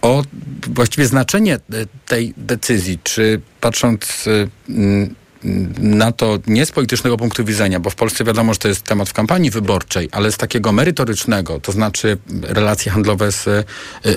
o 0.03 0.23
właściwie 0.69 1.07
znaczenie 1.07 1.55
e, 1.55 1.59
tej 2.07 2.35
decyzji. 2.37 2.99
Czy 3.03 3.41
patrząc 3.61 4.25
mm, 4.69 5.15
na 5.79 6.13
to 6.13 6.39
nie 6.47 6.67
z 6.67 6.73
politycznego 6.73 7.17
punktu 7.17 7.45
widzenia, 7.45 7.81
bo 7.81 7.91
w 7.91 7.95
Polsce 7.95 8.25
wiadomo, 8.25 8.53
że 8.53 8.59
to 8.59 8.69
jest 8.69 8.83
temat 8.83 9.09
w 9.09 9.13
kampanii 9.13 9.51
wyborczej, 9.51 10.09
ale 10.13 10.33
z 10.33 10.37
takiego 10.37 10.73
merytorycznego, 10.73 11.61
to 11.61 11.73
znaczy 11.73 12.19
relacje 12.43 12.93
handlowe 12.93 13.33
z 13.33 13.49
e, 13.49 13.65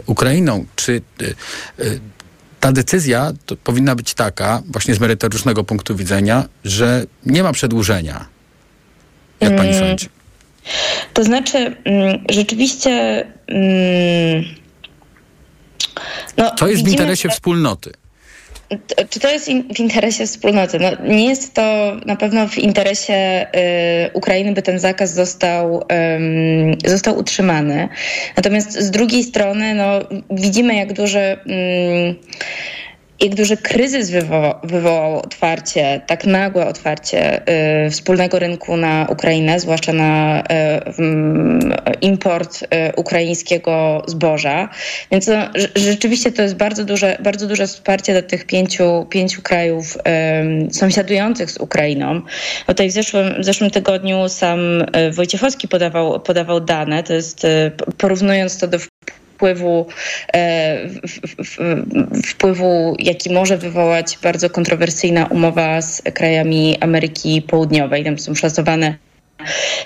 Ukrainą, 0.05 0.65
czy 0.75 1.01
e, 1.21 1.25
ta 2.59 2.71
decyzja 2.71 3.31
powinna 3.63 3.95
być 3.95 4.13
taka, 4.13 4.61
właśnie 4.65 4.95
z 4.95 4.99
merytorycznego 4.99 5.63
punktu 5.63 5.95
widzenia, 5.95 6.45
że 6.63 7.05
nie 7.25 7.43
ma 7.43 7.51
przedłużenia. 7.51 8.25
Jak 9.39 9.55
pani 9.55 9.69
mm, 9.69 9.87
sądzi? 9.87 10.09
To 11.13 11.23
znaczy, 11.23 11.57
mm, 11.57 12.25
rzeczywiście. 12.29 13.25
Mm, 13.47 14.43
no, 16.37 16.51
to 16.51 16.67
jest 16.67 16.77
widzimy, 16.77 16.97
w 16.97 16.99
interesie 16.99 17.29
wspólnoty 17.29 17.93
czy 19.09 19.19
to 19.19 19.29
jest 19.29 19.47
in, 19.47 19.73
w 19.73 19.79
interesie 19.79 20.25
wspólnoty? 20.25 20.79
No, 20.79 20.89
nie 21.03 21.25
jest 21.25 21.53
to 21.53 21.95
na 22.05 22.15
pewno 22.15 22.47
w 22.47 22.57
interesie 22.57 23.47
y, 24.05 24.09
Ukrainy, 24.13 24.53
by 24.53 24.61
ten 24.61 24.79
zakaz 24.79 25.13
został, 25.13 25.81
y, 26.85 26.89
został 26.89 27.17
utrzymany. 27.17 27.89
Natomiast 28.37 28.71
z 28.71 28.91
drugiej 28.91 29.23
strony 29.23 29.75
no, 29.75 29.99
widzimy, 30.31 30.75
jak 30.75 30.93
duże. 30.93 31.37
Y, 31.47 32.15
jak 33.21 33.35
duży 33.35 33.57
kryzys 33.57 34.09
wywołał, 34.09 34.53
wywołało 34.63 35.21
otwarcie, 35.21 36.01
tak 36.07 36.25
nagłe 36.25 36.67
otwarcie 36.67 37.41
y, 37.85 37.89
wspólnego 37.89 38.39
rynku 38.39 38.77
na 38.77 39.07
Ukrainę, 39.09 39.59
zwłaszcza 39.59 39.93
na 39.93 40.41
y, 40.41 40.43
import 42.01 42.63
y, 42.63 42.65
ukraińskiego 42.95 44.03
zboża. 44.07 44.69
Więc 45.11 45.27
no, 45.27 45.49
rzeczywiście 45.75 46.31
to 46.31 46.41
jest 46.41 46.55
bardzo 46.55 46.85
duże, 46.85 47.17
bardzo 47.23 47.47
duże 47.47 47.67
wsparcie 47.67 48.13
dla 48.13 48.21
tych 48.21 48.45
pięciu, 48.45 49.07
pięciu 49.09 49.41
krajów 49.41 49.97
y, 50.69 50.73
sąsiadujących 50.73 51.51
z 51.51 51.57
Ukrainą. 51.57 52.21
Tutaj 52.67 52.89
w 52.89 52.91
zeszłym, 52.91 53.41
w 53.41 53.45
zeszłym 53.45 53.71
tygodniu 53.71 54.29
sam 54.29 54.59
y, 54.81 55.11
Wojciechowski 55.11 55.67
podawał, 55.67 56.19
podawał 56.19 56.59
dane, 56.59 57.03
to 57.03 57.13
jest 57.13 57.45
y, 57.45 57.71
porównując 57.97 58.59
to 58.59 58.67
do 58.67 58.79
wpływu, 59.39 59.85
e, 60.33 60.89
wpływu, 62.25 62.95
jaki 62.99 63.33
może 63.33 63.57
wywołać 63.57 64.17
bardzo 64.23 64.49
kontrowersyjna 64.49 65.25
umowa 65.25 65.81
z 65.81 66.01
krajami 66.13 66.77
Ameryki 66.79 67.41
Południowej. 67.41 68.03
Tam 68.03 68.19
są 68.19 68.35
szacowane 68.35 68.95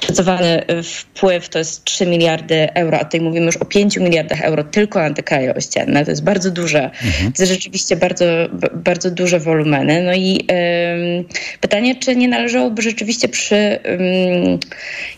szacowany 0.07 0.65
wpływ 0.83 1.49
to 1.49 1.59
jest 1.59 1.83
3 1.83 2.05
miliardy 2.05 2.73
euro, 2.73 2.99
a 2.99 3.05
tutaj 3.05 3.21
mówimy 3.21 3.45
już 3.45 3.57
o 3.57 3.65
5 3.65 3.97
miliardach 3.97 4.41
euro 4.41 4.63
tylko 4.63 4.99
na 4.99 5.13
te 5.13 5.23
kraje 5.23 5.55
ościenne. 5.55 6.05
To 6.05 6.11
jest 6.11 6.23
bardzo 6.23 6.51
duże, 6.51 6.83
mhm. 6.83 7.33
to 7.33 7.43
jest 7.43 7.53
rzeczywiście 7.53 7.95
bardzo, 7.95 8.25
bardzo 8.73 9.11
duże 9.11 9.39
wolumeny. 9.39 10.03
No 10.03 10.13
i 10.13 10.47
um, 10.49 11.25
pytanie, 11.61 11.95
czy 11.95 12.15
nie 12.15 12.27
należałoby 12.27 12.81
rzeczywiście 12.81 13.27
przy 13.27 13.79
um, 13.85 14.59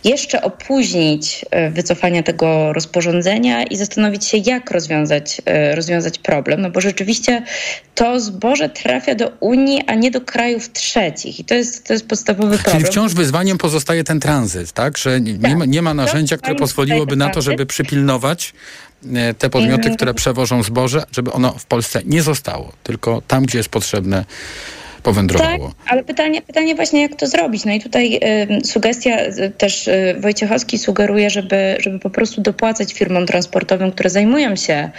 jeszcze 0.03 0.41
opóźnić 0.41 1.45
e, 1.51 1.69
wycofanie 1.69 2.23
tego 2.23 2.73
rozporządzenia 2.73 3.63
i 3.63 3.77
zastanowić 3.77 4.25
się, 4.25 4.37
jak 4.37 4.71
rozwiązać, 4.71 5.41
e, 5.45 5.75
rozwiązać 5.75 6.19
problem, 6.19 6.61
no 6.61 6.69
bo 6.69 6.81
rzeczywiście 6.81 7.43
to 7.95 8.19
zboże 8.19 8.69
trafia 8.69 9.15
do 9.15 9.31
Unii, 9.39 9.81
a 9.87 9.95
nie 9.95 10.11
do 10.11 10.21
krajów 10.21 10.71
trzecich 10.71 11.39
i 11.39 11.45
to 11.45 11.55
jest, 11.55 11.87
to 11.87 11.93
jest 11.93 12.07
podstawowy 12.07 12.57
problem. 12.57 12.77
Czyli 12.77 12.91
wciąż 12.91 13.13
wyzwaniem 13.13 13.57
pozostaje 13.57 14.03
ten 14.03 14.19
tranzyt, 14.25 14.71
tak? 14.71 14.97
Że 14.97 15.21
nie, 15.21 15.39
tak. 15.39 15.57
ma, 15.57 15.65
nie 15.65 15.81
ma 15.81 15.93
narzędzia, 15.93 16.37
które 16.37 16.55
pozwoliłoby 16.55 17.15
na 17.15 17.29
to, 17.29 17.41
żeby 17.41 17.65
przypilnować 17.65 18.53
e, 19.13 19.33
te 19.33 19.49
podmioty, 19.49 19.75
mhm. 19.75 19.95
które 19.95 20.13
przewożą 20.13 20.63
zboże, 20.63 21.03
żeby 21.11 21.31
ono 21.31 21.51
w 21.51 21.65
Polsce 21.65 22.01
nie 22.05 22.21
zostało, 22.21 22.71
tylko 22.83 23.21
tam, 23.27 23.45
gdzie 23.45 23.57
jest 23.57 23.69
potrzebne, 23.69 24.25
powędrowało. 25.05 25.67
Tak, 25.67 25.75
ale 25.87 26.03
pytanie, 26.03 26.41
pytanie 26.41 26.75
właśnie, 26.75 27.01
jak 27.01 27.15
to 27.15 27.27
zrobić? 27.27 27.65
No 27.65 27.71
i 27.73 27.81
tutaj 27.81 28.19
y, 28.61 28.65
sugestia 28.65 29.17
y, 29.19 29.51
też 29.57 29.87
y, 29.87 30.15
Wojciechowski 30.19 30.77
sugeruje, 30.77 31.29
żeby, 31.29 31.77
żeby 31.79 31.99
po 31.99 32.09
prostu 32.09 32.41
dopłacać 32.41 32.93
firmom 32.93 33.25
transportowym, 33.25 33.91
które 33.91 34.09
zajmują 34.09 34.55
się, 34.55 34.89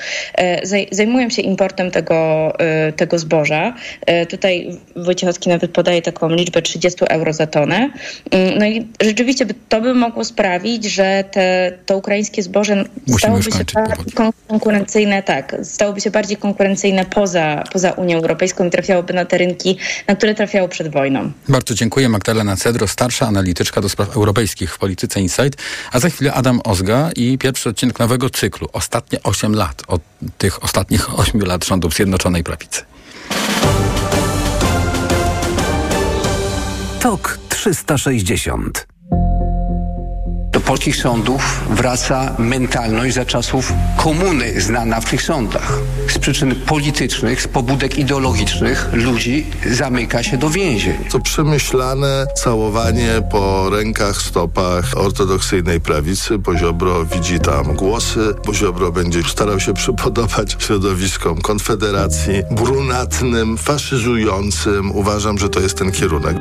y, 0.73 0.87
zajmują 0.93 1.31
się 1.31 1.43
importem 1.43 1.91
tego, 1.91 2.53
y, 2.89 2.93
tego 2.93 3.19
zboża. 3.19 3.75
Y, 4.11 4.27
tutaj 4.27 4.79
Wojciechowski 4.97 5.49
nawet 5.49 5.71
podaje 5.71 6.03
taką 6.03 6.29
liczbę 6.29 6.63
30 6.63 7.05
euro 7.09 7.33
za 7.33 7.47
tonę. 7.47 7.91
no 8.59 8.67
i 8.67 8.87
rzeczywiście 9.03 9.47
by, 9.47 9.55
to 9.69 9.81
by 9.81 9.95
mogło 9.95 10.25
sprawić, 10.25 10.85
że 10.85 11.25
te, 11.31 11.73
to 11.87 11.97
ukraińskie 11.97 12.43
zboże 12.43 12.85
Musimy 13.07 13.19
stałoby 13.19 13.53
się 13.53 13.65
bardziej 13.75 14.13
konkurencyjne, 14.49 15.23
tak, 15.23 15.57
stałoby 15.63 16.01
się 16.01 16.11
bardziej 16.11 16.37
konkurencyjne 16.37 17.05
poza, 17.05 17.65
poza 17.73 17.91
Unią 17.93 18.17
Europejską 18.17 18.67
i 18.67 18.71
trafiałoby 18.71 19.13
na 19.15 19.25
te 19.25 19.39
rynki 19.39 19.79
na 20.09 20.17
które 20.17 20.35
trafiało 20.35 20.69
przed 20.69 20.93
wojną. 20.93 21.33
Bardzo 21.49 21.75
dziękuję. 21.75 22.09
Magdalena 22.09 22.57
Cedro, 22.57 22.89
starsza 22.89 23.27
analityczka 23.27 23.81
do 23.81 23.89
spraw 23.89 24.17
europejskich 24.17 24.75
w 24.75 24.79
Polityce 24.79 25.21
Insight, 25.21 25.63
a 25.93 26.01
za 26.01 26.11
chwilę 26.11 26.33
Adam 26.33 26.61
Ozga 26.65 27.11
i 27.17 27.39
pierwszy 27.39 27.69
odcinek 27.69 27.99
nowego 27.99 28.31
cyklu. 28.31 28.69
Ostatnie 28.73 29.23
8 29.23 29.55
lat 29.55 29.83
od 29.87 30.03
tych 30.39 30.65
ostatnich 30.65 31.15
8 31.21 31.41
lat 31.41 31.65
rządów 31.65 31.95
Zjednoczonej 31.95 32.45
Prawicy. 32.45 32.83
TOK 37.01 37.39
360 37.49 38.87
do 39.11 39.56
polskich 40.67 40.97
sądów 40.97 41.65
wraca 41.71 42.35
mentalność 42.39 43.15
za 43.15 43.25
czasów 43.25 43.73
komuny 43.97 44.61
znana 44.61 45.01
w 45.01 45.11
tych 45.11 45.23
sądach. 45.23 45.79
Z 46.09 46.19
przyczyn 46.19 46.55
politycznych, 46.55 47.43
z 47.43 47.49
pobudek 47.49 47.99
ideologicznych 47.99 48.89
ludzi 48.93 49.47
zamyka 49.71 50.23
się 50.23 50.37
do 50.37 50.51
więzień. 50.51 50.95
To 51.11 51.21
przemyślane 51.21 52.27
całowanie 52.35 53.11
po 53.31 53.71
rękach, 53.71 54.17
stopach 54.17 54.85
ortodoksyjnej 54.97 55.81
prawicy. 55.81 56.39
Poziobro 56.39 57.05
widzi 57.05 57.41
tam 57.41 57.75
głosy. 57.75 58.35
Poziobro 58.45 58.93
będzie 58.93 59.23
starał 59.23 59.61
się 59.61 59.75
przypodobać 59.75 60.57
środowiskom 60.59 61.41
Konfederacji, 61.41 62.43
brunatnym, 62.51 63.59
faszyzującym. 63.59 64.97
Uważam, 64.97 65.39
że 65.39 65.49
to 65.49 65.61
jest 65.61 65.79
ten 65.79 65.93
kierunek. 65.93 66.37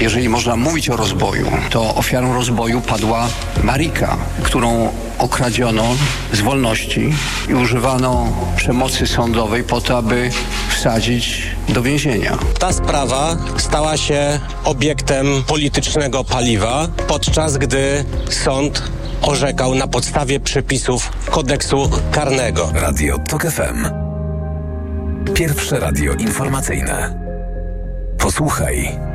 Jeżeli 0.00 0.28
można 0.28 0.56
mówić 0.56 0.90
o 0.90 0.96
rozboju, 0.96 1.46
to 1.70 1.94
ofiarą 1.94 2.34
rozboju 2.34 2.80
padła 2.80 3.28
Marika, 3.62 4.16
którą 4.42 4.92
okradziono 5.18 5.84
z 6.32 6.40
wolności 6.40 7.12
i 7.48 7.54
używano 7.54 8.32
przemocy 8.56 9.06
sądowej 9.06 9.64
po 9.64 9.80
to, 9.80 9.98
aby 9.98 10.30
wsadzić 10.70 11.42
do 11.68 11.82
więzienia. 11.82 12.38
Ta 12.58 12.72
sprawa 12.72 13.36
stała 13.56 13.96
się 13.96 14.40
obiektem 14.64 15.26
politycznego 15.46 16.24
paliwa, 16.24 16.88
podczas 17.08 17.58
gdy 17.58 18.04
sąd 18.30 18.82
orzekał 19.22 19.74
na 19.74 19.86
podstawie 19.86 20.40
przepisów 20.40 21.12
kodeksu 21.30 21.90
karnego. 22.10 22.70
Radio 22.74 23.18
TOK 23.18 23.42
FM. 23.42 23.86
Pierwsze 25.34 25.80
radio 25.80 26.12
informacyjne. 26.14 27.20
Posłuchaj 28.18 29.09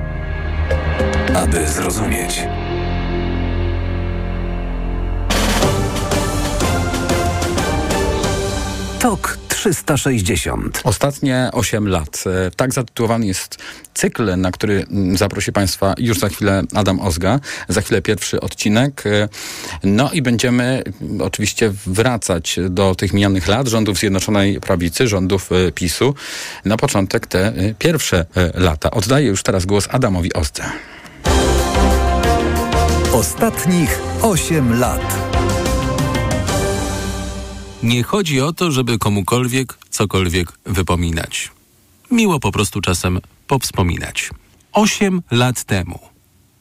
aby 1.35 1.67
zrozumieć. 1.67 2.43
Tok 8.99 9.37
360. 9.47 10.81
Ostatnie 10.83 11.49
8 11.53 11.87
lat. 11.87 12.23
E, 12.47 12.51
tak 12.51 12.73
zatytułowany 12.73 13.25
jest 13.25 13.57
cykl, 13.93 14.37
na 14.37 14.51
który 14.51 14.85
mm, 14.91 15.17
zaprosi 15.17 15.51
Państwa 15.51 15.93
już 15.97 16.19
za 16.19 16.29
chwilę 16.29 16.63
Adam 16.73 16.99
Ozga. 16.99 17.39
Za 17.69 17.81
chwilę 17.81 18.01
pierwszy 18.01 18.41
odcinek. 18.41 19.03
E, 19.05 19.29
no 19.83 20.11
i 20.11 20.21
będziemy 20.21 20.83
mm, 21.01 21.21
oczywiście 21.21 21.73
wracać 21.85 22.59
do 22.69 22.95
tych 22.95 23.13
minionych 23.13 23.47
lat 23.47 23.67
rządów 23.67 23.97
Zjednoczonej 23.97 24.59
Prawicy, 24.59 25.07
rządów 25.07 25.51
e, 25.51 25.71
PiSu. 25.71 26.15
Na 26.65 26.77
początek 26.77 27.27
te 27.27 27.53
pierwsze 27.79 28.25
lata. 28.53 28.91
Oddaję 28.91 29.27
już 29.27 29.43
teraz 29.43 29.65
głos 29.65 29.87
Adamowi 29.91 30.33
Ozdze. 30.33 30.63
Ostatnich 33.15 34.01
8 34.21 34.79
lat. 34.79 35.15
Nie 37.83 38.03
chodzi 38.03 38.41
o 38.41 38.53
to, 38.53 38.71
żeby 38.71 38.97
komukolwiek 38.97 39.77
cokolwiek 39.89 40.51
wypominać. 40.65 41.51
Miło 42.11 42.39
po 42.39 42.51
prostu 42.51 42.81
czasem 42.81 43.19
powspominać. 43.47 44.29
Osiem 44.73 45.21
lat 45.31 45.63
temu 45.63 45.99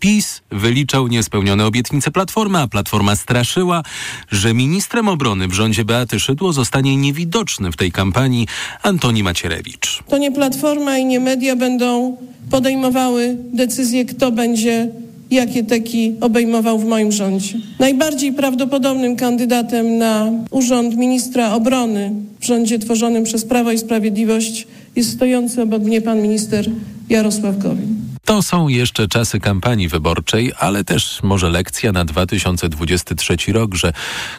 PiS 0.01 0.43
wyliczał 0.51 1.09
niespełnione 1.09 1.67
obietnice 1.67 2.11
Platformy, 2.11 2.59
a 2.59 2.69
Platforma 2.69 3.17
straszyła, 3.17 3.83
że 4.31 4.55
ministrem 4.55 5.09
obrony 5.09 5.49
w 5.49 5.53
rządzie 5.53 5.85
Beaty 5.85 6.21
Szydło 6.21 6.53
zostanie 6.53 6.97
niewidoczny 6.97 7.73
w 7.73 7.77
tej 7.77 7.93
kampanii 7.93 8.47
Antoni 8.83 9.23
Macierewicz. 9.23 10.03
To 10.09 10.19
nie 10.19 10.33
Platforma 10.33 10.99
i 10.99 11.05
nie 11.05 11.21
media 11.21 11.57
będą 11.57 12.17
podejmowały 12.51 13.37
decyzję, 13.53 14.05
kto 14.05 14.33
będzie 14.33 15.05
jakie 15.35 15.65
teki 15.65 16.15
obejmował 16.21 16.79
w 16.79 16.85
moim 16.85 17.13
rządzie. 17.13 17.55
Najbardziej 17.79 18.33
prawdopodobnym 18.33 19.17
kandydatem 19.17 19.99
na 19.99 20.31
urząd 20.51 20.97
ministra 20.97 21.53
obrony 21.53 22.13
w 22.41 22.45
rządzie 22.45 22.79
tworzonym 22.79 23.25
przez 23.25 23.45
Prawo 23.45 23.73
i 23.73 23.79
Sprawiedliwość 23.79 24.67
jest 24.97 25.13
stojący 25.13 25.63
obok 25.63 25.83
mnie 25.83 26.01
pan 26.01 26.23
minister 26.23 26.71
Jarosław 27.09 27.59
Gowin. 27.59 28.05
To 28.25 28.43
są 28.43 28.69
jeszcze 28.69 29.09
czasy 29.09 29.41
kampanii 29.41 29.89
wyborczej, 29.89 30.53
ale 30.59 30.85
też 30.85 31.23
może 31.23 31.51
lekcja 31.51 31.93
na 31.93 32.05
2023 32.05 33.37
rok, 33.53 33.75
że 33.75 33.93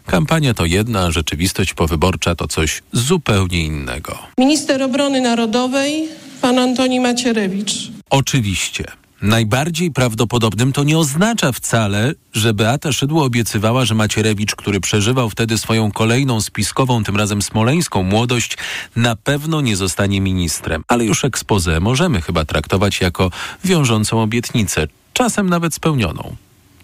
kampania 0.06 0.54
to 0.54 0.66
jedna, 0.66 1.12
rzeczywistość 1.12 1.74
powyborcza 1.74 2.36
to 2.36 2.48
coś 2.48 2.84
zupełnie 2.92 3.60
innego. 3.60 4.18
Minister 4.38 4.84
obrony 4.84 5.22
narodowej, 5.22 6.08
pan 6.42 6.60
Antoni 6.60 7.00
Macierewicz. 7.00 7.92
Oczywiście. 8.10 9.05
Najbardziej 9.22 9.92
prawdopodobnym 9.92 10.74
to 10.74 10.84
nie 10.84 10.98
oznacza 10.98 11.52
wcale, 11.52 12.14
że 12.34 12.54
Beata 12.54 12.92
Szydło 12.92 13.26
obiecywała, 13.26 13.86
że 13.86 13.96
Macierewicz, 13.96 14.56
który 14.56 14.80
przeżywał 14.80 15.30
wtedy 15.30 15.58
swoją 15.58 15.92
kolejną 15.92 16.42
spiskową, 16.42 17.04
tym 17.04 17.18
razem 17.18 17.42
smoleńską 17.42 18.04
młodość, 18.04 18.58
na 18.96 19.16
pewno 19.16 19.62
nie 19.62 19.76
zostanie 19.76 20.22
ministrem. 20.22 20.84
Ale 20.88 21.06
już 21.06 21.26
ekspozę 21.26 21.80
możemy 21.80 22.22
chyba 22.22 22.46
traktować 22.46 23.02
jako 23.02 23.32
wiążącą 23.66 24.22
obietnicę, 24.22 24.88
czasem 25.14 25.50
nawet 25.50 25.74
spełnioną 25.74 26.36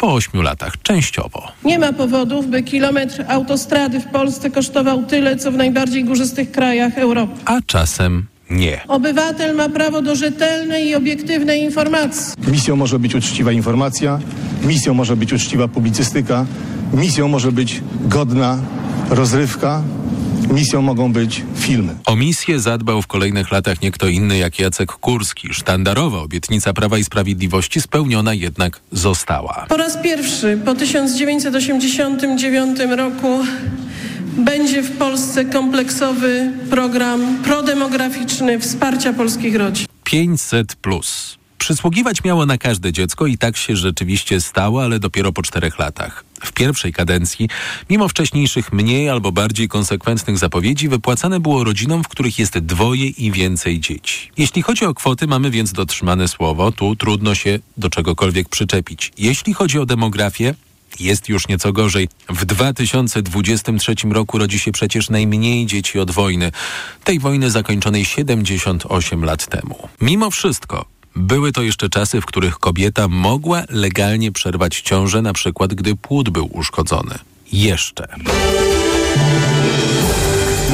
po 0.01 0.13
ośmiu 0.13 0.41
latach, 0.41 0.81
częściowo. 0.81 1.51
Nie 1.63 1.79
ma 1.79 1.93
powodów, 1.93 2.47
by 2.47 2.63
kilometr 2.63 3.23
autostrady 3.27 3.99
w 3.99 4.07
Polsce 4.07 4.51
kosztował 4.51 5.05
tyle, 5.05 5.35
co 5.35 5.51
w 5.51 5.55
najbardziej 5.55 6.03
górzystych 6.03 6.51
krajach 6.51 6.97
Europy. 6.97 7.33
A 7.45 7.61
czasem 7.65 8.25
nie. 8.51 8.81
Obywatel 8.87 9.55
ma 9.55 9.69
prawo 9.69 10.01
do 10.01 10.15
rzetelnej 10.15 10.87
i 10.87 10.95
obiektywnej 10.95 11.61
informacji. 11.61 12.33
Misją 12.47 12.75
może 12.75 12.99
być 12.99 13.15
uczciwa 13.15 13.51
informacja, 13.51 14.19
misją 14.63 14.93
może 14.93 15.15
być 15.15 15.33
uczciwa 15.33 15.67
publicystyka, 15.67 16.45
misją 16.93 17.27
może 17.27 17.51
być 17.51 17.81
godna 18.01 18.57
rozrywka, 19.09 19.83
misją 20.51 20.81
mogą 20.81 21.13
być 21.13 21.43
filmy. 21.55 21.95
O 22.05 22.15
misję 22.15 22.59
zadbał 22.59 23.01
w 23.01 23.07
kolejnych 23.07 23.51
latach 23.51 23.81
nie 23.81 23.91
kto 23.91 24.07
inny 24.07 24.37
jak 24.37 24.59
Jacek 24.59 24.91
Kurski. 24.91 25.53
Sztandarowa 25.53 26.19
obietnica 26.19 26.73
Prawa 26.73 26.97
i 26.97 27.03
Sprawiedliwości 27.03 27.81
spełniona 27.81 28.33
jednak 28.33 28.79
została. 28.91 29.65
Po 29.69 29.77
raz 29.77 29.97
pierwszy 30.03 30.59
po 30.65 30.75
1989 30.75 32.79
roku 32.97 33.39
będzie 34.37 34.83
w 34.83 34.97
Polsce 34.97 35.45
kompleksowy 35.45 36.51
program 36.69 37.37
prodemograficzny 37.43 38.59
wsparcia 38.59 39.13
polskich 39.13 39.55
rodzin. 39.55 39.87
500 40.03 40.75
plus. 40.75 41.37
Przysługiwać 41.57 42.23
miało 42.23 42.45
na 42.45 42.57
każde 42.57 42.93
dziecko 42.93 43.27
i 43.27 43.37
tak 43.37 43.57
się 43.57 43.75
rzeczywiście 43.75 44.41
stało, 44.41 44.83
ale 44.83 44.99
dopiero 44.99 45.31
po 45.31 45.41
czterech 45.41 45.79
latach. 45.79 46.25
W 46.43 46.51
pierwszej 46.51 46.93
kadencji, 46.93 47.49
mimo 47.89 48.07
wcześniejszych 48.07 48.73
mniej 48.73 49.09
albo 49.09 49.31
bardziej 49.31 49.67
konsekwentnych 49.67 50.37
zapowiedzi, 50.37 50.89
wypłacane 50.89 51.39
było 51.39 51.63
rodzinom, 51.63 52.03
w 52.03 52.07
których 52.07 52.39
jest 52.39 52.59
dwoje 52.59 53.07
i 53.07 53.31
więcej 53.31 53.79
dzieci. 53.79 54.31
Jeśli 54.37 54.61
chodzi 54.61 54.85
o 54.85 54.93
kwoty, 54.93 55.27
mamy 55.27 55.51
więc 55.51 55.73
dotrzymane 55.73 56.27
słowo, 56.27 56.71
tu 56.71 56.95
trudno 56.95 57.35
się 57.35 57.59
do 57.77 57.89
czegokolwiek 57.89 58.49
przyczepić. 58.49 59.11
Jeśli 59.17 59.53
chodzi 59.53 59.79
o 59.79 59.85
demografię, 59.85 60.53
jest 60.99 61.29
już 61.29 61.47
nieco 61.47 61.73
gorzej. 61.73 62.09
W 62.29 62.45
2023 62.45 63.95
roku 64.09 64.37
rodzi 64.37 64.59
się 64.59 64.71
przecież 64.71 65.09
najmniej 65.09 65.65
dzieci 65.65 65.99
od 65.99 66.11
wojny. 66.11 66.51
Tej 67.03 67.19
wojny 67.19 67.51
zakończonej 67.51 68.05
78 68.05 69.25
lat 69.25 69.47
temu. 69.47 69.89
Mimo 70.01 70.31
wszystko, 70.31 70.85
były 71.15 71.51
to 71.51 71.61
jeszcze 71.61 71.89
czasy, 71.89 72.21
w 72.21 72.25
których 72.25 72.59
kobieta 72.59 73.07
mogła 73.07 73.63
legalnie 73.69 74.31
przerwać 74.31 74.81
ciążę, 74.81 75.21
na 75.21 75.33
przykład 75.33 75.73
gdy 75.73 75.95
płód 75.95 76.29
był 76.29 76.49
uszkodzony. 76.53 77.15
Jeszcze. 77.51 78.07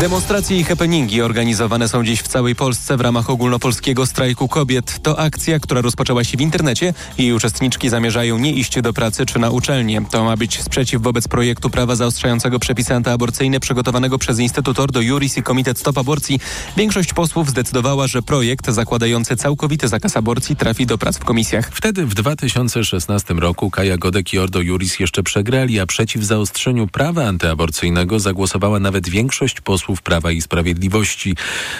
Demonstracje 0.01 0.59
i 0.59 0.63
happeningi 0.63 1.21
organizowane 1.21 1.87
są 1.87 2.03
dziś 2.03 2.21
w 2.21 2.27
całej 2.27 2.55
Polsce 2.55 2.97
w 2.97 3.01
ramach 3.01 3.29
ogólnopolskiego 3.29 4.05
strajku 4.05 4.47
kobiet. 4.47 4.99
To 5.03 5.19
akcja, 5.19 5.59
która 5.59 5.81
rozpoczęła 5.81 6.23
się 6.23 6.37
w 6.37 6.41
internecie 6.41 6.93
i 7.17 7.33
uczestniczki 7.33 7.89
zamierzają 7.89 8.37
nie 8.37 8.53
iść 8.53 8.81
do 8.81 8.93
pracy 8.93 9.25
czy 9.25 9.39
na 9.39 9.49
uczelnię. 9.49 10.01
To 10.11 10.23
ma 10.23 10.37
być 10.37 10.61
sprzeciw 10.61 11.01
wobec 11.01 11.27
projektu 11.27 11.69
prawa 11.69 11.95
zaostrzającego 11.95 12.59
przepisy 12.59 12.95
antyaborcyjne 12.95 13.59
przygotowanego 13.59 14.17
przez 14.17 14.39
Instytut 14.39 14.79
Ordo 14.79 15.01
Juris 15.01 15.37
i 15.37 15.43
Komitet 15.43 15.79
Stop 15.79 15.97
Aborcji. 15.97 16.39
Większość 16.77 17.13
posłów 17.13 17.49
zdecydowała, 17.49 18.07
że 18.07 18.21
projekt 18.21 18.69
zakładający 18.69 19.35
całkowity 19.35 19.87
zakaz 19.87 20.17
aborcji 20.17 20.55
trafi 20.55 20.85
do 20.85 20.97
prac 20.97 21.17
w 21.17 21.25
komisjach. 21.25 21.69
Wtedy 21.73 22.05
w 22.05 22.13
2016 22.13 23.33
roku 23.33 23.71
Kaja 23.71 23.97
Godek 23.97 24.33
i 24.33 24.39
Ordo 24.39 24.61
Juris 24.61 24.99
jeszcze 24.99 25.23
przegrali, 25.23 25.79
a 25.79 25.85
przeciw 25.85 26.23
zaostrzeniu 26.23 26.87
prawa 26.87 27.25
antyaborcyjnego 27.25 28.19
zagłosowała 28.19 28.79
nawet 28.79 29.09
większość 29.09 29.61
posłów 29.61 29.86
posłów 29.87 30.01
Prawa 30.01 30.31
i 30.31 30.41
Sprawiedliwości. 30.41 31.35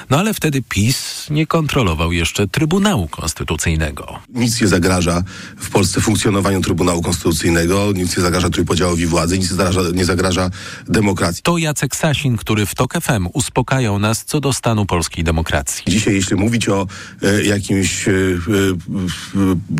No 0.10 0.20
ale 0.20 0.34
wtedy 0.34 0.62
PiS 0.70 1.28
nie 1.30 1.48
kontrolował 1.48 2.12
jeszcze 2.12 2.48
Trybunału 2.48 3.08
Konstytucyjnego. 3.08 4.20
Nic 4.34 4.62
nie 4.62 4.68
zagraża 4.68 5.24
w 5.58 5.70
Polsce 5.70 6.02
funkcjonowaniu 6.02 6.62
Trybunału 6.62 7.02
Konstytucyjnego, 7.02 7.92
nic 7.96 8.18
nie 8.18 8.24
zagraża 8.24 8.50
trójpodziałowi 8.50 9.06
władzy, 9.06 9.40
nic 9.40 9.52
nie 9.52 9.58
zagraża, 9.58 9.82
nie 9.94 10.06
zagraża 10.06 10.50
demokracji. 10.88 11.44
To 11.44 11.58
Jacek 11.58 11.96
Sasin, 11.96 12.38
który 12.38 12.66
w 12.66 12.76
TOK 12.76 12.94
FM 13.02 13.28
uspokajał 13.34 14.00
nas 14.00 14.26
co 14.26 14.40
do 14.40 14.54
stanu 14.54 14.86
polskiej 14.86 15.24
demokracji. 15.24 15.84
Dzisiaj, 15.88 16.14
jeśli 16.14 16.36
mówić 16.36 16.70
o 16.70 16.88
e, 17.24 17.44
jakimś 17.44 18.08
e, 18.08 18.12
e, 18.12 18.16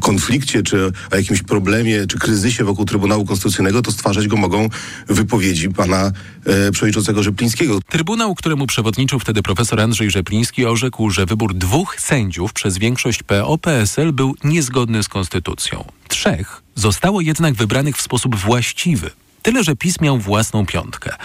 konflikcie, 0.02 0.64
czy 0.64 0.92
o 1.12 1.16
jakimś 1.16 1.44
problemie, 1.44 2.08
czy 2.08 2.18
kryzysie 2.20 2.64
wokół 2.64 2.86
Trybunału 2.86 3.26
Konstytucyjnego, 3.26 3.82
to 3.82 3.92
stwarzać 3.92 4.28
go 4.28 4.38
mogą 4.38 4.70
wypowiedzi 5.08 5.70
pana 5.70 6.12
e, 6.46 6.72
przewodniczącego 6.72 7.24
Rzeplińskiego. 7.24 7.80
Trybunał 7.90 8.17
Trybunał, 8.18 8.36
któremu 8.36 8.68
przewodniczył 8.68 9.20
wtedy 9.20 9.44
profesor 9.44 9.82
Andrzej 9.82 10.12
Rzepliński, 10.12 10.66
orzekł, 10.66 11.10
że 11.10 11.26
wybór 11.26 11.54
dwóch 11.54 12.00
sędziów 12.00 12.54
przez 12.54 12.78
większość 12.78 13.24
PO-PSL 13.24 14.14
był 14.14 14.36
niezgodny 14.44 15.04
z 15.04 15.08
konstytucją. 15.08 15.86
Trzech 16.08 16.62
zostało 16.76 17.22
jednak 17.22 17.54
wybranych 17.54 17.98
w 17.98 18.02
sposób 18.02 18.36
właściwy. 18.36 19.10
Tyle, 19.42 19.64
że 19.64 19.76
PiS 19.76 20.02
miał 20.02 20.18
własną 20.18 20.66
piątkę. 20.66 21.16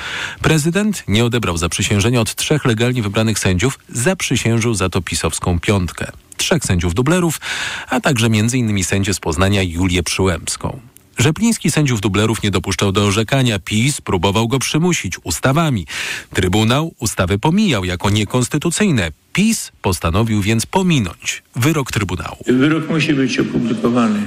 Prezydent 0.43 1.05
nie 1.09 1.25
odebrał 1.25 1.57
zaprzysiężenia 1.57 2.21
od 2.21 2.35
trzech 2.35 2.65
legalnie 2.65 3.03
wybranych 3.03 3.39
sędziów, 3.39 3.79
zaprzysiężył 3.89 4.75
za 4.75 4.89
to 4.89 5.03
pisowską 5.03 5.61
piątkę. 5.61 6.07
Trzech 6.37 6.65
sędziów 6.65 6.95
dublerów, 6.95 7.41
a 7.89 8.01
także 8.01 8.27
m.in. 8.27 8.85
sędzię 8.85 9.15
z 9.15 9.21
Poznania 9.21 9.63
Julię 9.63 10.03
Przyłębską. 10.03 10.92
Rzepliński 11.19 11.71
sędziów 11.71 12.01
dublerów 12.01 12.43
nie 12.43 12.51
dopuszczał 12.51 12.93
do 12.93 13.05
orzekania. 13.05 13.59
PiS 13.59 14.01
próbował 14.01 14.49
go 14.49 14.59
przymusić 14.59 15.17
ustawami. 15.25 15.87
Trybunał 16.35 16.95
ustawy 16.99 17.39
pomijał 17.39 17.85
jako 17.85 18.11
niekonstytucyjne. 18.11 19.13
PiS 19.33 19.73
postanowił 19.83 20.43
więc 20.43 20.67
pominąć 20.67 21.43
wyrok 21.57 21.93
Trybunału. 21.93 22.37
Wyrok 22.47 22.89
musi 22.89 23.15
być 23.15 23.39
opublikowany. 23.39 24.23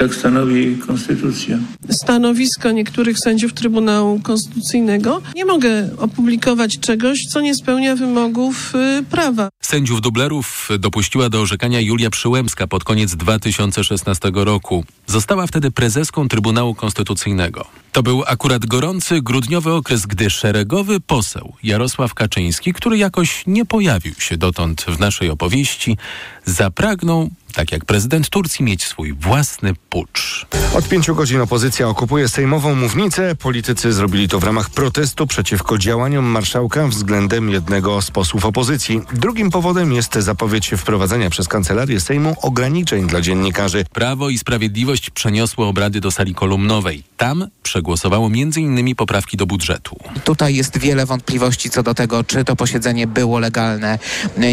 Tak 0.00 0.14
stanowi 0.14 0.76
konstytucja. 0.76 1.58
Stanowisko 1.90 2.70
niektórych 2.70 3.18
sędziów 3.18 3.52
Trybunału 3.52 4.20
Konstytucyjnego. 4.20 5.22
Nie 5.36 5.44
mogę 5.44 5.90
opublikować 5.98 6.78
czegoś, 6.78 7.18
co 7.30 7.40
nie 7.40 7.54
spełnia 7.54 7.96
wymogów 7.96 8.72
y, 8.74 9.04
prawa. 9.10 9.48
Sędziów 9.60 10.00
dublerów 10.00 10.68
dopuściła 10.78 11.28
do 11.28 11.40
orzekania 11.40 11.80
Julia 11.80 12.10
Przyłębska 12.10 12.66
pod 12.66 12.84
koniec 12.84 13.14
2016 13.16 14.30
roku. 14.34 14.84
Została 15.06 15.46
wtedy 15.46 15.70
prezeską 15.70 16.28
Trybunału 16.28 16.74
Konstytucyjnego. 16.74 17.66
To 17.92 18.02
był 18.02 18.22
akurat 18.26 18.66
gorący, 18.66 19.22
grudniowy 19.22 19.72
okres, 19.72 20.06
gdy 20.06 20.30
szeregowy 20.30 21.00
poseł 21.00 21.52
Jarosław 21.62 22.14
Kaczyński, 22.14 22.72
który 22.72 22.98
jakoś 22.98 23.44
nie 23.46 23.64
pojawił 23.64 24.14
się 24.14 24.36
dotąd 24.36 24.82
w 24.82 25.00
naszej 25.00 25.30
opowieści, 25.30 25.96
zapragnął 26.44 27.30
tak 27.52 27.72
jak 27.72 27.84
prezydent 27.84 28.28
Turcji, 28.28 28.64
mieć 28.64 28.84
swój 28.84 29.12
własny 29.12 29.74
pucz. 29.88 30.46
Od 30.74 30.88
pięciu 30.88 31.14
godzin 31.14 31.40
opozycja 31.40 31.88
okupuje 31.88 32.28
sejmową 32.28 32.74
mównicę. 32.74 33.34
Politycy 33.34 33.92
zrobili 33.92 34.28
to 34.28 34.40
w 34.40 34.44
ramach 34.44 34.70
protestu 34.70 35.26
przeciwko 35.26 35.78
działaniom 35.78 36.24
marszałka 36.24 36.88
względem 36.88 37.50
jednego 37.50 38.02
z 38.02 38.10
posłów 38.10 38.44
opozycji. 38.44 39.00
Drugim 39.12 39.50
powodem 39.50 39.92
jest 39.92 40.14
zapowiedź 40.14 40.70
wprowadzenia 40.76 41.30
przez 41.30 41.48
kancelarię 41.48 42.00
Sejmu 42.00 42.36
ograniczeń 42.42 43.06
dla 43.06 43.20
dziennikarzy. 43.20 43.84
Prawo 43.92 44.28
i 44.28 44.38
Sprawiedliwość 44.38 45.10
przeniosło 45.10 45.68
obrady 45.68 46.00
do 46.00 46.10
sali 46.10 46.34
kolumnowej. 46.34 47.02
Tam 47.16 47.48
przegłosowało 47.62 48.26
m.in. 48.26 48.94
poprawki 48.94 49.36
do 49.36 49.46
budżetu. 49.46 49.96
Tutaj 50.24 50.54
jest 50.54 50.78
wiele 50.78 51.06
wątpliwości 51.06 51.70
co 51.70 51.82
do 51.82 51.94
tego, 51.94 52.24
czy 52.24 52.44
to 52.44 52.56
posiedzenie 52.56 53.06
było 53.06 53.38
legalne. 53.38 53.98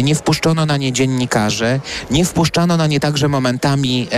Nie 0.02 0.14
wpuszczono 0.14 0.66
na 0.66 0.76
nie 0.76 0.92
dziennikarzy, 0.92 1.80
nie 2.10 2.24
wpuszczano 2.24 2.76
na 2.76 2.86
nie 2.88 3.00
także 3.00 3.28
momentami 3.28 4.08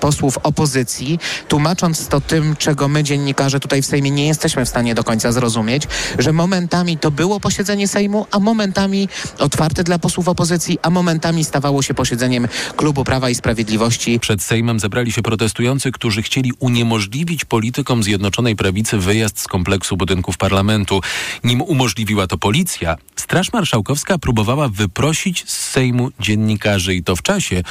posłów 0.00 0.38
opozycji, 0.42 1.18
tłumacząc 1.48 2.08
to 2.08 2.20
tym, 2.20 2.56
czego 2.56 2.88
my 2.88 3.04
dziennikarze 3.04 3.60
tutaj 3.60 3.82
w 3.82 3.86
Sejmie 3.86 4.10
nie 4.10 4.26
jesteśmy 4.26 4.64
w 4.64 4.68
stanie 4.68 4.94
do 4.94 5.04
końca 5.04 5.32
zrozumieć, 5.32 5.82
że 6.18 6.32
momentami 6.32 6.98
to 6.98 7.10
było 7.10 7.40
posiedzenie 7.40 7.88
Sejmu, 7.88 8.26
a 8.30 8.38
momentami 8.38 9.08
otwarte 9.38 9.84
dla 9.84 9.98
posłów 9.98 10.28
opozycji, 10.28 10.78
a 10.82 10.90
momentami 10.90 11.44
stawało 11.44 11.82
się 11.82 11.94
posiedzeniem 11.94 12.48
Klubu 12.76 13.04
Prawa 13.04 13.30
i 13.30 13.34
Sprawiedliwości. 13.34 14.20
Przed 14.20 14.42
Sejmem 14.42 14.80
zebrali 14.80 15.12
się 15.12 15.22
protestujący, 15.22 15.92
którzy 15.92 16.22
chcieli 16.22 16.52
uniemożliwić 16.58 17.44
politykom 17.44 18.02
Zjednoczonej 18.02 18.56
Prawicy 18.56 18.98
wyjazd 18.98 19.40
z 19.40 19.48
kompleksu 19.48 19.96
budynków 19.96 20.36
parlamentu. 20.36 21.00
Nim 21.44 21.62
umożliwiła 21.62 22.26
to 22.26 22.38
policja, 22.38 22.96
Straż 23.16 23.52
Marszałkowska 23.52 24.18
próbowała 24.18 24.68
wyprosić 24.68 25.50
z 25.50 25.70
Sejmu 25.70 26.10
dziennikarzy 26.20 26.94
i 26.94 27.02
to 27.02 27.16
w 27.16 27.22
czasie, 27.22 27.62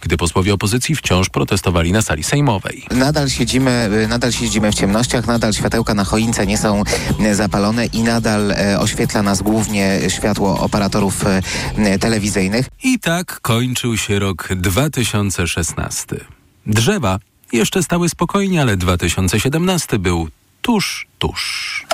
gdy 0.00 0.16
posłowie 0.16 0.54
opozycji 0.54 0.94
wciąż 0.96 1.28
protestowali 1.28 1.92
na 1.92 2.02
sali 2.02 2.24
sejmowej. 2.24 2.86
Nadal 2.90 3.30
siedzimy, 3.30 4.06
nadal 4.08 4.32
siedzimy 4.32 4.72
w 4.72 4.74
ciemnościach, 4.74 5.26
nadal 5.26 5.52
światełka 5.52 5.94
na 5.94 6.04
choince 6.04 6.46
nie 6.46 6.58
są 6.58 6.82
e, 7.20 7.34
zapalone 7.34 7.86
i 7.86 8.02
nadal 8.02 8.50
e, 8.50 8.80
oświetla 8.80 9.22
nas 9.22 9.42
głównie 9.42 10.00
światło 10.08 10.60
operatorów 10.60 11.24
telewizyjnych. 12.00 12.66
I 12.82 12.98
tak 12.98 13.40
kończył 13.40 13.96
się 13.96 14.18
rok 14.18 14.48
2016. 14.56 16.16
Drzewa 16.66 17.18
jeszcze 17.52 17.82
stały 17.82 18.08
spokojnie, 18.08 18.62
ale 18.62 18.76
2017 18.76 19.98
był 19.98 20.28
tuż, 20.62 21.06
tuż. 21.18 21.86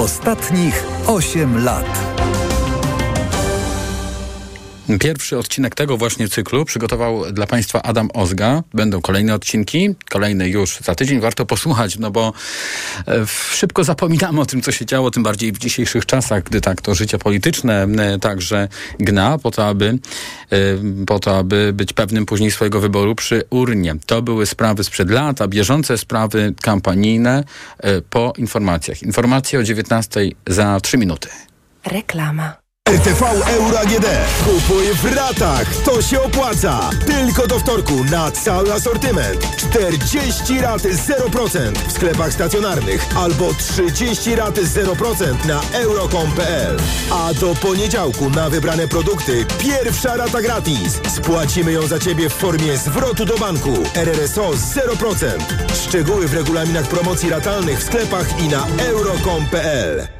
Ostatnich 0.00 0.84
8 1.06 1.64
lat. 1.64 2.19
Pierwszy 4.98 5.38
odcinek 5.38 5.74
tego 5.74 5.96
właśnie 5.96 6.28
cyklu 6.28 6.64
przygotował 6.64 7.32
dla 7.32 7.46
Państwa 7.46 7.82
Adam 7.82 8.08
Ozga. 8.14 8.62
Będą 8.74 9.00
kolejne 9.00 9.34
odcinki, 9.34 9.94
kolejne 10.10 10.48
już 10.48 10.78
za 10.78 10.94
tydzień. 10.94 11.20
Warto 11.20 11.46
posłuchać, 11.46 11.98
no 11.98 12.10
bo 12.10 12.32
e, 13.08 13.26
szybko 13.50 13.84
zapominamy 13.84 14.40
o 14.40 14.46
tym, 14.46 14.62
co 14.62 14.72
się 14.72 14.86
działo, 14.86 15.10
tym 15.10 15.22
bardziej 15.22 15.52
w 15.52 15.58
dzisiejszych 15.58 16.06
czasach, 16.06 16.42
gdy 16.42 16.60
tak 16.60 16.82
to 16.82 16.94
życie 16.94 17.18
polityczne 17.18 17.82
e, 17.98 18.18
także 18.18 18.68
gna 18.98 19.38
po 19.38 19.50
to, 19.50 19.66
aby, 19.66 19.98
e, 20.50 20.58
po 21.06 21.18
to, 21.18 21.38
aby 21.38 21.72
być 21.72 21.92
pewnym 21.92 22.26
później 22.26 22.50
swojego 22.50 22.80
wyboru 22.80 23.14
przy 23.14 23.42
urnie. 23.50 23.94
To 24.06 24.22
były 24.22 24.46
sprawy 24.46 24.84
sprzed 24.84 25.10
lat, 25.10 25.40
a 25.40 25.48
bieżące 25.48 25.98
sprawy 25.98 26.54
kampanijne 26.62 27.44
po 28.10 28.32
informacjach. 28.36 29.02
Informacje 29.02 29.58
o 29.58 29.62
19 29.62 30.20
za 30.46 30.80
3 30.80 30.98
minuty. 30.98 31.28
Reklama. 31.84 32.59
RTV 32.90 33.22
Euro 33.46 33.78
AGD. 33.78 34.06
Kupuj 34.44 34.84
w 34.94 35.16
ratach. 35.16 35.76
To 35.76 36.02
się 36.02 36.22
opłaca. 36.22 36.90
Tylko 37.06 37.46
do 37.46 37.58
wtorku 37.58 38.04
na 38.04 38.30
cały 38.30 38.72
asortyment. 38.72 39.56
40 39.56 40.60
rat 40.60 40.82
0% 40.82 41.78
w 41.88 41.92
sklepach 41.92 42.32
stacjonarnych 42.32 43.06
albo 43.16 43.54
30 43.54 44.36
rat 44.36 44.54
0% 44.54 45.46
na 45.46 45.60
euro.com.pl. 45.72 46.76
A 47.12 47.34
do 47.34 47.54
poniedziałku 47.54 48.30
na 48.30 48.50
wybrane 48.50 48.88
produkty 48.88 49.46
pierwsza 49.58 50.16
rata 50.16 50.42
gratis. 50.42 51.00
Spłacimy 51.08 51.72
ją 51.72 51.86
za 51.86 51.98
Ciebie 51.98 52.30
w 52.30 52.34
formie 52.34 52.78
zwrotu 52.78 53.24
do 53.24 53.38
banku. 53.38 53.74
RRSO 53.94 54.50
0%. 54.50 55.26
Szczegóły 55.84 56.28
w 56.28 56.34
regulaminach 56.34 56.88
promocji 56.88 57.30
ratalnych 57.30 57.78
w 57.78 57.84
sklepach 57.84 58.40
i 58.40 58.48
na 58.48 58.66
euro.com.pl. 58.78 60.19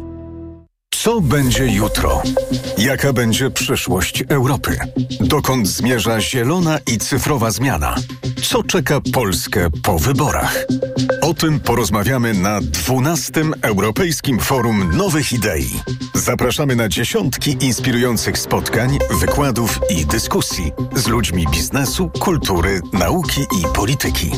Co 1.03 1.21
będzie 1.21 1.67
jutro? 1.67 2.21
Jaka 2.77 3.13
będzie 3.13 3.51
przyszłość 3.51 4.23
Europy? 4.29 4.77
Dokąd 5.19 5.67
zmierza 5.67 6.21
zielona 6.21 6.79
i 6.87 6.97
cyfrowa 6.97 7.51
zmiana? 7.51 7.95
Co 8.43 8.63
czeka 8.63 9.01
Polskę 9.13 9.69
po 9.83 9.99
wyborach? 9.99 10.65
O 11.21 11.33
tym 11.33 11.59
porozmawiamy 11.59 12.33
na 12.33 12.61
12. 12.61 13.31
Europejskim 13.61 14.39
Forum 14.39 14.97
Nowych 14.97 15.33
Idei. 15.33 15.79
Zapraszamy 16.13 16.75
na 16.75 16.89
dziesiątki 16.89 17.57
inspirujących 17.61 18.37
spotkań, 18.37 18.99
wykładów 19.19 19.79
i 19.89 20.05
dyskusji 20.05 20.71
z 20.95 21.07
ludźmi 21.07 21.45
biznesu, 21.51 22.09
kultury, 22.19 22.81
nauki 22.93 23.41
i 23.41 23.73
polityki. 23.75 24.31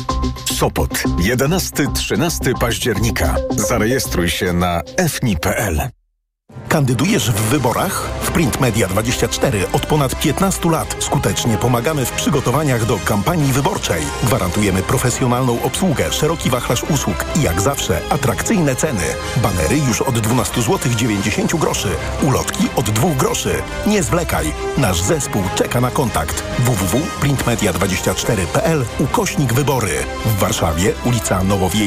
Sopot 0.58 0.90
11-13 1.18 2.58
października. 2.60 3.36
Zarejestruj 3.56 4.28
się 4.28 4.52
na 4.52 4.82
fni.pl. 5.08 6.03
Kandydujesz 6.68 7.30
w 7.30 7.40
wyborach? 7.40 8.10
W 8.22 8.30
Print 8.30 8.60
Media 8.60 8.88
24 8.88 9.66
od 9.72 9.86
ponad 9.86 10.20
15 10.20 10.70
lat 10.70 10.96
skutecznie 10.98 11.58
pomagamy 11.58 12.06
w 12.06 12.12
przygotowaniach 12.12 12.86
do 12.86 12.98
kampanii 13.04 13.52
wyborczej. 13.52 14.02
Gwarantujemy 14.22 14.82
profesjonalną 14.82 15.62
obsługę, 15.62 16.12
szeroki 16.12 16.50
wachlarz 16.50 16.82
usług 16.82 17.24
i 17.36 17.42
jak 17.42 17.60
zawsze 17.60 18.00
atrakcyjne 18.10 18.76
ceny. 18.76 19.04
Banery 19.36 19.78
już 19.78 20.02
od 20.02 20.18
12 20.18 20.62
zł 20.62 20.92
90 20.96 21.56
groszy. 21.56 21.88
Ulotki 22.22 22.68
od 22.76 22.90
2 22.90 23.14
groszy. 23.14 23.54
Nie 23.86 24.02
zwlekaj. 24.02 24.52
Nasz 24.78 25.00
zespół 25.00 25.42
czeka 25.54 25.80
na 25.80 25.90
kontakt. 25.90 26.42
www.printmedia24.pl 26.58 28.84
ukośnik 28.98 29.52
wybory. 29.52 29.94
W 30.24 30.38
Warszawie 30.38 30.92
ulica 31.04 31.44
Nowowiejska 31.44 31.84